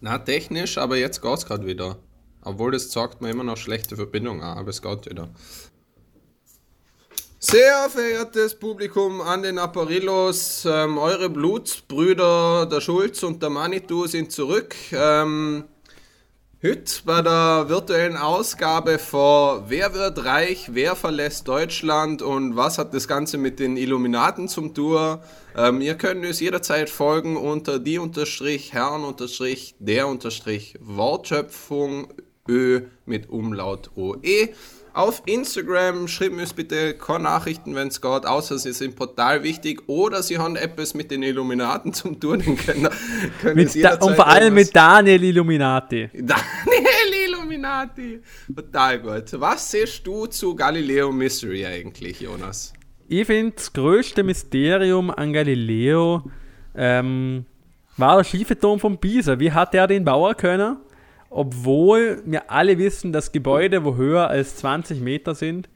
Na, 0.00 0.18
technisch, 0.18 0.76
aber 0.76 0.98
jetzt 0.98 1.22
geht's 1.22 1.46
gerade 1.46 1.66
wieder. 1.66 1.96
Obwohl 2.42 2.72
das 2.72 2.92
sagt 2.92 3.22
mir 3.22 3.30
immer 3.30 3.44
noch 3.44 3.56
schlechte 3.56 3.96
Verbindung 3.96 4.42
an, 4.42 4.58
aber 4.58 4.68
es 4.68 4.82
geht 4.82 5.08
wieder. 5.08 5.30
Sehr 7.52 7.90
verehrtes 7.90 8.54
Publikum 8.54 9.20
an 9.20 9.42
den 9.42 9.58
Apparillos, 9.58 10.64
ähm, 10.64 10.96
eure 10.96 11.28
Blutsbrüder, 11.28 12.64
der 12.64 12.80
Schulz 12.80 13.22
und 13.24 13.42
der 13.42 13.50
Manitou 13.50 14.06
sind 14.06 14.32
zurück. 14.32 14.74
Ähm, 14.90 15.64
Heute 16.64 17.02
bei 17.04 17.20
der 17.20 17.68
virtuellen 17.68 18.16
Ausgabe 18.16 18.98
von 18.98 19.64
Wer 19.66 19.92
wird 19.92 20.24
reich, 20.24 20.70
wer 20.72 20.96
verlässt 20.96 21.46
Deutschland 21.46 22.22
und 22.22 22.56
was 22.56 22.78
hat 22.78 22.94
das 22.94 23.06
Ganze 23.06 23.36
mit 23.36 23.58
den 23.58 23.76
Illuminaten 23.76 24.48
zum 24.48 24.72
Tour? 24.72 25.22
Ähm, 25.54 25.82
ihr 25.82 25.96
könnt 25.96 26.24
uns 26.24 26.40
jederzeit 26.40 26.88
folgen 26.88 27.36
unter 27.36 27.78
die 27.78 27.98
unterstrich 27.98 28.72
Herren 28.72 29.04
unterstrich 29.04 29.74
der 29.78 30.08
unterstrich 30.08 30.78
Wortschöpfung 30.80 32.14
Ö 32.48 32.82
mit 33.04 33.28
Umlaut 33.28 33.90
OE. 33.94 34.48
Auf 34.94 35.22
Instagram 35.24 36.06
schreiben 36.06 36.38
uns 36.38 36.52
bitte 36.52 36.94
keine 36.94 37.24
Nachrichten, 37.24 37.74
wenn 37.74 37.88
es 37.88 38.00
geht, 38.00 38.26
außer 38.26 38.58
sie 38.58 38.72
sind 38.72 38.98
total 38.98 39.42
wichtig 39.42 39.82
oder 39.86 40.22
sie 40.22 40.36
haben 40.36 40.56
etwas 40.56 40.92
mit 40.92 41.10
den 41.10 41.22
Illuminaten 41.22 41.94
zum 41.94 42.20
tun. 42.20 42.42
Können, 42.42 42.88
können 43.40 43.70
da, 43.80 43.94
und 43.94 44.16
vor 44.16 44.26
allem 44.26 44.52
mit 44.52 44.74
Daniel 44.76 45.24
Illuminati. 45.24 46.10
Daniel 46.12 47.28
Illuminati. 47.28 48.20
Total 48.54 49.00
gut. 49.00 49.40
Was 49.40 49.70
siehst 49.70 50.06
du 50.06 50.26
zu 50.26 50.54
Galileo 50.54 51.10
Mystery 51.10 51.64
eigentlich, 51.64 52.20
Jonas? 52.20 52.74
Ich 53.08 53.26
finde, 53.26 53.52
das 53.52 53.72
größte 53.72 54.22
Mysterium 54.22 55.10
an 55.10 55.32
Galileo 55.32 56.30
ähm, 56.74 57.46
war 57.96 58.18
der 58.18 58.24
schiefe 58.24 58.58
Turm 58.58 58.78
von 58.78 58.98
Pisa. 58.98 59.38
Wie 59.38 59.52
hat 59.52 59.74
er 59.74 59.86
den 59.86 60.04
bauen 60.04 60.36
können? 60.36 60.76
Obwohl 61.32 62.22
wir 62.24 62.50
alle 62.50 62.78
wissen, 62.78 63.12
dass 63.12 63.32
Gebäude, 63.32 63.84
wo 63.84 63.96
höher 63.96 64.28
als 64.28 64.56
20 64.56 65.00
Meter 65.00 65.34
sind, 65.34 65.68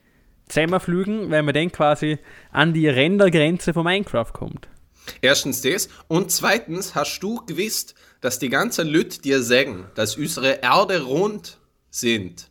zusammenflügen, 0.48 1.30
weil 1.30 1.42
man 1.42 1.54
dann 1.54 1.72
quasi 1.72 2.18
an 2.52 2.72
die 2.72 2.88
Rendergrenze 2.88 3.72
von 3.72 3.84
Minecraft 3.84 4.32
kommt. 4.32 4.68
Erstens 5.22 5.62
das. 5.62 5.88
Und 6.08 6.30
zweitens 6.30 6.94
hast 6.94 7.20
du 7.20 7.44
gewusst, 7.46 7.94
dass 8.20 8.38
die 8.38 8.48
ganzen 8.48 8.88
Leute 8.88 9.20
dir 9.20 9.42
sagen, 9.42 9.86
dass 9.94 10.16
unsere 10.16 10.62
Erde 10.62 11.02
rund 11.02 11.58
sind. 11.90 12.48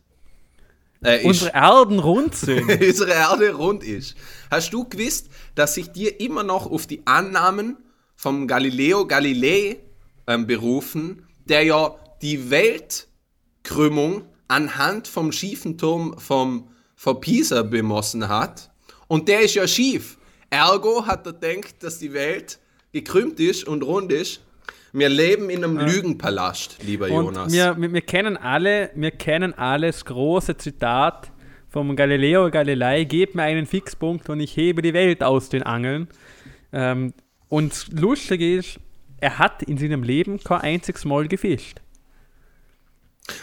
Äh, 1.02 1.24
unsere 1.24 1.52
Erden 1.54 1.98
rund 1.98 2.34
sind. 2.34 2.68
unsere 2.68 3.12
Erde 3.12 3.52
rund 3.54 3.84
ist. 3.84 4.16
Hast 4.50 4.72
du 4.72 4.88
gewusst, 4.88 5.28
dass 5.54 5.74
sich 5.74 5.92
dir 5.92 6.20
immer 6.20 6.42
noch 6.42 6.70
auf 6.70 6.86
die 6.86 7.06
Annahmen 7.06 7.76
vom 8.16 8.46
Galileo 8.46 9.06
Galilei 9.06 9.78
ähm, 10.26 10.46
berufen, 10.46 11.26
der 11.44 11.62
ja 11.62 11.96
die 12.22 12.50
Weltkrümmung 12.50 14.22
anhand 14.48 15.08
vom 15.08 15.32
schiefen 15.32 15.78
Turm 15.78 16.18
vom, 16.18 16.68
von 16.94 17.20
Pisa 17.20 17.62
bemossen 17.62 18.28
hat. 18.28 18.70
Und 19.08 19.28
der 19.28 19.40
ist 19.40 19.54
ja 19.54 19.66
schief. 19.66 20.18
Ergo 20.50 21.06
hat 21.06 21.26
er 21.26 21.32
denkt, 21.32 21.82
dass 21.82 21.98
die 21.98 22.12
Welt 22.12 22.58
gekrümmt 22.92 23.40
ist 23.40 23.64
und 23.64 23.82
rund 23.82 24.12
ist. 24.12 24.40
Wir 24.92 25.08
leben 25.08 25.50
in 25.50 25.62
einem. 25.62 25.78
Lügenpalast, 25.78 26.78
lieber 26.82 27.10
und 27.10 27.26
Jonas. 27.26 27.52
Wir, 27.52 27.76
wir, 27.76 27.92
wir, 27.92 28.00
kennen 28.00 28.36
alle, 28.36 28.90
wir 28.94 29.10
kennen 29.10 29.52
alle 29.52 29.88
das 29.88 30.04
große 30.04 30.56
Zitat 30.56 31.30
vom 31.68 31.94
Galileo 31.96 32.50
Galilei: 32.50 33.04
Gebt 33.04 33.34
mir 33.34 33.42
einen 33.42 33.66
Fixpunkt 33.66 34.30
und 34.30 34.40
ich 34.40 34.56
hebe 34.56 34.80
die 34.80 34.94
Welt 34.94 35.22
aus 35.22 35.50
den 35.50 35.64
Angeln. 35.64 36.08
Ähm, 36.72 37.12
und 37.48 37.88
lustig 37.92 38.40
ist, 38.40 38.80
er 39.20 39.38
hat 39.38 39.62
in 39.62 39.76
seinem 39.76 40.02
Leben 40.02 40.42
kein 40.42 40.60
einziges 40.62 41.04
Mal 41.04 41.28
gefischt. 41.28 41.80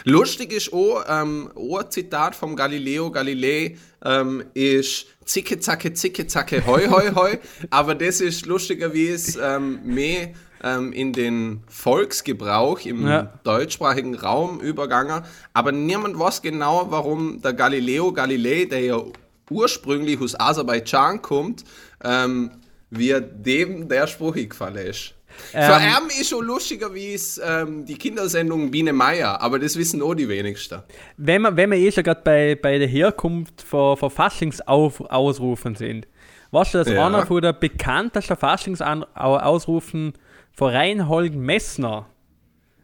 Lustig 0.04 0.52
ist 0.52 0.72
auch, 0.72 1.04
ähm, 1.08 1.50
ein 1.56 1.90
Zitat 1.90 2.34
vom 2.34 2.56
Galileo 2.56 3.10
Galilei 3.10 3.76
ähm, 4.04 4.44
ist 4.54 5.06
Zicke, 5.24 5.58
Zacke, 5.60 5.92
Zicke, 5.92 6.26
Zacke, 6.26 6.66
Hoi, 6.66 6.86
Hoi, 6.88 7.12
Hoi. 7.14 7.38
aber 7.70 7.94
das 7.94 8.20
ist 8.20 8.46
lustiger, 8.46 8.92
wie 8.94 9.08
es 9.08 9.36
ähm, 9.36 9.80
mehr 9.84 10.30
ähm, 10.62 10.92
in 10.92 11.12
den 11.12 11.62
Volksgebrauch 11.68 12.80
im 12.80 13.06
ja. 13.06 13.32
deutschsprachigen 13.44 14.14
Raum 14.14 14.60
übergangen. 14.60 15.22
Aber 15.52 15.72
niemand 15.72 16.18
weiß 16.18 16.42
genau, 16.42 16.86
warum 16.90 17.40
der 17.42 17.52
Galileo 17.52 18.12
Galilei, 18.12 18.64
der 18.64 18.80
ja 18.80 19.02
ursprünglich 19.50 20.20
aus 20.20 20.38
Aserbaidschan 20.38 21.20
kommt, 21.20 21.64
ähm, 22.02 22.50
wie 22.90 23.14
dem 23.20 23.88
der 23.88 24.06
Spruch 24.06 24.34
gefallen 24.34 24.76
ist. 24.76 25.13
Ähm, 25.52 25.70
allem 25.70 26.08
ist 26.08 26.30
schon 26.30 26.44
lustiger 26.44 26.92
wie 26.94 27.18
ähm, 27.44 27.84
die 27.84 27.96
Kindersendung 27.96 28.70
Biene 28.70 28.92
Meier, 28.92 29.40
aber 29.40 29.58
das 29.58 29.76
wissen 29.76 30.02
auch 30.02 30.14
die 30.14 30.28
wenigsten. 30.28 30.82
Wenn 31.16 31.42
wir, 31.42 31.56
wenn 31.56 31.70
wir 31.70 31.78
eh 31.78 31.92
schon 31.92 32.02
gerade 32.04 32.22
bei, 32.24 32.58
bei 32.60 32.78
der 32.78 32.88
Herkunft 32.88 33.62
von, 33.62 33.96
von 33.96 34.10
Faschingsausrufen 34.10 35.74
sind, 35.76 36.08
weißt 36.50 36.74
du, 36.74 36.78
dass 36.78 36.88
ja. 36.88 37.06
einer 37.06 37.26
von 37.26 37.40
der 37.40 37.52
bekanntesten 37.52 38.36
Faschingsausrufen 38.36 40.14
von 40.52 40.72
Reinhold 40.72 41.34
Messner 41.34 42.06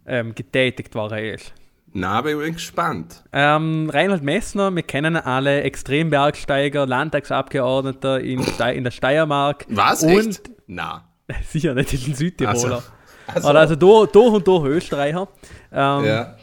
ähm, 0.07 0.35
getätigt 0.35 0.95
war 0.95 1.19
ist? 1.19 1.53
Na, 1.93 2.21
bin 2.21 2.41
ich 2.41 2.55
gespannt. 2.55 3.25
Ähm, 3.33 3.91
Reinhold 3.91 4.23
Messner, 4.23 4.75
wir 4.75 4.85
kennen 4.85 5.17
alle, 5.17 5.63
Extrembergsteiger, 5.63 6.87
Landtagsabgeordneter 6.87 8.21
in, 8.21 8.45
in 8.75 8.85
der 8.85 8.91
Steiermark. 8.93 9.67
Was? 9.69 10.05
Und, 10.05 10.29
echt? 10.29 10.51
Na. 10.69 11.10
Sicher 11.47 11.74
nicht, 11.74 11.93
in 11.93 12.14
Südtiroler. 12.14 12.83
Also, 13.26 13.49
also. 13.49 13.49
also 13.49 13.76
durch, 13.76 14.11
durch 14.11 14.33
und 14.35 14.47
durch 14.47 14.64
Österreicher. 14.64 15.28
Ähm, 15.72 16.05
ja. 16.05 16.37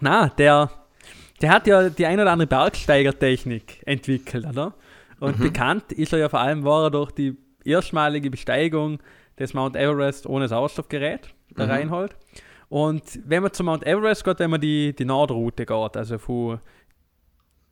Na, 0.00 0.28
der, 0.28 0.70
der 1.40 1.50
hat 1.50 1.66
ja 1.66 1.88
die 1.88 2.06
ein 2.06 2.20
oder 2.20 2.32
andere 2.32 2.46
Bergsteigertechnik 2.46 3.82
entwickelt, 3.86 4.46
oder? 4.46 4.74
Und 5.20 5.38
mhm. 5.38 5.44
bekannt 5.44 5.92
ist 5.92 6.12
er 6.12 6.18
ja 6.18 6.28
vor 6.28 6.40
allem, 6.40 6.64
war 6.64 6.84
er 6.84 6.90
durch 6.90 7.12
die 7.12 7.36
erstmalige 7.64 8.30
Besteigung 8.30 8.98
des 9.38 9.54
Mount 9.54 9.76
Everest 9.76 10.26
ohne 10.26 10.48
Sauerstoffgerät, 10.48 11.28
der 11.56 11.66
mhm. 11.66 11.70
Reinhold. 11.70 12.16
Und 12.68 13.02
wenn 13.24 13.42
man 13.42 13.52
zum 13.52 13.66
Mount 13.66 13.86
Everest 13.86 14.24
geht, 14.24 14.38
wenn 14.38 14.50
man 14.50 14.60
die, 14.60 14.94
die 14.94 15.04
Nordroute 15.04 15.64
geht, 15.66 15.96
also 15.96 16.18
von, 16.18 16.60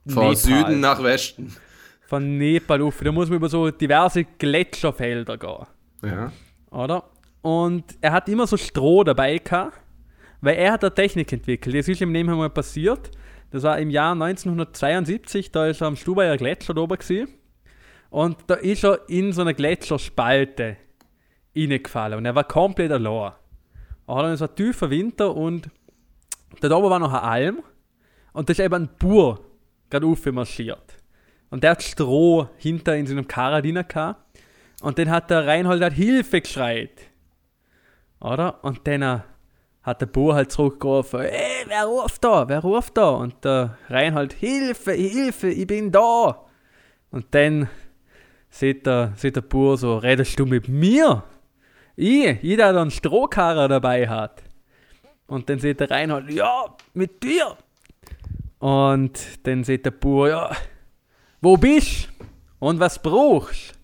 von 0.07 0.35
Süden 0.35 0.80
nach 0.80 1.03
Westen. 1.03 1.55
Von 2.07 2.37
Nepal 2.37 2.83
auf, 2.83 3.01
da 3.03 3.11
muss 3.11 3.28
man 3.28 3.37
über 3.37 3.49
so 3.49 3.70
diverse 3.70 4.24
Gletscherfelder 4.24 5.39
gehen. 5.39 5.66
Ja. 6.03 6.33
Oder? 6.71 7.05
Und 7.43 7.85
er 8.01 8.13
hat 8.13 8.29
immer 8.29 8.47
so 8.47 8.57
Stroh 8.57 9.05
dabei 9.05 9.39
gehabt, 9.39 9.79
weil 10.41 10.57
er 10.57 10.73
hat 10.73 10.85
eine 10.85 10.95
Technik 10.95 11.33
entwickelt. 11.33 11.77
Das 11.77 11.89
ist 11.89 12.01
ihm 12.01 12.13
nämlich 12.13 12.37
mal 12.37 12.51
passiert. 12.51 13.11
Das 13.51 13.65
war 13.65 13.79
im 13.79 13.91
Jahr 13.91 14.13
1972, 14.13 15.51
da 15.51 15.67
ist 15.67 15.81
er 15.83 15.89
am 15.89 15.97
Stubaier 15.97 16.37
Gletscher 16.37 16.77
oben 16.77 16.97
gewesen. 16.97 17.29
Und 18.11 18.39
da 18.47 18.55
ist 18.55 18.85
er 18.85 19.09
in 19.09 19.33
so 19.33 19.43
einer 19.43 19.55
Gletscherspalte 19.55 20.77
reingefallen 21.57 22.19
und 22.19 22.27
er 22.27 22.35
war 22.35 22.45
komplett 22.45 22.93
allein. 22.93 23.33
Oder? 24.07 24.33
Es 24.33 24.41
war 24.41 24.55
tiefer 24.55 24.91
Winter 24.91 25.35
und 25.35 25.71
da 26.61 26.75
oben 26.77 26.91
war 26.91 26.99
noch 26.99 27.13
eine 27.13 27.23
Alm 27.23 27.63
und 28.33 28.49
da 28.49 28.53
ist 28.53 28.61
eben 28.61 28.75
ein 28.75 28.91
Bur 28.99 29.41
gerade 29.91 30.07
aufmarschiert. 30.07 30.97
Und 31.51 31.63
der 31.63 31.73
hat 31.73 31.83
Stroh 31.83 32.49
hinter 32.57 32.97
in 32.97 33.07
seinem 33.07 33.29
Karadiner 33.29 33.85
gehabt 33.85 34.32
und 34.83 34.99
dann 34.99 35.11
hat 35.11 35.30
der 35.30 35.47
Reinhold 35.47 35.83
halt 35.83 35.95
Hilfe 35.95 36.41
geschreit. 36.41 37.01
Oder? 38.20 38.62
Und 38.62 38.87
dann 38.87 39.22
hat 39.83 40.01
der 40.01 40.07
Bauer 40.07 40.35
halt 40.35 40.53
zurückgerufen, 40.53 41.20
ey, 41.20 41.64
wer 41.66 41.85
ruft 41.85 42.22
da, 42.22 42.49
wer 42.49 42.61
ruft 42.61 42.97
da? 42.97 43.11
Und 43.11 43.45
der 43.45 43.78
Reinhold, 43.89 44.33
Hilfe, 44.33 44.93
Hilfe, 44.93 45.49
ich 45.49 45.66
bin 45.66 45.91
da. 45.91 46.45
Und 47.11 47.26
dann 47.33 47.68
sieht 48.51 48.87
der, 48.87 49.12
sieht 49.16 49.37
der 49.37 49.41
Bauer 49.43 49.76
so, 49.76 49.97
redest 49.97 50.39
du 50.39 50.47
mit 50.47 50.68
mir? 50.68 51.24
Ich, 51.97 52.43
ich, 52.43 52.57
der 52.57 52.68
einen 52.68 52.91
Strohkarrer 52.91 53.68
dabei 53.68 54.09
hat. 54.09 54.43
Und 55.26 55.49
dann 55.49 55.59
sieht 55.59 55.80
der 55.80 55.91
Reinhold, 55.91 56.30
ja, 56.30 56.64
mit 56.95 57.22
dir. 57.22 57.57
Und 58.59 59.47
dann 59.47 59.64
sieht 59.64 59.85
der 59.85 59.91
Bauer, 59.91 60.28
ja, 60.28 60.57
wo 61.41 61.57
bist 61.57 62.09
und 62.61 62.78
was 62.78 63.01
brauchst? 63.03 63.74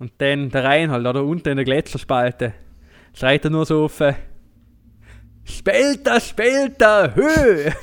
Und 0.00 0.12
dann 0.18 0.50
der 0.50 0.64
Reinhold, 0.64 1.04
da 1.04 1.20
unten 1.20 1.50
in 1.50 1.56
der 1.56 1.64
Gletscherspalte, 1.64 2.54
schreit 3.14 3.44
er 3.44 3.50
nur 3.50 3.66
so 3.66 3.84
auf, 3.84 4.02
Spelter, 5.44 6.18
Spelter, 6.20 7.14
Höhe! 7.14 7.74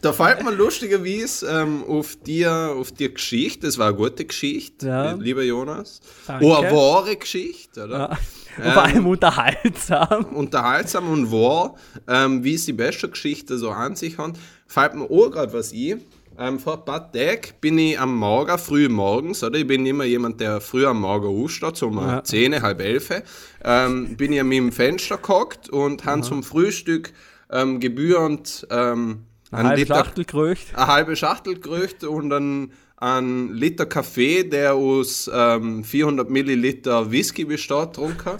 Da 0.00 0.12
fällt 0.12 0.42
mir 0.42 0.50
lustigerweise 0.50 1.46
ähm, 1.48 1.84
auf, 1.84 2.16
die, 2.16 2.44
auf 2.46 2.90
die 2.90 3.12
Geschichte, 3.12 3.66
das 3.66 3.78
war 3.78 3.88
eine 3.88 3.96
gute 3.96 4.24
Geschichte, 4.24 4.88
Ja. 4.88 5.12
lieber 5.12 5.42
Jonas. 5.44 6.00
Danke. 6.26 6.44
Oh, 6.44 6.54
eine 6.54 6.72
wahre 6.72 7.16
Geschichte, 7.16 7.84
oder? 7.84 8.18
Ja. 8.58 8.64
Und 8.64 8.72
vor 8.72 8.82
allem 8.82 9.06
unterhaltsam. 9.06 10.24
Unterhaltsam 10.34 11.08
und 11.08 11.30
wahr, 11.30 11.76
ähm, 12.08 12.42
wie 12.42 12.54
es 12.54 12.66
die 12.66 12.72
beste 12.72 13.08
Geschichte 13.08 13.56
so 13.58 13.70
an 13.70 13.94
sich 13.94 14.18
hat, 14.18 14.32
fällt 14.66 14.94
mir 14.94 15.04
auch 15.04 15.30
gerade 15.30 15.52
was 15.52 15.72
ein. 15.72 16.00
Ähm, 16.38 16.58
vor 16.58 16.78
ein 16.78 16.84
paar 16.84 17.12
Tagen 17.12 17.48
bin 17.60 17.78
ich 17.78 17.98
am 18.00 18.16
Morgen, 18.16 18.56
früh 18.58 18.88
morgens, 18.88 19.42
oder? 19.44 19.58
Ich 19.58 19.66
bin 19.66 19.84
immer 19.84 20.04
jemand, 20.04 20.40
der 20.40 20.60
früh 20.60 20.86
am 20.86 21.00
Morgen 21.00 21.26
aufsteht, 21.26 21.76
so 21.76 21.88
um 21.88 21.98
Ja. 21.98 22.24
10, 22.24 22.62
halb 22.62 22.80
11. 22.80 23.22
Ähm, 23.64 24.16
bin 24.16 24.32
ich 24.32 24.40
an 24.40 24.48
meinem 24.48 24.72
Fenster 24.72 25.18
gehockt 25.18 25.68
und 25.68 26.04
habe 26.04 26.22
zum 26.22 26.42
Frühstück 26.42 27.12
ähm, 27.50 27.80
gebührend 27.80 28.66
ähm, 28.70 29.24
Eine 29.50 29.58
einen 29.60 29.68
halbe 29.68 29.80
Liter, 29.82 29.94
Schachtel 29.96 30.24
gerücht. 30.24 30.74
eine 30.74 30.86
halbe 30.86 31.16
Schachtel 31.16 31.60
gerücht 31.60 32.04
und 32.04 32.30
dann 32.30 32.72
einen 32.96 33.52
Liter 33.52 33.84
Kaffee, 33.84 34.44
der 34.44 34.74
aus 34.74 35.30
ähm, 35.32 35.84
400 35.84 36.30
Milliliter 36.30 37.10
Whisky 37.10 37.44
besteht, 37.44 37.88
getrunken. 37.94 38.38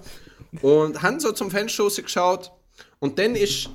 Und 0.63 1.03
haben 1.03 1.19
so 1.21 1.33
zum 1.33 1.51
Fenster 1.51 1.89
geschaut 1.89 2.53
und 3.01 3.19
dann 3.19 3.35
ist 3.35 3.71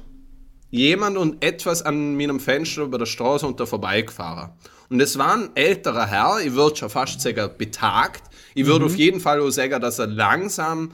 jemand 0.69 1.17
und 1.17 1.43
etwas 1.43 1.81
an 1.81 2.15
meinem 2.17 2.39
Fenster 2.39 2.83
über 2.83 2.97
der 2.97 3.05
Straße 3.05 3.45
unter 3.47 3.67
vorbeigefahren. 3.67 4.51
Und 4.89 5.01
es 5.01 5.17
war 5.17 5.33
ein 5.33 5.49
älterer 5.55 6.05
Herr, 6.07 6.39
ich 6.43 6.53
würde 6.53 6.75
schon 6.77 6.89
fast 6.89 7.19
sagen 7.21 7.49
betagt. 7.57 8.23
Ich 8.55 8.65
würde 8.65 8.85
auf 8.85 8.95
jeden 8.95 9.19
Fall 9.19 9.41
auch 9.41 9.49
sagen, 9.49 9.81
dass 9.81 9.99
er 9.99 10.07
langsam 10.07 10.91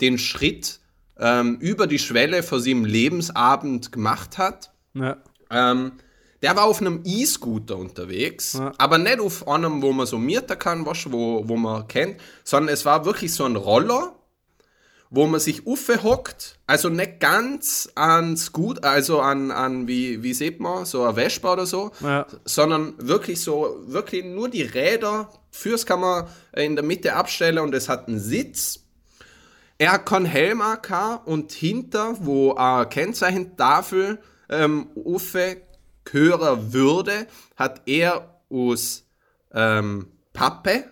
den 0.00 0.18
Schritt 0.18 0.80
ähm, 1.18 1.56
über 1.60 1.86
die 1.86 1.98
Schwelle 1.98 2.42
vor 2.42 2.60
seinem 2.60 2.84
Lebensabend 2.84 3.90
gemacht 3.92 4.36
hat. 4.38 4.70
Ja. 4.94 5.16
Ähm, 5.50 5.92
der 6.42 6.54
war 6.54 6.64
auf 6.64 6.80
einem 6.82 7.00
E-Scooter 7.04 7.78
unterwegs, 7.78 8.52
Ja. 8.52 8.72
aber 8.76 8.98
nicht 8.98 9.20
auf 9.20 9.48
einem, 9.48 9.80
wo 9.80 9.92
man 9.92 10.06
so 10.06 10.18
mieten 10.18 10.58
kann, 10.58 10.84
weißt, 10.84 11.10
wo, 11.10 11.48
wo 11.48 11.56
man 11.56 11.88
kennt, 11.88 12.20
sondern 12.44 12.72
es 12.74 12.84
war 12.84 13.06
wirklich 13.06 13.32
so 13.32 13.44
ein 13.44 13.56
Roller, 13.56 14.14
wo 15.10 15.26
man 15.26 15.40
sich 15.40 15.64
hockt, 15.66 16.58
also 16.66 16.88
nicht 16.88 17.20
ganz 17.20 17.88
an 17.94 18.36
Scoot, 18.36 18.84
also 18.84 19.20
an, 19.20 19.50
an 19.50 19.86
wie, 19.86 20.22
wie 20.22 20.34
sieht 20.34 20.60
man, 20.60 20.84
so 20.84 21.04
ein 21.04 21.14
Vespa 21.14 21.52
oder 21.52 21.66
so, 21.66 21.92
Ja. 22.00 22.26
sondern 22.44 22.94
wirklich 22.98 23.40
so, 23.40 23.78
wirklich 23.86 24.24
nur 24.24 24.48
die 24.48 24.62
Räder, 24.62 25.30
fürs 25.50 25.86
kann 25.86 26.00
man 26.00 26.26
in 26.54 26.74
der 26.76 26.84
Mitte 26.84 27.14
abstellen 27.14 27.58
und 27.60 27.74
es 27.74 27.88
hat 27.88 28.08
einen 28.08 28.20
Sitz. 28.20 28.80
Er 29.78 29.92
hat 29.92 30.06
keinen 30.06 30.26
Helm 30.26 30.62
gehabt 30.82 31.26
und 31.26 31.52
hinter, 31.52 32.16
wo 32.20 32.54
eine 32.54 32.86
Kennzeichentafel 32.86 34.18
ähm, 34.48 34.88
aufgehören 35.04 36.72
würde, 36.72 37.26
hat 37.56 37.82
er 37.86 38.40
aus 38.50 39.04
ähm, 39.52 40.08
Pappe 40.32 40.84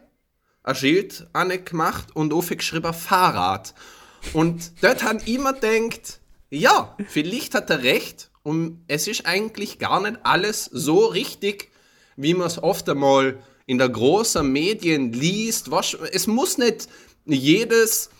ein 0.62 0.74
Schild 0.74 1.26
gemacht 1.66 2.08
und 2.14 2.32
aufgeschrieben 2.32 2.94
Fahrrad. 2.94 3.74
Und 4.32 4.72
dort 4.82 5.02
haben 5.02 5.20
immer 5.26 5.52
denkt, 5.52 6.20
ja, 6.50 6.96
vielleicht 7.08 7.54
hat 7.54 7.70
er 7.70 7.82
recht 7.82 8.30
und 8.42 8.84
es 8.88 9.08
ist 9.08 9.26
eigentlich 9.26 9.78
gar 9.78 10.00
nicht 10.00 10.20
alles 10.24 10.64
so 10.66 11.06
richtig, 11.06 11.70
wie 12.16 12.34
man 12.34 12.46
es 12.46 12.62
oft 12.62 12.88
einmal 12.88 13.42
in 13.66 13.78
der 13.78 13.88
großen 13.88 14.50
Medien 14.50 15.12
liest. 15.12 15.68
Es 16.12 16.26
muss 16.26 16.58
nicht 16.58 16.88
jedes 17.24 18.10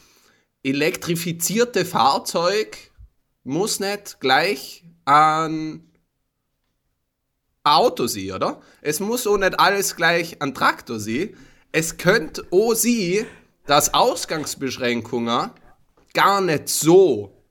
elektrifizierte 0.63 1.85
Fahrzeug 1.85 2.77
muss 3.45 3.79
nicht 3.79 4.21
gleich 4.21 4.83
ein 5.05 5.91
Auto 7.63 8.07
sein, 8.07 8.33
oder? 8.33 8.61
Es 8.81 9.01
muss 9.01 9.27
auch 9.27 9.37
nicht 9.37 9.61
alles 9.61 9.97
gleich 9.97 10.41
ein 10.41 10.55
Traktor 10.55 10.99
sein. 10.99 11.37
Es 11.73 11.99
könnte 11.99 12.47
auch 12.51 12.75
sein, 12.75 13.27
dass 13.67 13.95
Ausgangsbeschränkungen 13.95 15.51
gar 16.15 16.41
nicht 16.41 16.69
so 16.69 17.45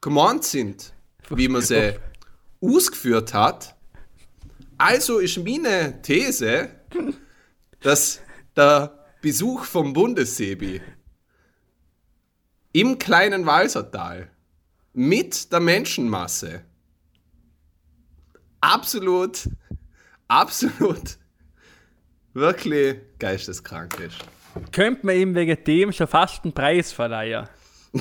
gemeint 0.00 0.44
sind, 0.44 0.92
wie 1.30 1.48
man 1.48 1.62
sie 1.62 1.94
ausgeführt 2.60 3.32
hat. 3.32 3.76
Also 4.78 5.18
ist 5.18 5.38
meine 5.38 6.02
These, 6.02 6.70
dass 7.80 8.20
der 8.56 9.06
Besuch 9.20 9.64
vom 9.64 9.92
Bundessebi 9.92 10.80
im 12.72 12.98
kleinen 12.98 13.46
Walsertal 13.46 14.30
mit 14.92 15.52
der 15.52 15.60
Menschenmasse 15.60 16.64
absolut, 18.60 19.48
absolut 20.28 21.18
wirklich 22.34 22.98
geisteskrank 23.18 23.98
ist. 24.00 24.18
Könnte 24.72 25.06
man 25.06 25.16
ihm 25.16 25.34
wegen 25.34 25.56
dem 25.64 25.92
schon 25.92 26.06
fast 26.06 26.44
einen 26.44 26.52
Preis 26.52 26.92
verleihen? 26.92 27.48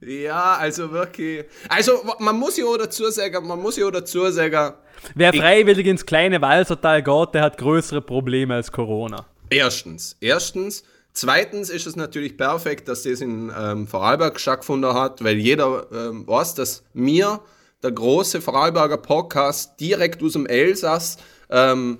Ja, 0.00 0.56
also 0.56 0.90
wirklich. 0.92 1.44
Also 1.68 2.00
man 2.18 2.38
muss 2.38 2.56
ja 2.56 2.64
auch 2.64 2.78
dazu 2.78 3.10
sagen, 3.10 3.46
man 3.46 3.60
muss 3.60 3.76
ja 3.76 3.86
auch 3.86 3.90
dazu 3.90 4.30
sagen, 4.30 4.74
Wer 5.14 5.32
freiwillig 5.32 5.86
ins 5.86 6.06
kleine 6.06 6.40
Walsertal 6.40 7.02
geht, 7.02 7.34
der 7.34 7.42
hat 7.42 7.58
größere 7.58 8.00
Probleme 8.00 8.54
als 8.54 8.72
Corona. 8.72 9.26
Erstens. 9.50 10.16
Erstens. 10.20 10.84
Zweitens 11.12 11.70
ist 11.70 11.86
es 11.86 11.96
natürlich 11.96 12.36
perfekt, 12.36 12.88
dass 12.88 13.02
das 13.02 13.20
in 13.20 13.52
ähm, 13.56 13.86
Vorarlberg 13.86 14.38
stattgefunden 14.38 14.94
hat, 14.94 15.22
weil 15.22 15.36
jeder 15.36 15.86
ähm, 15.92 16.26
weiß, 16.26 16.54
dass 16.54 16.84
mir, 16.92 17.40
der 17.82 17.92
große 17.92 18.40
Vorarlberger 18.40 18.98
Podcast, 18.98 19.80
direkt 19.80 20.22
aus 20.22 20.32
dem 20.32 20.46
Elsass 20.46 21.18
ähm, 21.50 21.98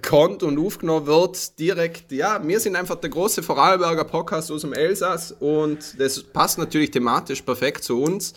kommt 0.00 0.42
und 0.42 0.58
aufgenommen 0.58 1.06
wird. 1.06 1.58
Direkt, 1.58 2.12
ja, 2.12 2.40
wir 2.46 2.60
sind 2.60 2.76
einfach 2.76 2.96
der 2.96 3.10
große 3.10 3.42
Vorarlberger 3.42 4.04
Podcast 4.04 4.50
aus 4.50 4.62
dem 4.62 4.72
Elsass 4.72 5.32
und 5.38 5.98
das 5.98 6.22
passt 6.22 6.58
natürlich 6.58 6.90
thematisch 6.90 7.42
perfekt 7.42 7.84
zu 7.84 8.00
uns. 8.00 8.34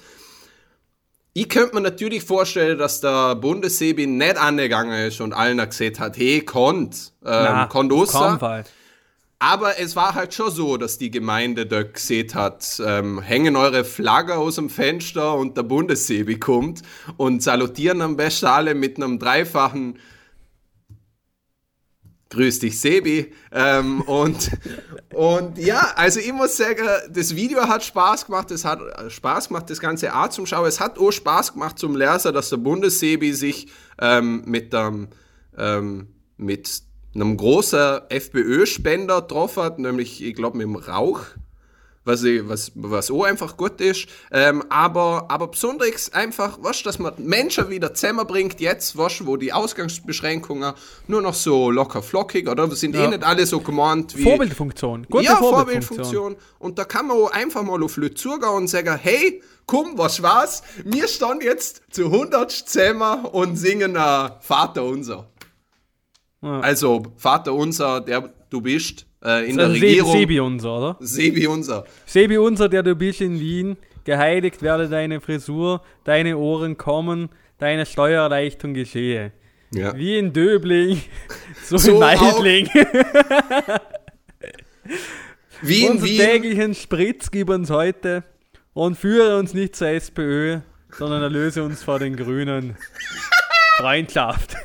Ich 1.34 1.50
könnte 1.50 1.76
mir 1.76 1.82
natürlich 1.82 2.24
vorstellen, 2.24 2.78
dass 2.78 3.02
der 3.02 3.36
Bundessebi 3.36 4.08
nicht 4.08 4.38
angegangen 4.38 5.08
ist 5.08 5.20
und 5.20 5.34
allen 5.34 5.58
gesagt 5.58 6.00
hat, 6.00 6.18
hey, 6.18 6.42
konnt, 6.42 7.12
ähm, 7.26 7.68
keinen 8.14 8.40
Fall. 8.40 8.64
Aber 9.40 9.78
es 9.80 9.98
war 9.98 10.16
halt 10.16 10.34
schon 10.34 10.50
so, 10.50 10.78
dass 10.78 10.98
die 10.98 11.12
Gemeinde 11.12 11.66
da 11.66 11.84
gesehen 11.84 12.34
hat, 12.34 12.82
ähm, 12.84 13.22
hängen 13.22 13.58
eure 13.58 13.84
Flagge 13.84 14.38
aus 14.38 14.56
dem 14.56 14.70
Fenster 14.70 15.36
und 15.36 15.58
der 15.58 15.64
Bundessebi 15.64 16.40
kommt 16.40 16.84
und 17.18 17.44
salutieren 17.44 18.02
am 18.02 18.16
besten 18.16 18.46
alle 18.46 18.74
mit 18.74 18.96
einem 18.96 19.20
dreifachen 19.20 20.00
Grüß 22.30 22.60
dich, 22.60 22.80
Sebi. 22.80 23.34
Ähm, 23.52 24.02
und, 24.02 24.52
und 25.14 25.58
ja, 25.60 25.94
also 25.96 26.20
ich 26.20 26.34
muss 26.34 26.58
sagen, 26.58 26.86
das 27.10 27.36
Video 27.36 27.68
hat 27.68 27.84
Spaß 27.84 28.26
gemacht, 28.26 28.50
es 28.52 28.66
hat 28.66 28.80
Spaß 29.10 29.50
gemacht, 29.50 29.70
das 29.70 29.80
ganze 29.80 30.12
Art 30.12 30.34
zum 30.34 30.46
Schauen. 30.46 30.66
Es 30.66 30.80
hat 30.80 30.98
auch 30.98 31.12
Spaß 31.12 31.54
gemacht 31.54 31.78
zum 31.78 31.96
Leser, 31.96 32.32
dass 32.32 32.50
der 32.50 32.58
Bundessebi 32.58 33.34
sich 33.34 33.68
ähm, 34.02 34.44
mit, 34.46 34.74
ähm, 34.74 36.08
mit 36.38 36.82
einem 37.14 37.38
großen 37.38 38.02
FPÖ-Spender 38.10 39.22
getroffen 39.22 39.64
hat, 39.64 39.80
nämlich, 39.80 40.24
ich 40.24 40.36
glaube, 40.36 40.58
mit 40.58 40.66
dem 40.66 40.76
Rauch, 40.76 41.22
was, 42.06 42.24
ich, 42.24 42.48
was, 42.48 42.72
was 42.76 43.12
auch 43.12 43.24
einfach 43.24 43.58
gut 43.58 43.82
ist. 43.82 44.08
Ähm, 44.32 44.64
aber, 44.70 45.26
aber 45.30 45.48
besonders 45.48 46.14
einfach, 46.14 46.60
was, 46.62 46.84
dass 46.84 47.00
man 47.00 47.14
Menschen 47.18 47.70
wieder 47.70 47.94
zusammenbringt, 47.94 48.62
jetzt, 48.62 48.98
was, 48.98 49.26
wo 49.26 49.36
die 49.38 49.52
Ausgangsbeschränkungen 49.52 50.74
nur 51.08 51.22
noch 51.22 51.34
so 51.34 51.72
locker 51.72 52.02
flockig, 52.02 52.48
oder? 52.48 52.70
Sind 52.76 52.96
Ja. 52.96 53.06
eh 53.06 53.08
nicht 53.10 53.24
alle 53.24 53.46
so 53.46 53.60
gemeint 53.60 54.16
wie. 54.16 54.24
Vorbildfunktion. 54.24 55.08
Gute 55.10 55.26
ja, 55.26 55.36
Vorbildfunktion. 55.36 56.06
Vorbildfunktion. 56.06 56.36
Und 56.60 56.80
da 56.80 56.86
kann 56.86 57.08
man 57.08 57.18
auch 57.18 57.32
einfach 57.32 57.64
mal 57.64 57.84
auf 57.84 57.98
Leute 57.98 58.16
zugehen 58.16 58.50
und 58.50 58.68
sagen, 58.68 58.98
hey, 59.02 59.42
komm, 59.66 59.98
was 59.98 60.22
war's? 60.22 60.62
Wir 60.84 61.08
stehen 61.08 61.40
jetzt 61.42 61.82
zu 61.90 62.06
100 62.06 62.52
zusammen 62.52 63.26
und 63.26 63.56
singen 63.58 63.96
äh, 63.96 64.30
Vater 64.42 64.84
unser. 64.84 65.28
Ja. 66.42 66.60
Also, 66.60 67.04
Vater 67.18 67.54
unser, 67.54 68.02
der 68.02 68.32
du 68.52 68.62
bist, 68.62 69.08
äh, 69.26 69.50
in 69.50 69.60
Also 69.60 69.74
der 69.74 69.82
Regierung. 69.82 70.12
Sebi 70.12 70.40
unser, 70.40 70.78
oder? 70.78 70.98
Sebi 71.00 71.48
unser. 71.48 71.86
Sebi 72.06 72.38
unser, 72.38 72.70
der 72.70 72.84
du 72.84 72.96
bist 72.96 73.22
in 73.22 73.40
Wien, 73.40 73.78
geheiligt 74.04 74.62
werde 74.62 74.88
deine 74.88 75.20
Frisur, 75.22 75.82
deine 76.04 76.38
Ohren 76.38 76.78
kommen, 76.78 77.30
deine 77.58 77.86
Steuererleichterung 77.86 78.74
geschehe. 78.74 79.32
Ja. 79.74 79.96
Wie 79.98 80.18
in 80.18 80.32
Döbling, 80.32 81.02
so, 81.64 81.78
So 81.78 81.94
in 81.94 82.00
Meidling. 82.00 82.70
Wien, 85.62 85.92
Unser 85.92 86.06
Wien. 86.06 86.20
täglichen 86.20 86.76
Spritz 86.76 87.32
gib 87.32 87.50
uns 87.50 87.70
heute 87.70 88.24
und 88.74 88.98
führe 88.98 89.38
uns 89.40 89.54
nicht 89.54 89.76
zur 89.76 89.88
SPÖ, 89.88 90.60
sondern 90.92 91.22
erlöse 91.24 91.64
uns 91.64 91.84
vor 91.84 91.98
den 92.00 92.16
Grünen. 92.16 92.78
Freundschaft. 93.78 94.56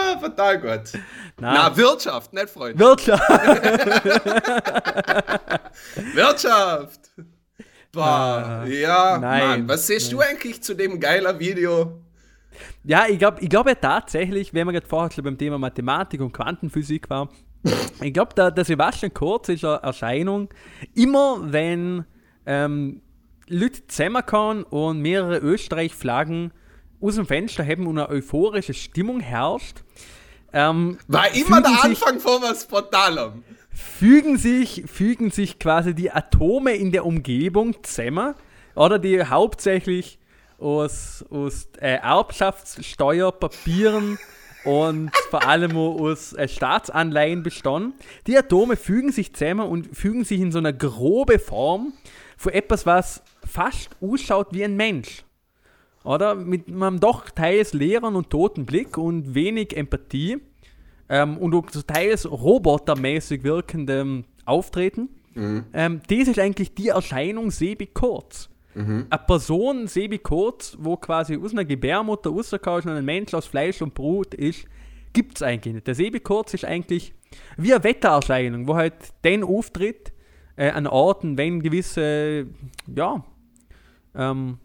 Ah, 0.00 0.14
total 0.20 0.60
gut. 0.60 0.92
Na, 1.40 1.52
Na, 1.68 1.76
Wirtschaft, 1.76 2.32
nicht 2.32 2.50
Freund. 2.50 2.78
Wirtschaft. 2.78 3.22
Wirtschaft. 6.14 7.00
Boah, 7.92 8.64
ja, 8.68 9.14
Ah, 9.14 9.18
nein, 9.18 9.48
Mann. 9.48 9.68
Was 9.68 9.86
siehst 9.86 10.12
du 10.12 10.20
eigentlich 10.20 10.62
zu 10.62 10.74
dem 10.74 11.00
geiler 11.00 11.38
Video? 11.38 12.00
Ja, 12.84 13.06
ich 13.08 13.18
glaube 13.18 13.38
ich 13.40 13.48
glaub 13.48 13.66
ja 13.68 13.74
tatsächlich, 13.74 14.52
wenn 14.52 14.66
wir 14.66 14.72
gerade 14.72 14.86
vorher 14.86 15.10
schon 15.10 15.24
beim 15.24 15.38
Thema 15.38 15.58
Mathematik 15.58 16.20
und 16.20 16.32
Quantenphysik 16.32 17.08
war, 17.08 17.28
ich 18.00 18.12
glaube, 18.12 18.34
der, 18.34 18.50
der 18.50 18.64
Sebastian 18.64 19.12
Kurz 19.12 19.48
ist 19.48 19.64
eine 19.64 19.76
Erscheinung, 19.82 20.48
immer 20.94 21.38
wenn 21.52 22.04
ähm, 22.46 23.02
Leute 23.48 23.86
zusammenkommen 23.86 24.64
und 24.64 25.00
mehrere 25.00 25.38
Österreich-Flaggen 25.38 26.52
aus 27.00 27.16
dem 27.16 27.26
Fenster 27.26 27.64
haben 27.64 27.86
und 27.86 27.98
eine 27.98 28.08
euphorische 28.08 28.74
Stimmung 28.74 29.20
herrscht, 29.20 29.82
ähm, 30.52 30.98
War 31.06 31.32
immer 31.34 31.60
der 31.60 31.84
Anfang 31.84 32.18
von 32.20 32.40
was 32.42 32.66
Brutalem. 32.66 33.44
fügen 33.70 34.38
sich, 34.38 34.84
fügen 34.86 35.30
sich 35.30 35.58
quasi 35.58 35.94
die 35.94 36.10
Atome 36.10 36.74
in 36.74 36.90
der 36.92 37.04
Umgebung 37.04 37.82
zusammen, 37.82 38.34
oder 38.74 38.98
die 38.98 39.22
hauptsächlich 39.24 40.18
aus, 40.58 41.24
aus 41.30 41.68
äh, 41.80 41.96
Erbschaftssteuerpapieren 41.96 44.18
und 44.64 45.10
vor 45.30 45.46
allem 45.46 45.76
aus 45.76 46.32
äh, 46.32 46.48
Staatsanleihen 46.48 47.42
bestanden. 47.42 47.92
Die 48.26 48.38
Atome 48.38 48.76
fügen 48.76 49.12
sich 49.12 49.34
zusammen 49.34 49.68
und 49.68 49.94
fügen 49.96 50.24
sich 50.24 50.40
in 50.40 50.52
so 50.52 50.58
einer 50.58 50.72
grobe 50.72 51.38
Form 51.38 51.92
von 52.36 52.52
etwas, 52.52 52.86
was 52.86 53.22
fast 53.44 53.90
ausschaut 54.00 54.48
wie 54.52 54.64
ein 54.64 54.76
Mensch. 54.76 55.24
Oder? 56.04 56.34
Mit 56.34 56.68
einem 56.68 57.00
doch 57.00 57.30
teils 57.30 57.72
leeren 57.72 58.16
und 58.16 58.30
toten 58.30 58.66
Blick 58.66 58.96
und 58.98 59.34
wenig 59.34 59.76
Empathie 59.76 60.38
ähm, 61.08 61.36
und 61.38 61.54
auch 61.54 61.70
teils 61.86 62.30
robotermäßig 62.30 63.42
wirkendem 63.42 64.24
Auftreten. 64.44 65.08
Ähm, 65.72 66.00
das 66.08 66.28
ist 66.28 66.38
eigentlich 66.38 66.74
die 66.74 66.88
Erscheinung 66.88 67.50
Sebi 67.50 67.86
Kurz. 67.86 68.48
Eine 69.10 69.22
Person, 69.26 69.86
Sebi 69.86 70.18
Kurz, 70.18 70.76
wo 70.80 70.96
quasi 70.96 71.36
aus 71.36 71.52
einer 71.52 71.64
Gebärmutter 71.64 72.30
rausgekommen 72.30 72.80
ist 72.80 72.86
und 72.86 72.92
ein 72.92 73.04
Mensch 73.04 73.34
aus 73.34 73.46
Fleisch 73.46 73.82
und 73.82 73.94
Blut 73.94 74.34
ist, 74.34 74.66
gibt 75.12 75.36
es 75.36 75.42
eigentlich 75.42 75.74
nicht. 75.74 75.86
Der 75.86 75.94
Sebi 75.94 76.20
Kurz 76.20 76.54
ist 76.54 76.64
eigentlich 76.64 77.12
wie 77.56 77.74
eine 77.74 77.82
Wettererscheinung, 77.82 78.68
wo 78.68 78.76
halt 78.76 78.94
den 79.24 79.42
auftritt 79.42 80.12
äh, 80.56 80.70
an 80.70 80.86
Orten, 80.86 81.36
wenn 81.38 81.62
gewisse, 81.62 82.46
ja, 82.94 83.24
ähm, 84.14 84.58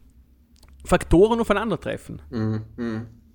Faktoren 0.86 1.40
aufeinandertreffen. 1.40 2.22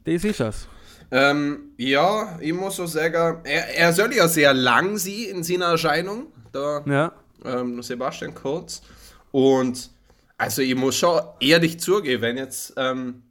Das 0.04 0.24
ist 0.24 0.40
es. 0.40 0.68
Ähm, 1.10 1.72
ja, 1.78 2.38
ich 2.40 2.52
muss 2.52 2.76
so 2.76 2.86
sagen, 2.86 3.40
er, 3.44 3.74
er 3.76 3.92
soll 3.94 4.12
ja 4.14 4.28
sehr 4.28 4.52
lang 4.52 4.98
sein 4.98 5.24
in 5.30 5.42
seiner 5.42 5.66
Erscheinung, 5.66 6.26
der 6.52 6.82
Ja. 6.86 7.12
ähm, 7.44 7.82
Sebastian 7.82 8.34
Kurz. 8.34 8.82
Und 9.30 9.90
also 10.36 10.60
ich 10.62 10.74
muss 10.74 10.96
schon 10.96 11.18
ehrlich 11.40 11.80
zugeben, 11.80 12.22
wenn 12.22 12.36
jetzt 12.36 12.74
ähm, 12.76 13.22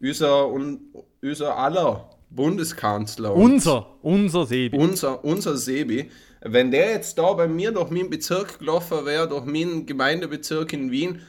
unser, 0.00 0.48
un, 0.50 0.80
unser 1.22 1.56
aller 1.56 2.10
Bundeskanzler 2.28 3.32
und 3.34 3.42
Unser, 3.52 3.86
unser 4.02 4.44
Sebi. 4.46 4.76
unser, 4.76 5.24
unser 5.24 5.56
Sebi, 5.56 6.10
wenn 6.42 6.70
der 6.70 6.90
jetzt 6.90 7.16
da 7.18 7.32
bei 7.32 7.48
mir 7.48 7.72
durch 7.72 7.90
meinen 7.90 8.10
Bezirk 8.10 8.58
gelaufen 8.58 9.06
wäre, 9.06 9.26
durch 9.26 9.44
meinen 9.46 9.86
Gemeindebezirk 9.86 10.72
in 10.74 10.90
Wien, 10.90 11.20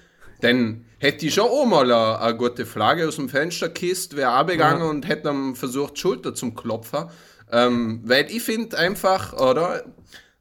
dann 0.41 0.85
hätte 0.99 1.25
ich 1.25 1.33
schon 1.33 1.45
auch 1.45 1.65
mal 1.65 1.83
eine, 1.91 2.19
eine 2.19 2.37
gute 2.37 2.65
Flagge 2.65 3.07
aus 3.07 3.15
dem 3.15 3.29
Fenster 3.29 3.67
gekisst, 3.67 4.15
wäre 4.15 4.31
abgegangen 4.31 4.81
Ja. 4.81 4.89
und 4.89 5.07
hätte 5.07 5.23
dann 5.23 5.55
versucht, 5.55 5.97
Schulter 5.99 6.33
zum 6.33 6.55
Klopfen. 6.55 7.05
Ähm, 7.51 8.01
weil 8.03 8.29
ich 8.29 8.43
finde 8.43 8.77
einfach, 8.77 9.33
oder? 9.33 9.83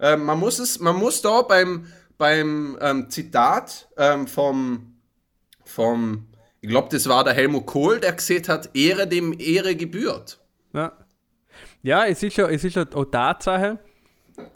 Ähm, 0.01 0.25
man, 0.25 0.39
muss 0.39 0.59
es, 0.59 0.81
man 0.81 0.97
muss 0.97 1.23
da 1.23 1.43
beim, 1.43 1.87
beim 2.19 2.77
ähm, 2.81 3.09
Zitat 3.11 3.89
ähm, 3.97 4.27
vom, 4.27 4.97
vom, 5.65 6.27
ich 6.61 6.69
glaube, 6.69 6.89
das 6.91 7.09
war 7.09 7.25
der 7.25 7.33
Helmut 7.35 7.67
Kohl, 7.67 8.01
der 8.01 8.13
gesagt 8.13 8.49
hat, 8.49 8.71
Ehre 8.75 9.07
dem 9.07 9.35
Ehre 9.39 9.77
gebührt. 9.77 10.41
Ja, 10.73 10.93
ja 11.83 12.07
es, 12.07 12.23
ist 12.23 12.37
ja, 12.37 12.49
es 12.49 12.65
ist 12.65 12.77
ja 12.77 12.85
auch 12.93 13.05
Tatsache, 13.07 13.79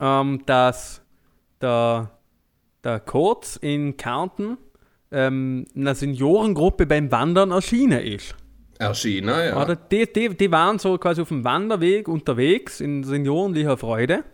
ähm, 0.00 0.42
dass 0.44 1.00
der, 1.60 2.18
der 2.84 3.00
Kurz 3.00 3.56
in 3.56 3.96
Kärnten 3.96 4.58
ähm, 5.12 5.66
einer 5.74 5.94
Seniorengruppe 5.94 6.86
beim 6.86 7.10
Wandern 7.10 7.50
erschienen 7.50 8.00
ist. 8.00 8.34
Erschienen, 8.78 9.28
ja. 9.28 9.62
Oder 9.62 9.76
die, 9.76 10.10
die, 10.10 10.30
die 10.30 10.50
waren 10.50 10.78
so 10.78 10.96
quasi 10.96 11.20
auf 11.20 11.28
dem 11.28 11.44
Wanderweg 11.44 12.08
unterwegs 12.08 12.80
in 12.80 13.04
seniorenlicher 13.04 13.76
Freude. 13.76 14.24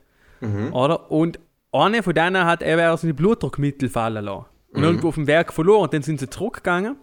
Oder? 0.73 1.11
Und 1.11 1.41
eine 1.73 2.03
von 2.03 2.15
denen 2.15 2.45
hat 2.45 2.63
er 2.63 2.97
seine 2.97 3.15
Blutdruckmittel 3.15 3.89
fallen 3.89 4.25
lassen. 4.25 4.47
Und 4.73 4.83
irgendwo 4.85 5.09
auf 5.09 5.15
dem 5.15 5.27
Werk 5.27 5.53
verloren. 5.53 5.85
Und 5.85 5.95
dann 5.95 6.03
sind 6.03 6.21
sie 6.21 6.31
zurückgegangen. 6.31 6.97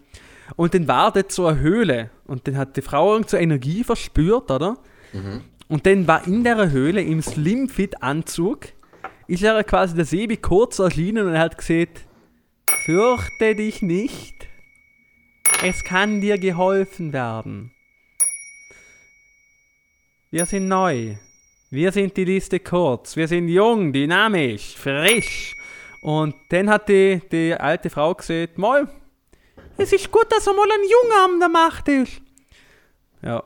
Und 0.55 0.73
dann 0.73 0.87
war 0.87 1.11
dort 1.11 1.31
so 1.31 1.47
eine 1.47 1.59
Höhle. 1.59 2.11
Und 2.25 2.47
dann 2.47 2.55
hat 2.57 2.77
die 2.77 2.81
Frau 2.81 3.21
so 3.23 3.35
Energie 3.35 3.83
verspürt, 3.83 4.49
oder? 4.51 4.77
Und 5.67 5.85
dann 5.85 6.07
war 6.07 6.27
in 6.27 6.43
der 6.43 6.71
Höhle 6.71 7.01
im 7.01 7.21
Slimfit-Anzug, 7.21 8.67
ist 9.27 9.43
er 9.43 9.63
quasi 9.63 9.95
der 9.95 10.05
Sebi 10.05 10.37
kurz 10.37 10.79
erschienen 10.79 11.27
und 11.27 11.33
er 11.33 11.39
hat 11.41 11.57
gesagt, 11.57 12.01
fürchte 12.69 13.55
dich 13.55 13.81
nicht. 13.81 14.47
Es 15.63 15.83
kann 15.83 16.21
dir 16.21 16.37
geholfen 16.37 17.13
werden. 17.13 17.71
Wir 20.31 20.45
sind 20.45 20.67
neu. 20.67 21.15
Wir 21.69 21.91
sind 21.91 22.17
die 22.17 22.25
Liste 22.25 22.59
kurz. 22.59 23.15
Wir 23.15 23.27
sind 23.27 23.47
jung, 23.47 23.93
dynamisch, 23.93 24.75
frisch. 24.75 25.55
Und 26.01 26.35
dann 26.49 26.69
hat 26.69 26.89
die, 26.89 27.21
die 27.31 27.53
alte 27.53 27.89
Frau 27.89 28.13
gesagt, 28.13 28.57
mal, 28.57 28.87
es 29.77 29.93
ist 29.93 30.11
gut, 30.11 30.31
dass 30.31 30.45
er 30.45 30.53
mal 30.53 30.69
ein 30.69 30.89
Junge 30.89 31.23
an 31.23 31.39
der 31.39 31.49
Macht 31.49 31.87
ist. 31.87 32.21
Ja. 33.21 33.43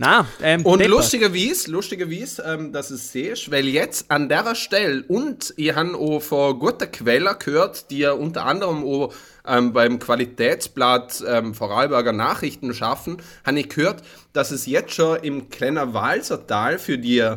Na, 0.00 0.28
ähm, 0.40 0.64
Und 0.64 0.78
deppert. 0.78 0.92
lustigerweise, 0.94 1.72
lustigerweise, 1.72 2.44
ähm, 2.46 2.72
dass 2.72 2.90
es 2.90 3.10
siehst, 3.10 3.50
weil 3.50 3.66
jetzt 3.66 4.08
an 4.12 4.28
der 4.28 4.54
Stelle 4.54 5.02
und 5.08 5.52
ich 5.56 5.74
habe 5.74 5.96
auch 5.96 6.20
von 6.20 6.56
guter 6.60 6.86
Quelle 6.86 7.34
gehört, 7.36 7.90
die 7.90 7.98
ja 7.98 8.12
unter 8.12 8.46
anderem 8.46 8.84
auch 8.84 9.12
ähm, 9.44 9.72
beim 9.72 9.98
Qualitätsblatt 9.98 11.24
ähm, 11.26 11.52
Vorarlberger 11.52 12.12
Nachrichten 12.12 12.72
schaffen, 12.74 13.16
habe 13.44 13.58
ich 13.58 13.70
gehört, 13.70 14.04
dass 14.32 14.52
es 14.52 14.66
jetzt 14.66 14.94
schon 14.94 15.18
im 15.24 15.48
kleinen 15.48 15.92
Walsertal 15.92 16.78
für 16.78 16.96
die 16.96 17.28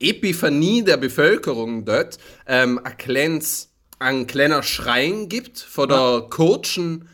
Epiphanie 0.00 0.82
der 0.82 0.96
Bevölkerung 0.96 1.84
dort 1.84 2.18
ähm, 2.48 2.80
ein, 2.82 2.96
kleines, 2.96 3.70
ein 4.00 4.26
kleiner 4.26 4.64
Schrein 4.64 5.28
gibt 5.28 5.60
vor 5.60 5.86
der 5.86 6.26
kurzen 6.30 7.08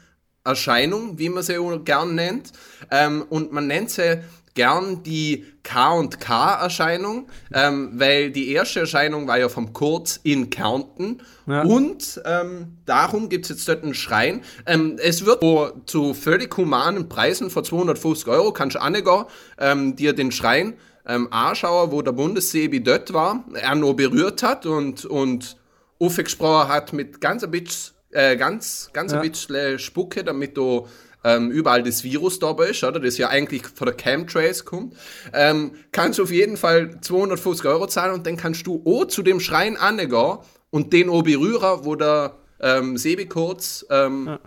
Erscheinung, 0.45 1.19
wie 1.19 1.29
man 1.29 1.43
sie 1.43 1.59
auch 1.59 1.77
gern 1.85 2.15
nennt. 2.15 2.53
Ähm, 2.91 3.27
und 3.29 3.53
man 3.53 3.67
nennt 3.67 3.91
sie 3.91 4.23
gern 4.59 5.05
die 5.05 5.45
K&K-Erscheinung, 5.63 7.29
ähm, 7.55 7.93
weil 7.95 8.31
die 8.33 8.51
erste 8.53 8.81
Erscheinung 8.81 9.29
war 9.29 9.39
ja 9.39 9.49
vom 9.49 9.73
Kurz 9.73 10.19
in 10.25 10.51
Kärnten. 10.51 11.23
Ja. 11.47 11.63
Und 11.63 12.21
ähm, 12.25 12.79
darum 12.85 13.29
gibt 13.29 13.45
es 13.45 13.51
jetzt 13.51 13.69
dort 13.69 13.85
einen 13.85 13.95
Schrein. 13.95 14.43
Ähm, 14.67 14.97
es 15.01 15.25
wird 15.25 15.43
zu 15.89 16.13
völlig 16.13 16.57
humanen 16.57 17.09
Preisen 17.09 17.51
von 17.51 17.65
250 17.65 18.27
Euro, 18.27 18.53
kannst 18.53 18.75
du 18.75 18.81
angehen, 18.83 19.25
ähm, 19.59 19.95
dir 19.95 20.13
den 20.13 20.33
Schrein 20.33 20.75
ähm, 21.07 21.33
anschauen, 21.33 21.93
wo 21.93 22.03
der 22.03 22.13
Bundessebi 22.13 22.83
dort 22.83 23.13
war, 23.13 23.45
er 23.55 23.77
noch 23.77 23.95
berührt 23.95 24.43
hat 24.43 24.67
und, 24.67 25.05
und 25.05 25.57
aufgesprochen 26.01 26.69
hat 26.69 26.93
mit 26.93 27.21
ganz 27.21 27.45
ein 27.45 27.51
bisschen, 27.53 27.95
äh, 28.11 28.37
ganz, 28.37 28.91
ganz 28.93 29.13
Ja. 29.13 29.21
ein 29.21 29.31
bisschen 29.31 29.79
Spucke, 29.79 30.25
damit 30.25 30.57
du 30.57 30.89
ähm, 31.25 31.51
überall 31.51 31.83
das 31.83 32.05
Virus 32.05 32.39
da 32.39 32.51
ist, 32.65 32.85
oder? 32.85 33.01
Das 33.01 33.19
ja 33.19 33.29
eigentlich 33.29 33.67
von 33.67 33.87
der 33.87 33.97
Chemtrace 33.97 34.65
kommt. 34.65 34.95
Ähm, 35.33 35.73
kannst 35.93 36.19
du 36.19 36.23
auf 36.23 36.31
jeden 36.31 36.57
Fall 36.57 37.01
250 37.01 37.67
Euro 37.67 37.87
zahlen 37.87 38.15
und 38.15 38.27
dann 38.27 38.37
kannst 38.37 38.67
du 38.67 38.83
auch 38.87 39.07
zu 39.07 39.23
dem 39.23 39.41
Schrein 39.41 39.77
angehen 39.77 40.39
und 40.71 40.93
den 40.93 41.09
auch 41.09 41.23
berühren, 41.23 41.85
wo 41.85 41.95
der 41.97 42.37
ähm, 42.61 42.97
Sebi 42.97 43.27
kurz 43.27 43.85
ähm, 43.91 44.27
Ja. 44.27 44.41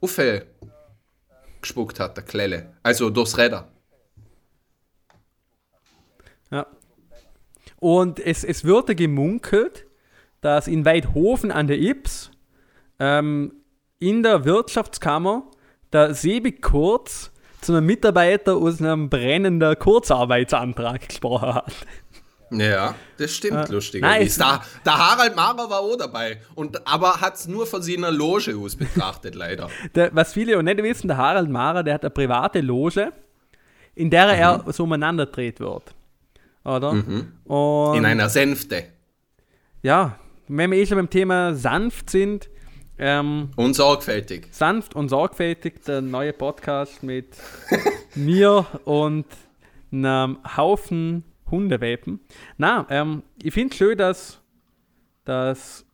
Uffe 0.00 0.46
gespuckt 1.60 2.00
hat, 2.00 2.16
der 2.16 2.24
Klelle. 2.24 2.74
Also 2.82 3.08
durchs 3.08 3.38
Räder. 3.38 3.68
Ja. 6.50 6.66
Und 7.78 8.20
es, 8.20 8.44
es 8.44 8.64
wurde 8.66 8.94
gemunkelt, 8.94 9.86
dass 10.40 10.66
in 10.66 10.84
Weidhofen 10.84 11.50
an 11.50 11.68
der 11.68 11.78
Ips 11.80 12.30
ähm, 12.98 13.52
in 13.98 14.22
der 14.22 14.44
Wirtschaftskammer 14.44 15.50
der 15.92 16.14
Sebi 16.14 16.52
Kurz 16.52 17.30
zu 17.60 17.72
einem 17.72 17.86
Mitarbeiter 17.86 18.56
aus 18.56 18.80
einem 18.80 19.08
brennenden 19.08 19.78
Kurzarbeitsantrag 19.78 21.08
gesprochen 21.08 21.54
hat. 21.54 21.72
Ja, 22.50 22.94
das 23.16 23.34
stimmt, 23.34 23.70
Äh, 23.70 23.72
lustigerweise. 23.72 24.38
Da, 24.38 24.62
der 24.84 24.98
Harald 24.98 25.34
Mara 25.34 25.70
war 25.70 25.80
auch 25.80 25.96
dabei. 25.96 26.38
Und, 26.54 26.86
aber 26.86 27.20
hat 27.20 27.36
es 27.36 27.48
nur 27.48 27.66
von 27.66 27.80
seiner 27.80 28.10
Loge 28.10 28.54
aus 28.56 28.76
betrachtet, 28.76 29.34
leider. 29.34 29.70
Der, 29.94 30.14
was 30.14 30.34
viele 30.34 30.58
auch 30.58 30.62
nicht 30.62 30.82
wissen, 30.82 31.08
der 31.08 31.16
Harald 31.16 31.48
Mara, 31.48 31.82
der 31.82 31.94
hat 31.94 32.02
eine 32.02 32.10
private 32.10 32.60
Loge, 32.60 33.10
in 33.94 34.10
der 34.10 34.26
er 34.26 34.64
so 34.70 34.82
umeinander 34.84 35.24
dreht 35.26 35.60
wird. 35.60 35.94
Oder? 36.64 36.90
Und 37.44 37.96
In 37.96 38.04
einer 38.04 38.28
Sänfte. 38.28 38.84
ja, 39.82 40.18
wenn 40.48 40.70
wir 40.72 40.78
eh 40.78 40.86
schon 40.86 40.98
beim 40.98 41.08
Thema 41.10 41.54
sanft 41.54 42.10
sind, 42.10 42.50
ähm, 43.04 43.50
Und 43.56 43.74
sorgfältig. 43.74 44.46
sanft 44.52 44.94
und 44.94 45.08
sorgfältig, 45.08 45.82
der 45.84 46.00
neue 46.00 46.32
Podcast 46.32 47.02
mit 47.02 47.36
mir 48.14 48.64
und 48.84 49.26
einem 49.90 50.38
Haufen 50.56 51.24
Hundewelpen. 51.50 52.20
Na, 52.58 52.86
ähm, 52.90 53.24
ich 53.42 53.52
finde 53.52 53.74
schön, 53.74 53.98
dass, 53.98 54.40
dass 55.24 55.84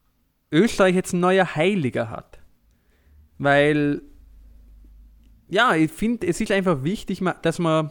Österreich 0.52 0.94
jetzt 0.94 1.14
ein 1.14 1.20
neuer 1.20 1.56
Heiliger 1.56 2.10
hat. 2.10 2.40
Weil, 3.38 4.02
ja, 5.48 5.74
ich 5.74 5.90
finde, 5.90 6.26
es 6.26 6.42
ist 6.42 6.52
einfach 6.52 6.84
wichtig, 6.84 7.22
dass 7.40 7.58
man 7.58 7.90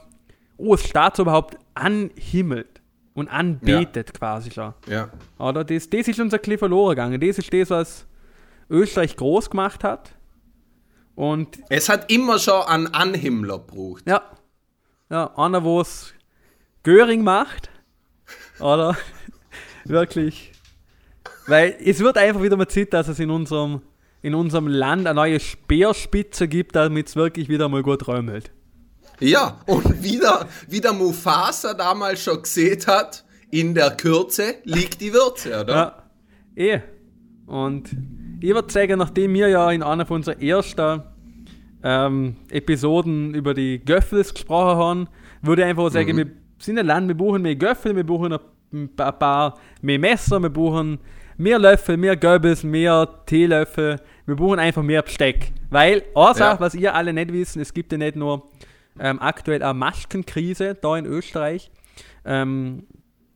oh, 0.57 0.75
das 0.75 0.87
Staatsoberhaupt 0.87 1.57
anhimmelt 1.73 2.81
und 3.15 3.29
anbetet 3.29 4.13
quasi 4.13 4.51
schon. 4.51 4.75
Ja. 4.87 5.09
Oder? 5.39 5.63
Das, 5.63 5.89
das 5.89 6.07
ist 6.07 6.19
unser 6.19 6.37
Cliff 6.37 6.59
verloren 6.59 6.91
gegangen. 6.91 7.19
Das 7.19 7.39
ist 7.39 7.51
das, 7.51 7.71
was 7.71 8.07
Österreich 8.69 9.15
groß 9.15 9.49
gemacht 9.49 9.83
hat. 9.83 10.11
Und 11.15 11.59
Es 11.69 11.89
hat 11.89 12.11
immer 12.11 12.37
schon 12.39 12.61
einen 12.63 12.87
Anhimmler 12.93 13.59
gebraucht. 13.59 14.03
ja, 14.07 14.21
ja 15.09 15.33
einer, 15.35 15.63
wo 15.63 15.81
es 15.81 16.13
Göring 16.83 17.23
macht. 17.23 17.69
Oder? 18.59 18.95
Wirklich. 19.85 20.51
Weil 21.47 21.75
es 21.83 21.99
wird 21.99 22.17
einfach 22.17 22.41
wieder 22.41 22.57
mal 22.57 22.67
Zeit, 22.67 22.93
dass 22.93 23.07
es 23.07 23.19
in 23.19 23.29
unserem, 23.29 23.81
in 24.21 24.35
unserem 24.35 24.67
Land 24.67 25.07
eine 25.07 25.15
neue 25.15 25.39
Speerspitze 25.39 26.47
gibt, 26.47 26.75
damit 26.75 27.07
es 27.07 27.15
wirklich 27.15 27.47
wieder 27.47 27.69
mal 27.69 27.83
gut 27.83 28.07
räumelt. 28.07 28.51
Ja, 29.19 29.59
und 29.65 30.03
wieder, 30.03 30.47
wie 30.67 30.81
der 30.81 30.93
Mufasa 30.93 31.73
damals 31.73 32.21
schon 32.21 32.41
gesehen 32.41 32.85
hat, 32.85 33.23
in 33.49 33.73
der 33.73 33.91
Kürze 33.91 34.55
liegt 34.65 34.99
die 34.99 35.13
Würze, 35.13 35.61
oder? 35.61 35.73
Ja, 36.55 36.63
eh. 36.75 36.81
Und 37.45 37.95
ich 38.39 38.53
würde 38.53 38.71
sagen, 38.71 38.99
nachdem 38.99 39.33
wir 39.33 39.47
ja 39.49 39.71
in 39.71 39.83
einer 39.83 40.05
von 40.05 40.17
unseren 40.17 40.39
ersten 40.41 41.01
ähm, 41.83 42.35
Episoden 42.49 43.33
über 43.33 43.53
die 43.53 43.79
Göffels 43.83 44.33
gesprochen 44.33 44.77
haben, 44.77 45.07
würde 45.41 45.61
ich 45.63 45.67
einfach 45.67 45.89
sagen, 45.91 46.17
wir 46.17 46.27
sind 46.59 46.79
ein 46.79 46.85
Land, 46.85 47.07
wir 47.07 47.15
brauchen 47.15 47.41
mehr 47.41 47.55
Göffel, 47.55 47.95
wir 47.95 48.03
brauchen 48.05 48.37
ein 48.73 48.89
pa- 48.95 49.11
paar 49.11 49.57
mehr 49.81 49.99
Messer, 49.99 50.41
wir 50.41 50.49
brauchen 50.49 50.99
mehr 51.37 51.59
Löffel, 51.59 51.97
mehr 51.97 52.17
Goebbels, 52.17 52.63
mehr 52.63 53.07
Teelöffel, 53.27 53.97
wir 54.25 54.35
brauchen 54.35 54.59
einfach 54.59 54.81
mehr 54.83 55.03
Besteck. 55.03 55.51
Weil, 55.69 56.03
also, 56.15 56.43
Ja. 56.43 56.59
was 56.59 56.73
ihr 56.75 56.95
alle 56.95 57.13
nicht 57.13 57.31
wissen, 57.31 57.61
es 57.61 57.73
gibt 57.73 57.91
ja 57.91 57.97
nicht 57.97 58.15
nur 58.15 58.49
ähm, 58.99 59.19
aktuell 59.21 59.61
eine 59.61 59.73
Maskenkrise 59.75 60.73
da 60.75 60.97
in 60.97 61.05
Österreich. 61.05 61.69
Ähm, 62.25 62.87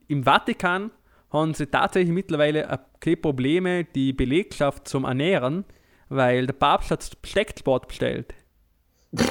Im 0.08 0.24
Vatikan 0.24 0.89
haben 1.32 1.53
sie 1.53 1.67
tatsächlich 1.67 2.13
mittlerweile 2.13 2.69
ein 2.69 2.79
paar 2.99 3.15
Probleme, 3.15 3.86
die 3.86 4.13
Belegschaft 4.13 4.88
zum 4.88 5.05
Ernähren, 5.05 5.65
weil 6.09 6.45
der 6.45 6.53
Papst 6.53 6.91
hat 6.91 6.99
das 7.01 7.15
Bestecksport 7.15 7.88
bestellt. 7.88 8.34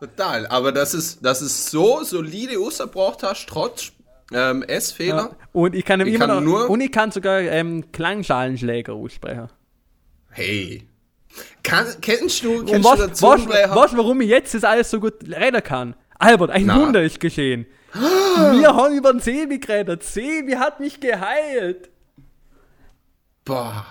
Total. 0.00 0.46
Aber 0.46 0.72
dass 0.72 0.94
es, 0.94 1.20
dass 1.20 1.40
es 1.40 1.70
so 1.70 2.02
solide 2.04 2.58
ausgebracht 2.58 3.22
hast, 3.22 3.46
trotz 3.48 3.92
ähm, 4.32 4.62
S-Fehler. 4.62 5.36
Und 5.52 5.74
ich 5.74 5.84
kann, 5.84 6.00
ihm 6.00 6.06
Ich 6.06 6.14
immer 6.14 6.26
kann 6.26 6.44
noch, 6.44 6.60
nur- 6.60 6.70
und 6.70 6.80
ich 6.80 6.92
kann 6.92 7.10
sogar 7.10 7.40
ähm, 7.40 7.90
Klangschalenschläger 7.92 8.92
aussprechen. 8.92 9.48
Hey. 10.30 10.86
Kann, 11.62 11.86
kennst 12.00 12.44
du, 12.44 12.60
Und 12.60 12.66
kennst 12.66 12.84
was, 12.88 12.98
du 12.98 13.26
was, 13.26 13.48
was, 13.48 13.96
warum 13.96 14.20
ich 14.20 14.28
jetzt 14.28 14.54
das 14.54 14.64
alles 14.64 14.90
so 14.90 15.00
gut 15.00 15.14
reden 15.28 15.62
kann? 15.62 15.94
Albert, 16.18 16.50
ein 16.50 16.66
Na. 16.66 16.80
Wunder 16.80 17.02
ist 17.02 17.20
geschehen. 17.20 17.66
Wir 17.92 18.74
haben 18.74 18.94
über 18.96 19.12
den 19.12 19.20
Sebi 19.20 19.58
geredet. 19.58 20.02
Sebi 20.02 20.52
hat 20.52 20.80
mich 20.80 21.00
geheilt. 21.00 21.90
Boah. 23.44 23.86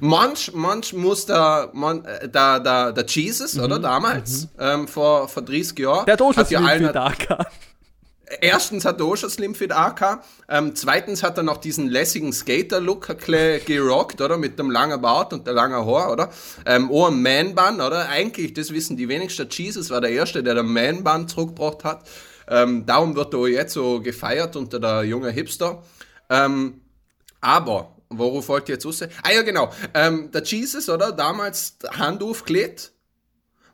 Manch, 0.00 0.52
manch 0.54 0.92
muss 0.92 1.26
der, 1.26 1.70
man, 1.72 2.04
äh, 2.04 2.28
der, 2.28 2.60
der, 2.60 2.92
der 2.92 3.06
Jesus, 3.06 3.58
oder 3.58 3.78
damals, 3.78 4.48
ähm, 4.58 4.88
vor, 4.88 5.28
vor 5.28 5.42
30 5.42 5.78
Jahren, 5.78 6.00
Mhm. 6.02 6.06
Der 6.06 6.12
hat 6.14 6.34
schon 6.34 6.46
ja 6.48 6.60
allen, 6.60 6.78
viel 6.78 6.92
da 6.92 7.10
gehabt. 7.10 7.52
Erstens 8.40 8.84
hat 8.84 9.00
er 9.00 9.06
auch 9.06 9.16
schon 9.16 9.30
Slim 9.30 9.54
Fit 9.54 9.72
AK, 9.72 10.22
ähm, 10.48 10.74
zweitens 10.74 11.22
hat 11.22 11.36
er 11.36 11.42
noch 11.42 11.58
diesen 11.58 11.88
lässigen 11.88 12.32
Skater-Look 12.32 13.16
gerockt, 13.18 14.20
oder, 14.20 14.38
mit 14.38 14.58
dem 14.58 14.70
langen 14.70 15.00
Bart 15.00 15.32
und 15.32 15.46
der 15.46 15.54
langen 15.54 15.86
Haar, 15.86 16.12
oder, 16.12 16.30
ähm, 16.66 16.90
auch 16.90 17.08
ein 17.08 17.22
Man-Bun, 17.22 17.80
oder, 17.80 18.08
eigentlich, 18.08 18.54
das 18.54 18.72
wissen 18.72 18.96
die 18.96 19.08
wenigsten, 19.08 19.48
Jesus 19.50 19.90
war 19.90 20.00
der 20.00 20.10
Erste, 20.10 20.42
der 20.42 20.54
den 20.54 20.72
Man-Bun 20.72 21.28
zurückgebracht 21.28 21.84
hat, 21.84 22.06
ähm, 22.48 22.86
darum 22.86 23.14
wird 23.14 23.34
er 23.34 23.40
auch 23.40 23.46
jetzt 23.46 23.74
so 23.74 24.00
gefeiert 24.00 24.56
unter 24.56 24.80
der 24.80 25.04
junge 25.04 25.30
Hipster, 25.30 25.82
ähm, 26.30 26.80
aber, 27.40 27.96
worauf 28.10 28.48
wollte 28.48 28.72
ich 28.72 28.76
jetzt 28.76 28.86
raus? 28.86 29.02
Ah 29.22 29.32
ja, 29.32 29.42
genau. 29.42 29.72
Ähm, 29.94 30.30
der 30.32 30.42
Jesus, 30.42 30.88
oder? 30.88 31.12
Damals 31.12 31.76
Hand 31.90 32.22
aufgelegt. 32.22 32.92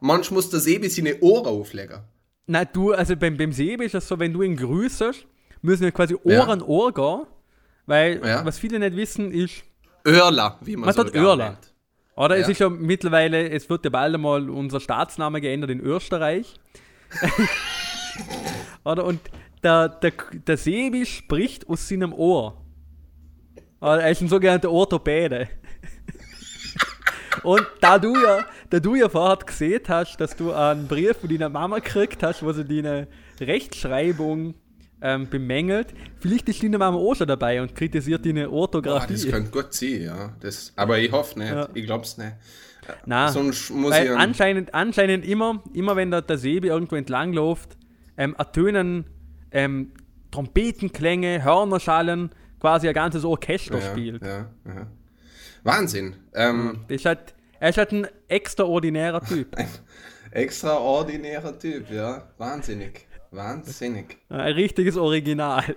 Manch 0.01 0.31
muss 0.31 0.51
der 0.51 0.61
Sebi 0.61 0.91
seine 0.91 1.21
Ohren 1.21 1.47
auflegen. 1.47 2.01
Nein, 2.47 2.69
du, 2.73 2.93
also 2.93 3.17
beim, 3.17 3.37
beim 3.37 3.53
Sebi 3.53 3.85
ist 3.87 3.95
es 3.95 4.07
so, 4.07 4.19
wenn 4.19 4.33
du 4.33 4.43
ihn 4.43 4.57
grüßest, 4.57 5.27
müssen 5.63 5.83
wir 5.83 5.93
quasi 5.93 6.15
Ohr 6.15 6.33
Ja. 6.33 6.45
an 6.45 6.61
Ohr 6.63 6.93
gehen. 6.93 7.23
Weil, 7.87 8.21
Ja. 8.25 8.45
was 8.45 8.59
viele 8.59 8.79
nicht 8.79 8.97
wissen, 8.97 9.31
ist, 9.33 9.65
Örler, 10.07 10.59
wie 10.63 10.77
man, 10.77 10.87
Man 10.87 10.95
so 10.95 11.03
sagt 11.03 11.15
Örler. 11.17 11.51
nennt. 11.51 11.75
oder 12.17 12.37
es 12.37 12.47
Ja. 12.47 12.53
ist 12.53 12.59
ja 12.61 12.69
mittlerweile, 12.69 13.49
es 13.51 13.69
wird 13.71 13.85
ja 13.85 13.91
bald 13.91 14.15
einmal 14.15 14.49
unser 14.51 14.79
Staatsname 14.81 15.41
geändert 15.41 15.71
in 15.71 15.81
Österreich. 15.81 16.55
oder 18.85 19.05
und 19.05 19.21
der, 19.63 19.89
der, 19.89 20.13
der 20.47 20.57
Sebi 20.57 21.07
spricht 21.07 21.69
aus 21.69 21.89
seinem 21.89 22.13
Ohr. 22.13 22.61
Oder 23.81 24.03
er 24.03 24.11
ist 24.11 24.21
ein 24.21 24.29
sogenannter 24.29 24.71
Orthopäde. 24.71 25.49
Und 27.43 27.67
da 27.81 27.99
du 27.99 28.15
ja, 28.15 28.47
da 28.75 28.81
du 28.81 28.97
ja 28.97 29.09
vorher 29.09 29.37
gesehen 29.37 29.83
hast, 29.87 30.17
dass 30.17 30.35
du 30.35 30.53
einen 30.53 30.89
Brief 30.89 31.19
von 31.19 31.29
deiner 31.29 31.49
Mama 31.49 31.79
gekriegt 31.79 32.25
hast, 32.25 32.43
wo 32.43 32.51
sie 32.53 32.65
deine 32.65 33.07
Rechtschreibung 33.41 34.55
ähm, 35.01 35.29
bemängelt, 35.31 35.95
vielleicht 36.19 36.49
ist 36.49 36.61
deine 36.61 36.79
Mama 36.79 36.99
auch 36.99 37.15
schon 37.15 37.29
dabei 37.29 37.63
und 37.63 37.77
kritisiert 37.77 38.27
deine 38.27 38.49
Boah, 38.49 38.57
Orthographie. 38.63 39.13
das 39.13 39.29
könnte 39.29 39.51
gut 39.53 39.73
sein, 39.73 40.03
ja. 40.03 40.33
Das, 40.41 40.73
aber 40.75 40.99
ich 40.99 41.13
hoffe 41.13 41.39
nicht. 41.39 41.53
Ja. 41.53 41.69
Ich 41.73 41.85
glaub's 41.87 42.19
nicht. 42.19 42.33
Na, 43.07 43.29
Sonst 43.31 43.71
muss 43.71 43.93
weil 43.93 44.07
ich. 44.07 44.11
anscheinend, 44.13 44.75
anscheinend 44.75 45.25
immer, 45.25 45.63
immer 45.73 45.95
wenn 45.95 46.11
der, 46.11 46.23
der 46.23 46.37
Sebi 46.37 46.67
irgendwo 46.67 46.97
entlang 46.97 47.33
läuft, 47.33 47.77
ähm, 48.17 48.35
ertönen 48.37 49.05
ähm, 49.53 49.93
Trompetenklänge, 50.33 51.45
Hörnerschallen, 51.45 52.31
quasi 52.59 52.89
ein 52.89 52.95
ganzes 52.95 53.25
Orchester 53.25 53.79
ja, 53.79 53.91
spielt. 53.93 54.23
ja, 54.27 54.51
ja. 54.67 54.87
Wahnsinn. 55.63 56.17
Ähm, 56.35 56.81
Das 56.89 56.97
ist 56.97 57.07
halt, 57.07 57.35
er 57.65 57.71
ist 57.71 57.79
halt 57.79 57.93
ein 57.93 58.07
extraordinärer 58.29 59.25
Typ. 59.25 59.57
extraordinärer 60.33 61.59
Typ, 61.59 61.91
ja. 61.91 62.29
Wahnsinnig. 62.37 63.07
Wahnsinnig. 63.31 64.19
Ein 64.29 64.53
richtiges 64.53 64.99
Original. 64.99 65.75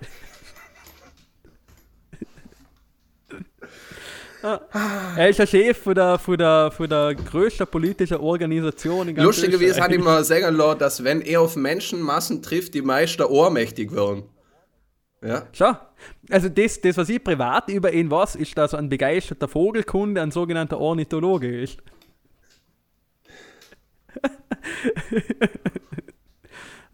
Ja. 4.42 4.60
Er 5.16 5.30
ist 5.30 5.38
der 5.38 5.46
Chef 5.46 5.78
von 5.78 5.94
der, 5.94 6.18
von 6.18 6.36
der, 6.36 6.70
von 6.70 6.88
der 6.88 7.14
größten 7.14 7.66
politischen 7.66 8.18
Organisation 8.18 9.08
in 9.08 9.14
ganz 9.14 9.24
Lustigerweise 9.26 9.80
hat 9.80 9.98
mal 9.98 10.22
sagen 10.22 10.56
lassen, 10.56 10.78
dass 10.78 11.02
wenn 11.02 11.22
er 11.22 11.40
auf 11.40 11.56
Menschenmassen 11.56 12.42
trifft, 12.42 12.74
die 12.74 12.82
meisten 12.82 13.22
ohrmächtig 13.22 13.92
werden. 13.92 14.24
Ja. 15.20 15.48
Schau, 15.52 15.76
also 16.30 16.48
das, 16.48 16.80
das, 16.80 16.96
was 16.96 17.08
ich 17.08 17.22
privat 17.22 17.68
über 17.68 17.92
ihn 17.92 18.10
weiß, 18.10 18.36
ist, 18.36 18.56
dass 18.56 18.72
er 18.72 18.78
ein 18.78 18.88
begeisterter 18.88 19.48
Vogelkunde, 19.48 20.22
ein 20.22 20.30
sogenannter 20.30 20.78
Ornithologe 20.78 21.62
ist. 21.62 21.78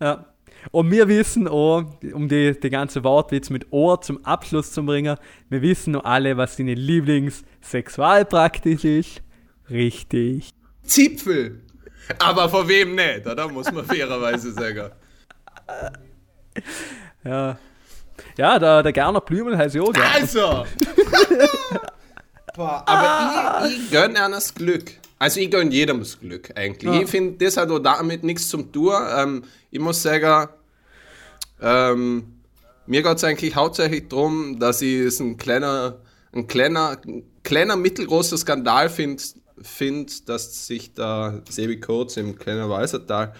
ja. 0.00 0.26
Und 0.70 0.90
wir 0.90 1.08
wissen 1.08 1.46
auch, 1.46 1.84
um 2.14 2.28
die, 2.28 2.58
die 2.58 2.70
ganze 2.70 3.04
Wortwitz 3.04 3.50
mit 3.50 3.70
Ohr 3.70 4.00
zum 4.00 4.24
Abschluss 4.24 4.72
zu 4.72 4.84
bringen, 4.84 5.18
wir 5.50 5.60
wissen 5.60 5.92
noch 5.92 6.04
alle, 6.04 6.38
was 6.38 6.56
deine 6.56 6.74
Lieblingssexualpraktik 6.74 8.82
ist. 8.82 9.20
Richtig. 9.68 10.50
Zipfel. 10.82 11.60
Aber 12.18 12.48
von 12.48 12.66
wem 12.68 12.94
nicht, 12.94 13.26
oder? 13.26 13.48
Muss 13.48 13.70
man 13.70 13.84
fairerweise 13.86 14.52
sagen. 14.52 14.90
Ja. 17.24 17.58
Ja, 18.36 18.58
der, 18.58 18.82
der 18.82 18.92
Gerner 18.92 19.20
Blümel 19.20 19.56
heißt 19.56 19.76
Gerner. 19.76 19.96
Also! 20.14 20.66
Boah, 22.56 22.84
aber 22.86 23.66
ich, 23.66 23.78
ich 23.78 23.90
gönne 23.90 24.14
das 24.14 24.54
Glück. 24.54 24.92
Also 25.18 25.40
ich 25.40 25.50
gönne 25.50 25.70
jedem 25.72 26.00
das 26.00 26.20
Glück 26.20 26.52
eigentlich. 26.56 26.92
Ja. 26.92 27.02
Ich 27.02 27.08
finde, 27.08 27.44
das 27.44 27.56
hat 27.56 27.70
auch 27.70 27.78
damit 27.78 28.24
nichts 28.24 28.48
zum 28.48 28.70
tun. 28.72 28.94
Ähm, 29.16 29.44
ich 29.70 29.80
muss 29.80 30.02
sagen, 30.02 30.48
ähm, 31.60 32.34
mir 32.86 33.02
geht 33.02 33.16
es 33.16 33.24
eigentlich 33.24 33.56
hauptsächlich 33.56 34.08
darum, 34.08 34.58
dass 34.58 34.82
ich 34.82 35.00
es 35.00 35.20
ein 35.20 35.36
kleiner, 35.36 35.98
ein 36.32 36.46
kleiner, 36.46 36.98
ein 37.06 37.24
kleiner 37.42 37.76
mittelgroßer 37.76 38.36
Skandal 38.36 38.88
finde, 38.88 39.22
find, 39.62 40.28
dass 40.28 40.66
sich 40.66 40.94
da 40.94 41.40
Sebi 41.48 41.80
Kurz 41.80 42.16
im 42.16 42.36
kleinen 42.38 42.68
Weißertal 42.68 43.34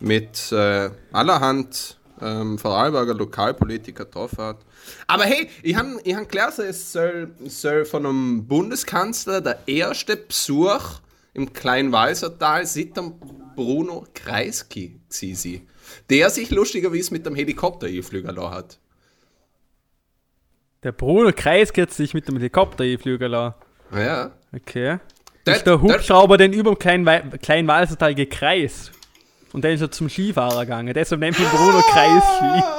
mit 0.00 0.52
äh, 0.52 0.90
allerhand 1.12 1.97
ähm, 2.22 2.58
Vorarlberger 2.58 3.14
Lokalpolitiker 3.14 4.04
getroffen 4.04 4.38
hat. 4.38 4.58
Aber 5.06 5.24
hey, 5.24 5.48
ich 5.62 5.76
habe 5.76 6.00
ich 6.04 6.14
hab 6.14 6.28
gelesen, 6.28 6.66
es 6.68 6.92
soll, 6.92 7.30
soll 7.46 7.84
von 7.84 8.06
einem 8.06 8.46
Bundeskanzler 8.46 9.40
der 9.40 9.58
erste 9.66 10.16
Besuch 10.16 11.00
im 11.34 11.52
kleinen 11.52 11.92
Weißertal 11.92 12.66
seit 12.66 12.96
dem 12.96 13.14
Bruno 13.54 14.06
Kreisky 14.14 15.00
gewesen 15.08 15.66
der 16.10 16.28
sich 16.28 16.50
lustigerweise 16.50 17.12
mit 17.14 17.24
dem 17.24 17.34
Helikopter 17.34 17.86
einflügen 17.86 18.34
lassen 18.34 18.50
hat. 18.54 18.78
Der 20.82 20.92
Bruno 20.92 21.32
Kreis 21.34 21.72
geht 21.72 21.90
sich 21.92 22.14
mit 22.14 22.28
dem 22.28 22.36
Helikopter 22.36 22.84
einfliegen 22.84 23.30
lassen. 23.30 23.54
Ja. 23.94 24.32
Okay. 24.54 24.98
Das- 25.44 25.58
ist 25.58 25.66
der 25.66 25.78
das- 25.78 25.82
Hubschrauber 25.82 26.36
denn 26.36 26.52
über 26.52 26.72
dem 26.74 26.78
kleinen, 26.78 27.06
Wei 27.06 27.20
kleinen 27.42 27.66
Walsertal 27.68 28.14
gekreist? 28.14 28.92
Und 29.52 29.64
dann 29.64 29.72
ist 29.72 29.80
er 29.80 29.90
zum 29.90 30.08
Skifahrer 30.08 30.64
gegangen. 30.66 30.92
Deshalb 30.94 31.20
nennt 31.20 31.38
ihn 31.38 31.46
Bruno 31.46 31.80
Kreisky. 31.82 32.62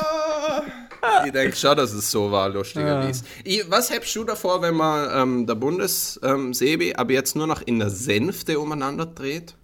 Ich 1.26 1.32
denke 1.32 1.56
schon, 1.56 1.78
dass 1.78 1.94
es 1.94 2.12
so 2.12 2.30
war, 2.32 2.50
lustigerweise. 2.50 3.24
Ich, 3.44 3.70
was 3.70 3.90
hättest 3.90 4.16
du 4.16 4.26
davor, 4.26 4.62
wenn 4.62 4.76
man 4.76 5.10
ähm, 5.14 5.48
der 5.48 5.56
Bundessebi 5.56 6.94
aber 6.96 7.14
jetzt 7.14 7.36
nur 7.38 7.48
noch 7.48 7.62
in 7.62 7.80
der 7.80 7.90
Sänfte 7.90 8.60
umeinander 8.60 9.06
dreht? 9.06 9.56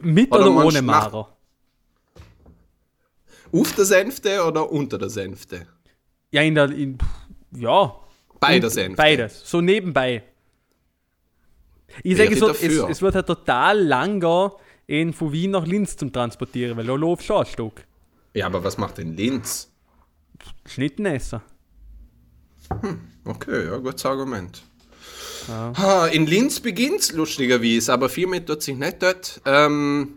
Mit 0.00 0.30
Oder 0.30 0.50
oder, 0.50 0.66
ohne 0.66 0.82
Mara? 0.82 1.28
Auf 3.52 3.72
der 3.74 3.84
Sänfte 3.84 4.44
oder 4.44 4.70
unter 4.70 4.98
der 4.98 5.08
Sänfte? 5.10 5.66
Ja, 6.32 6.42
in 6.42 6.54
der. 6.54 6.70
In, 6.70 6.98
ja. 7.56 7.94
Bei 8.40 8.58
der 8.58 8.70
Sänfte. 8.70 8.96
Beides. 8.96 9.42
So 9.48 9.60
nebenbei. 9.60 10.22
Ich 12.02 12.16
sage, 12.16 12.34
es, 12.34 12.40
wird- 12.40 12.62
es, 12.62 12.78
es 12.96 13.02
wird 13.02 13.14
halt 13.14 13.26
total 13.26 13.80
lang 13.80 14.20
gehen, 14.20 14.50
ihn 14.86 15.12
von 15.12 15.32
Wien 15.32 15.50
nach 15.52 15.66
Linz 15.66 15.96
zum 15.96 16.12
Transportieren, 16.12 16.76
weil 16.76 16.86
da 16.86 16.94
läuft 16.94 17.24
schon 17.24 17.38
ein 17.38 17.46
Stück. 17.46 17.86
Ja, 18.34 18.46
aber 18.46 18.62
was 18.64 18.78
macht 18.78 18.98
denn 18.98 19.16
Linz? 19.16 19.70
Schnitten 20.66 21.06
essen. 21.06 21.40
Okay, 23.24 23.66
ja, 23.66 23.76
gutes 23.78 24.04
Argument. 24.04 24.62
Ha, 25.48 26.06
in 26.06 26.26
Linz 26.26 26.60
beginnt's 26.60 27.12
lustigerweise, 27.12 27.92
aber 27.92 28.08
viel 28.08 28.26
mehr 28.26 28.44
tut 28.44 28.62
sich 28.62 28.76
nicht 28.76 29.02
dort. 29.02 29.40
Ähm, 29.44 30.16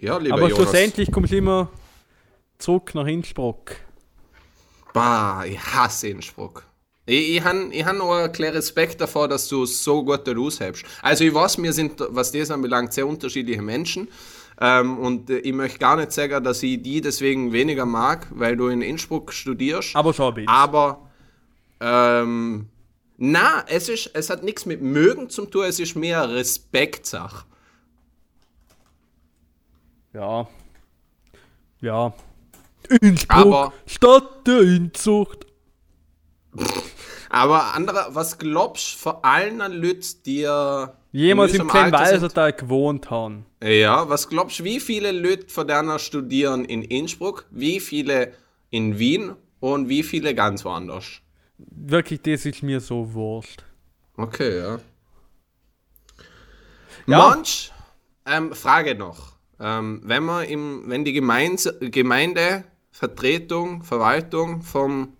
ja, 0.00 0.16
lieber 0.16 0.34
Aber 0.36 0.48
Jonas. 0.48 0.56
schlussendlich 0.56 1.12
kommst 1.12 1.32
du 1.32 1.36
immer 1.36 1.68
zurück 2.58 2.94
nach 2.94 3.06
Innsbruck. 3.06 3.76
Bah, 4.94 5.44
ich 5.44 5.58
hasse 5.58 6.08
Innsbruck. 6.08 6.64
Ich, 7.04 7.36
ich 7.36 7.44
habe 7.44 7.68
ich 7.72 7.84
han 7.84 8.00
auch 8.00 8.12
ein 8.14 8.30
kleinen 8.32 8.54
Respekt 8.54 9.00
davor, 9.00 9.26
dass 9.28 9.48
du 9.48 9.64
so 9.66 10.04
gut 10.04 10.26
da 10.26 10.32
raushältst. 10.32 10.84
Also 11.02 11.24
ich 11.24 11.34
weiß, 11.34 11.60
wir 11.60 11.72
sind, 11.72 11.94
was 12.10 12.30
das 12.32 12.50
anbelangt, 12.50 12.92
sehr 12.92 13.06
unterschiedliche 13.06 13.60
Menschen. 13.62 14.08
Ähm, 14.60 14.98
und 14.98 15.28
äh, 15.30 15.38
ich 15.38 15.52
möchte 15.52 15.78
gar 15.78 15.96
nicht 15.96 16.12
sagen, 16.12 16.44
dass 16.44 16.62
ich 16.62 16.80
die 16.80 17.00
deswegen 17.00 17.52
weniger 17.52 17.86
mag, 17.86 18.28
weil 18.30 18.56
du 18.56 18.68
in 18.68 18.82
Innsbruck 18.82 19.32
studierst. 19.32 19.96
Aber 19.96 20.12
schon 20.14 20.28
ein 20.28 20.34
bisschen. 20.34 20.48
Aber 20.48 21.10
ähm, 21.80 22.68
na, 23.16 23.64
es, 23.66 23.88
ist, 23.88 24.10
es 24.14 24.30
hat 24.30 24.44
nichts 24.44 24.66
mit 24.66 24.80
mögen 24.82 25.28
zu 25.28 25.46
tun, 25.46 25.64
es 25.64 25.80
ist 25.80 25.96
mehr 25.96 26.28
Respektsache. 26.28 27.44
Ja. 30.12 30.46
Ja. 31.80 32.12
Innsbruck, 33.00 33.36
Aber- 33.46 33.72
Stadt 33.86 34.46
der 34.46 34.60
Inzucht. 34.60 35.46
Aber 37.30 37.74
andere, 37.74 38.08
was 38.10 38.38
glaubst 38.38 38.94
du 38.94 38.98
vor 38.98 39.24
allen 39.24 39.58
Leuten, 39.58 40.22
die 40.26 40.46
Jemals 41.12 41.54
im 41.54 41.68
kleinen? 41.68 41.92
Walsertal 41.92 42.52
gewohnt 42.52 43.10
haben. 43.10 43.46
Ja, 43.62 44.08
was 44.08 44.28
glaubst 44.28 44.58
du, 44.58 44.64
wie 44.64 44.80
viele 44.80 45.12
Leute 45.12 45.48
von 45.48 45.66
deiner 45.66 45.98
studieren 45.98 46.64
in 46.64 46.82
Innsbruck, 46.82 47.46
wie 47.50 47.80
viele 47.80 48.32
in 48.70 48.98
Wien 48.98 49.34
und 49.60 49.88
wie 49.88 50.02
viele 50.02 50.34
ganz 50.34 50.64
woanders? 50.64 51.20
Wirklich, 51.58 52.20
das 52.22 52.44
ist 52.44 52.62
mir 52.62 52.80
so 52.80 53.14
wurscht. 53.14 53.64
Okay, 54.16 54.58
ja. 54.58 54.78
Ja. 57.06 57.18
Manch, 57.18 57.72
ähm, 58.26 58.52
Frage 58.52 58.94
noch. 58.94 59.32
Ähm, 59.58 60.02
wenn 60.04 60.24
man 60.24 60.44
im, 60.44 60.84
wenn 60.86 61.04
die 61.04 61.12
Gemeinde, 61.12 61.78
Gemeindevertretung, 61.80 63.84
Verwaltung 63.84 64.62
vom 64.62 65.16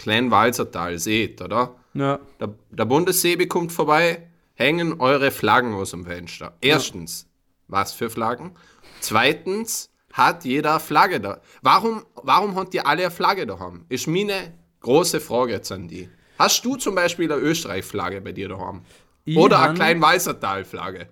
kleinen 0.00 0.30
Walsertal 0.30 0.98
seht, 0.98 1.40
oder? 1.42 1.74
Ja. 1.94 2.18
Der, 2.40 2.54
der 2.70 2.84
Bundessebi 2.84 3.46
kommt 3.46 3.72
vorbei, 3.72 4.28
hängen 4.54 5.00
eure 5.00 5.30
Flaggen 5.30 5.74
aus 5.74 5.90
dem 5.90 6.04
Fenster. 6.04 6.56
Erstens, 6.60 7.26
was 7.68 7.92
für 7.92 8.10
Flaggen? 8.10 8.52
Zweitens, 9.00 9.90
hat 10.12 10.44
jeder 10.44 10.72
eine 10.72 10.80
Flagge 10.80 11.20
da. 11.20 11.40
Warum, 11.62 12.04
warum 12.14 12.56
habt 12.56 12.74
ihr 12.74 12.86
alle 12.86 13.02
eine 13.02 13.10
Flagge 13.10 13.46
daheim? 13.46 13.84
Ist 13.88 14.06
meine 14.08 14.52
große 14.80 15.20
Frage 15.20 15.52
jetzt 15.52 15.70
an 15.72 15.88
die. 15.88 16.08
Hast 16.38 16.64
du 16.64 16.76
zum 16.76 16.94
Beispiel 16.94 17.30
eine 17.30 17.40
Österreich-Flagge 17.40 18.20
bei 18.20 18.32
dir 18.32 18.48
daheim? 18.48 18.82
Ich 19.24 19.36
Oder 19.36 19.58
eine 19.58 19.68
han- 19.68 19.74
kleine 19.76 20.00
Weißertal-Flagge? 20.02 21.08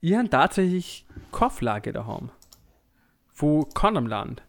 Ich 0.00 0.14
habe 0.14 0.28
tatsächlich 0.30 1.06
keine 1.32 1.50
Flagge 1.50 1.92
daheim. 1.92 2.30
Von 3.32 3.68
keinem 3.74 4.06
Land. 4.06 4.42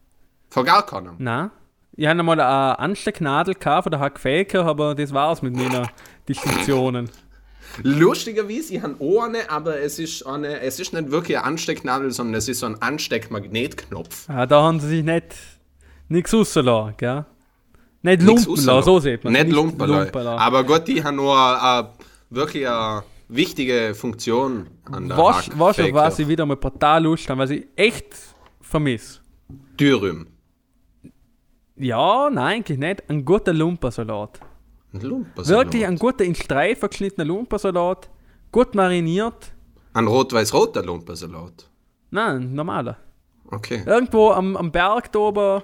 Von 0.50 0.64
gar 0.64 0.86
keinem. 0.86 1.16
Nein. 1.18 1.50
Ich 1.96 2.06
habe 2.06 2.18
einmal 2.18 2.38
eine 2.40 2.78
Anstecknadel 2.78 3.54
gehabt 3.54 3.84
von 3.84 3.90
der 3.90 4.00
Hack 4.00 4.20
Felker, 4.20 4.64
aber 4.66 4.94
das 4.94 5.12
war's 5.14 5.40
mit 5.42 5.54
meinen 5.56 5.88
Distinktionen. 6.28 7.08
Lustigerweise, 7.82 8.74
ich 8.74 8.82
habe 8.82 8.94
auch 9.00 9.24
eine, 9.24 9.50
aber 9.50 9.78
es 9.80 9.98
ist, 9.98 10.24
eine, 10.26 10.60
es 10.60 10.78
ist 10.80 10.92
nicht 10.92 11.10
wirklich 11.10 11.36
eine 11.36 11.46
Anstecknadel, 11.46 12.10
sondern 12.10 12.34
es 12.34 12.48
ist 12.48 12.60
so 12.60 12.66
ein 12.66 12.80
Ansteckmagnetknopf. 12.80 14.28
Ja, 14.28 14.46
da 14.46 14.62
haben 14.62 14.80
sie 14.80 14.88
sich 14.88 15.04
nicht 15.04 15.34
nichts 16.08 16.32
rausgelassen, 16.32 16.94
gell? 16.96 17.24
Nicht 18.02 18.22
lumpen 18.22 18.64
lassen, 18.64 18.84
so 18.84 19.00
sieht 19.00 19.24
man. 19.24 19.32
Nicht 19.32 19.50
lumpen 19.50 19.88
lassen. 19.88 20.16
Aber 20.16 20.64
Gott, 20.64 20.86
die 20.86 21.02
haben 21.02 21.16
nur 21.16 21.36
eine, 21.36 21.88
wirklich 22.30 22.68
eine 22.68 23.02
wichtige 23.28 23.94
Funktion 23.94 24.68
an 24.90 25.08
der 25.08 25.18
Was, 25.18 25.48
Hack- 25.48 25.58
was 25.58 25.78
auf 25.80 25.92
was 25.92 26.14
Fake 26.16 26.24
ich 26.24 26.28
wieder 26.28 26.46
mal 26.46 26.56
brutal 26.56 27.02
Lust 27.02 27.28
habe, 27.28 27.40
was 27.40 27.50
ich 27.50 27.66
echt 27.74 28.14
vermisse. 28.60 29.20
Dürüm. 29.78 30.28
Ja, 31.76 32.30
nein, 32.30 32.38
eigentlich 32.58 32.78
nicht. 32.78 33.08
Ein 33.10 33.24
guter 33.24 33.52
Lumpersalat. 33.52 34.40
Ein 34.92 35.00
Lumpersalat. 35.00 35.66
Wirklich 35.66 35.86
ein 35.86 35.96
guter 35.98 36.24
in 36.24 36.34
Streifen 36.34 36.88
geschnittener 36.88 37.24
Lumpersalat. 37.26 38.08
Gut 38.52 38.74
mariniert. 38.74 39.52
Ein 39.92 40.06
rot-weiß-roter 40.06 40.82
Lumpersalat. 40.82 41.68
Nein, 42.10 42.36
ein 42.36 42.54
normaler. 42.54 42.96
Okay. 43.50 43.82
Irgendwo 43.86 44.30
am, 44.30 44.56
am 44.56 44.70
Berg 44.72 45.12
da 45.12 45.18
oben, 45.18 45.62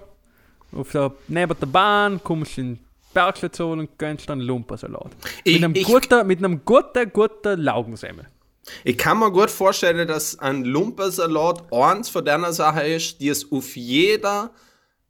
auf 0.77 0.91
der, 0.93 1.13
neben 1.29 1.59
der 1.59 1.67
Bahn, 1.67 2.23
kommst 2.23 2.57
du 2.57 2.61
in 2.61 2.75
die 2.77 2.81
Bergstation 3.15 3.81
und 3.81 3.99
gönnst 3.99 4.29
dann 4.29 4.39
einen 4.39 4.49
Lumpersalat. 4.49 5.11
Ich- 5.45 5.55
mit, 5.55 5.65
einem 5.65 5.75
ich- 5.75 5.85
guten, 5.85 6.27
mit 6.27 6.39
einem 6.39 6.65
guten, 6.65 7.11
guten 7.13 7.61
Laugensemmel. 7.61 8.27
Ich 8.85 8.97
kann 8.97 9.19
mir 9.19 9.33
gut 9.33 9.51
vorstellen, 9.51 10.07
dass 10.07 10.39
ein 10.39 10.65
Lumpersalat 10.65 11.73
eins 11.73 12.09
von 12.09 12.25
deiner 12.25 12.53
Sache 12.53 12.83
ist, 12.83 13.21
die 13.21 13.29
es 13.29 13.51
auf 13.51 13.77
jeder 13.77 14.51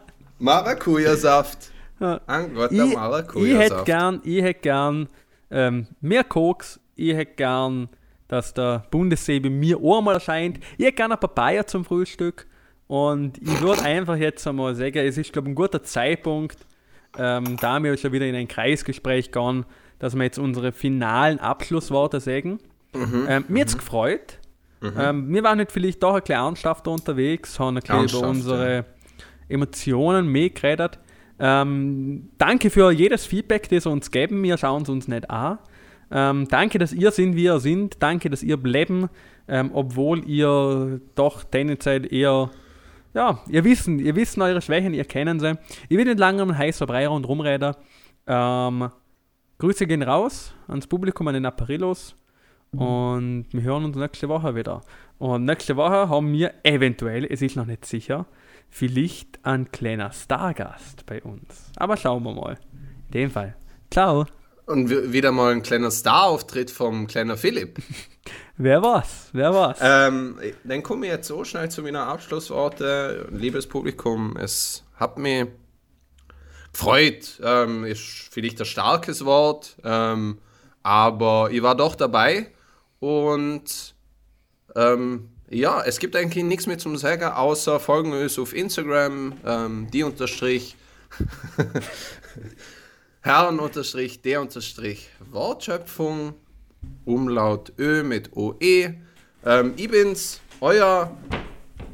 Maracuja-Saft. 0.41 1.71
Ja. 2.01 2.21
An 2.27 2.55
Gott, 2.55 2.73
Ich, 2.73 2.79
der 2.79 2.87
ich 2.87 2.93
hätte 2.93 3.01
Maracuja-Saft. 3.01 3.85
gern, 3.85 4.21
ich 4.25 4.43
hätte 4.43 4.61
gern 4.61 5.09
ähm, 5.51 5.87
mehr 6.01 6.25
Koks. 6.25 6.81
Ich 6.97 7.15
hätte 7.15 7.35
gern, 7.37 7.89
dass 8.29 8.55
der 8.55 8.85
Bundessee 8.91 9.41
bei 9.41 9.51
mir 9.51 9.79
auch 9.79 10.01
mal 10.01 10.15
erscheint. 10.15 10.59
Ich 10.79 10.87
hätte 10.87 10.97
gern 10.97 11.13
eine 11.13 11.19
Papaya 11.19 11.67
zum 11.67 11.85
Frühstück. 11.85 12.47
Und 12.87 13.39
ich 13.39 13.61
würde 13.61 13.83
einfach 13.83 14.17
jetzt 14.17 14.47
einmal 14.47 14.75
sagen, 14.75 14.99
es 14.99 15.17
ist, 15.17 15.33
glaube 15.33 15.49
ich, 15.49 15.53
ein 15.53 15.55
guter 15.55 15.83
Zeitpunkt, 15.83 16.59
ähm, 17.17 17.57
da 17.61 17.81
wir 17.83 17.97
schon 17.97 18.13
wieder 18.13 18.27
in 18.27 18.35
ein 18.35 18.49
Kreisgespräch 18.49 19.31
gehen, 19.31 19.65
dass 20.01 20.15
wir 20.17 20.25
jetzt 20.25 20.39
unsere 20.39 20.73
finalen 20.73 21.39
Abschlussworte 21.39 22.19
sagen. 22.19 22.59
Ähm, 22.95 23.45
mir 23.49 23.61
hat's 23.63 23.77
gefreut. 23.79 24.39
Ähm, 24.83 25.33
wir 25.33 25.45
waren 25.45 25.59
nicht 25.59 25.71
vielleicht 25.71 26.03
doch 26.03 26.15
ein 26.15 26.21
bisschen 26.23 26.37
ernsthafter 26.37 26.91
unterwegs, 26.91 27.61
haben 27.61 27.77
ein 27.77 27.83
bisschen 27.83 28.19
über 28.19 28.29
unsere 28.29 28.85
Emotionen 29.51 30.29
mehr 30.29 30.51
geredet. 30.51 30.99
Ähm, 31.39 32.31
danke 32.39 32.71
für 32.71 32.91
jedes 32.91 33.27
Feedback, 33.27 33.69
das 33.69 33.87
ihr 33.87 33.93
uns 33.93 34.11
geben. 34.11 34.43
Wir 34.43 34.59
schauen 34.59 34.83
es 34.83 34.89
uns 34.89 35.09
nicht 35.09 35.31
an. 35.31 35.59
Ähm, 36.11 36.49
danke, 36.49 36.79
dass 36.79 36.93
ihr 36.93 37.11
sind, 37.13 37.37
wie 37.37 37.45
ihr 37.45 37.61
sind. 37.61 38.03
Danke, 38.03 38.31
dass 38.31 38.43
ihr 38.43 38.57
bleiben, 38.57 39.09
ähm, 39.49 39.71
obwohl 39.73 40.29
ihr 40.29 41.01
doch 41.15 41.45
tendenziell 41.45 42.13
eher, 42.13 42.51
ja, 43.15 43.41
ihr 43.49 43.65
wissen, 43.65 43.99
ihr 43.99 44.17
wissen 44.17 44.43
eure 44.43 44.61
Schwächen, 44.61 44.93
ihr 44.93 45.05
kennen 45.05 45.41
sie. 45.41 45.57
Ich 45.89 45.97
will 45.97 46.05
nicht 46.05 46.19
lange 46.19 46.43
um 46.43 46.57
heiß 46.57 46.79
Verbreier 46.79 47.13
und 47.13 47.27
rumreden. 47.27 47.75
Ähm, 48.27 48.91
Grüße 49.59 49.87
gehen 49.87 50.03
raus 50.03 50.55
ans 50.69 50.87
Publikum, 50.87 51.29
an 51.29 51.35
den 51.35 51.47
Apparillos. 51.47 52.15
Und 52.73 53.47
wir 53.51 53.63
hören 53.63 53.85
uns 53.85 53.97
nächste 53.97 54.29
Woche 54.29 54.55
wieder. 54.55 54.83
Und 55.19 55.45
nächste 55.45 55.77
Woche 55.77 56.09
haben 56.09 56.33
wir 56.33 56.55
eventuell, 56.63 57.25
es 57.25 57.43
ist 57.43 57.57
noch 57.57 57.67
nicht 57.67 57.85
sicher, 57.85 58.27
vielleicht 58.71 59.45
ein 59.45 59.71
kleiner 59.73 60.13
Stargast 60.13 61.05
bei 61.07 61.23
uns. 61.23 61.71
Aber 61.77 61.97
schauen 61.97 62.23
wir 62.25 62.33
mal. 62.35 62.59
In 63.09 63.11
dem 63.13 63.31
Fall. 63.31 63.57
Ciao. 63.91 64.27
Und 64.67 64.89
wi- 64.89 65.13
wieder 65.13 65.33
mal 65.33 65.53
ein 65.53 65.63
kleiner 65.63 65.91
Star-Auftritt 65.91 66.71
vom 66.71 67.07
kleinen 67.09 67.37
Philipp. 67.37 67.79
Wer 68.57 68.83
war's? 68.83 69.31
Wer 69.33 69.53
war's? 69.53 69.79
Ähm, 69.81 70.39
dann 70.65 70.83
komme 70.83 71.07
ich 71.07 71.13
jetzt 71.13 71.27
so 71.29 71.43
schnell 71.45 71.71
zu 71.71 71.83
meiner 71.83 72.07
Abschlussworte. 72.07 73.27
Liebes 73.33 73.67
Publikum, 73.67 74.37
es 74.37 74.85
hat 74.97 75.19
mich 75.19 75.47
gefreut. 76.73 77.41
Ähm, 77.43 77.85
ist 77.85 78.03
vielleicht 78.31 78.61
ein 78.61 78.67
starkes 78.67 79.25
Wort, 79.25 79.77
ähm, 79.83 80.39
aber 80.83 81.49
ich 81.51 81.63
war 81.63 81.75
doch 81.75 81.95
dabei 81.95 82.53
und 83.01 83.95
ähm, 84.77 85.31
ja, 85.51 85.83
es 85.83 85.99
gibt 85.99 86.15
eigentlich 86.15 86.45
nichts 86.45 86.67
mehr 86.67 86.79
zum 86.79 86.97
Sagen, 86.97 87.25
außer 87.25 87.81
folgen 87.81 88.13
uns 88.13 88.39
auf 88.39 88.55
Instagram, 88.55 89.35
ähm, 89.45 89.89
die 89.93 90.05
unterstrich 90.05 90.77
Herren 93.21 93.59
unterstrich 93.59 94.23
der 94.23 94.41
unterstrich 94.41 95.11
Wortschöpfung 95.31 96.35
Umlaut 97.05 97.73
Ö 97.79 98.05
mit 98.05 98.35
OE. 98.37 98.95
Ähm, 99.45 99.75
ich 99.77 99.91
bin's, 99.91 100.41
euer 100.61 101.17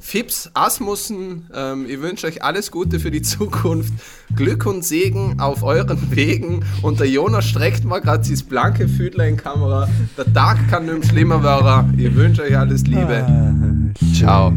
Fips 0.07 0.49
Asmussen. 0.55 1.51
Ähm, 1.53 1.87
ich 1.89 2.01
wünsche 2.01 2.29
euch 2.29 2.45
alles 2.45 2.71
Gute 2.71 3.01
für 3.01 3.11
die 3.11 3.23
Zukunft. 3.35 3.93
Glück 4.37 4.65
und 4.65 4.85
Segen 4.85 5.41
auf 5.41 5.65
euren 5.65 6.15
Wegen. 6.15 6.65
Und 6.83 7.01
der 7.01 7.09
Jonas 7.09 7.47
streckt 7.47 7.85
mal 7.85 8.01
gerade 8.01 8.23
dieses 8.23 8.45
blanke 8.45 8.87
Füdler 8.87 9.27
in 9.27 9.37
Kamera. 9.37 9.89
Der 10.17 10.33
Tag 10.33 10.69
kann 10.71 10.87
mehr 10.87 11.03
schlimmer 11.03 11.43
werden. 11.43 11.99
Ich 11.99 12.15
wünsche 12.15 12.43
euch 12.43 12.57
alles 12.57 12.87
Liebe. 12.87 13.27
Ciao. 14.15 14.53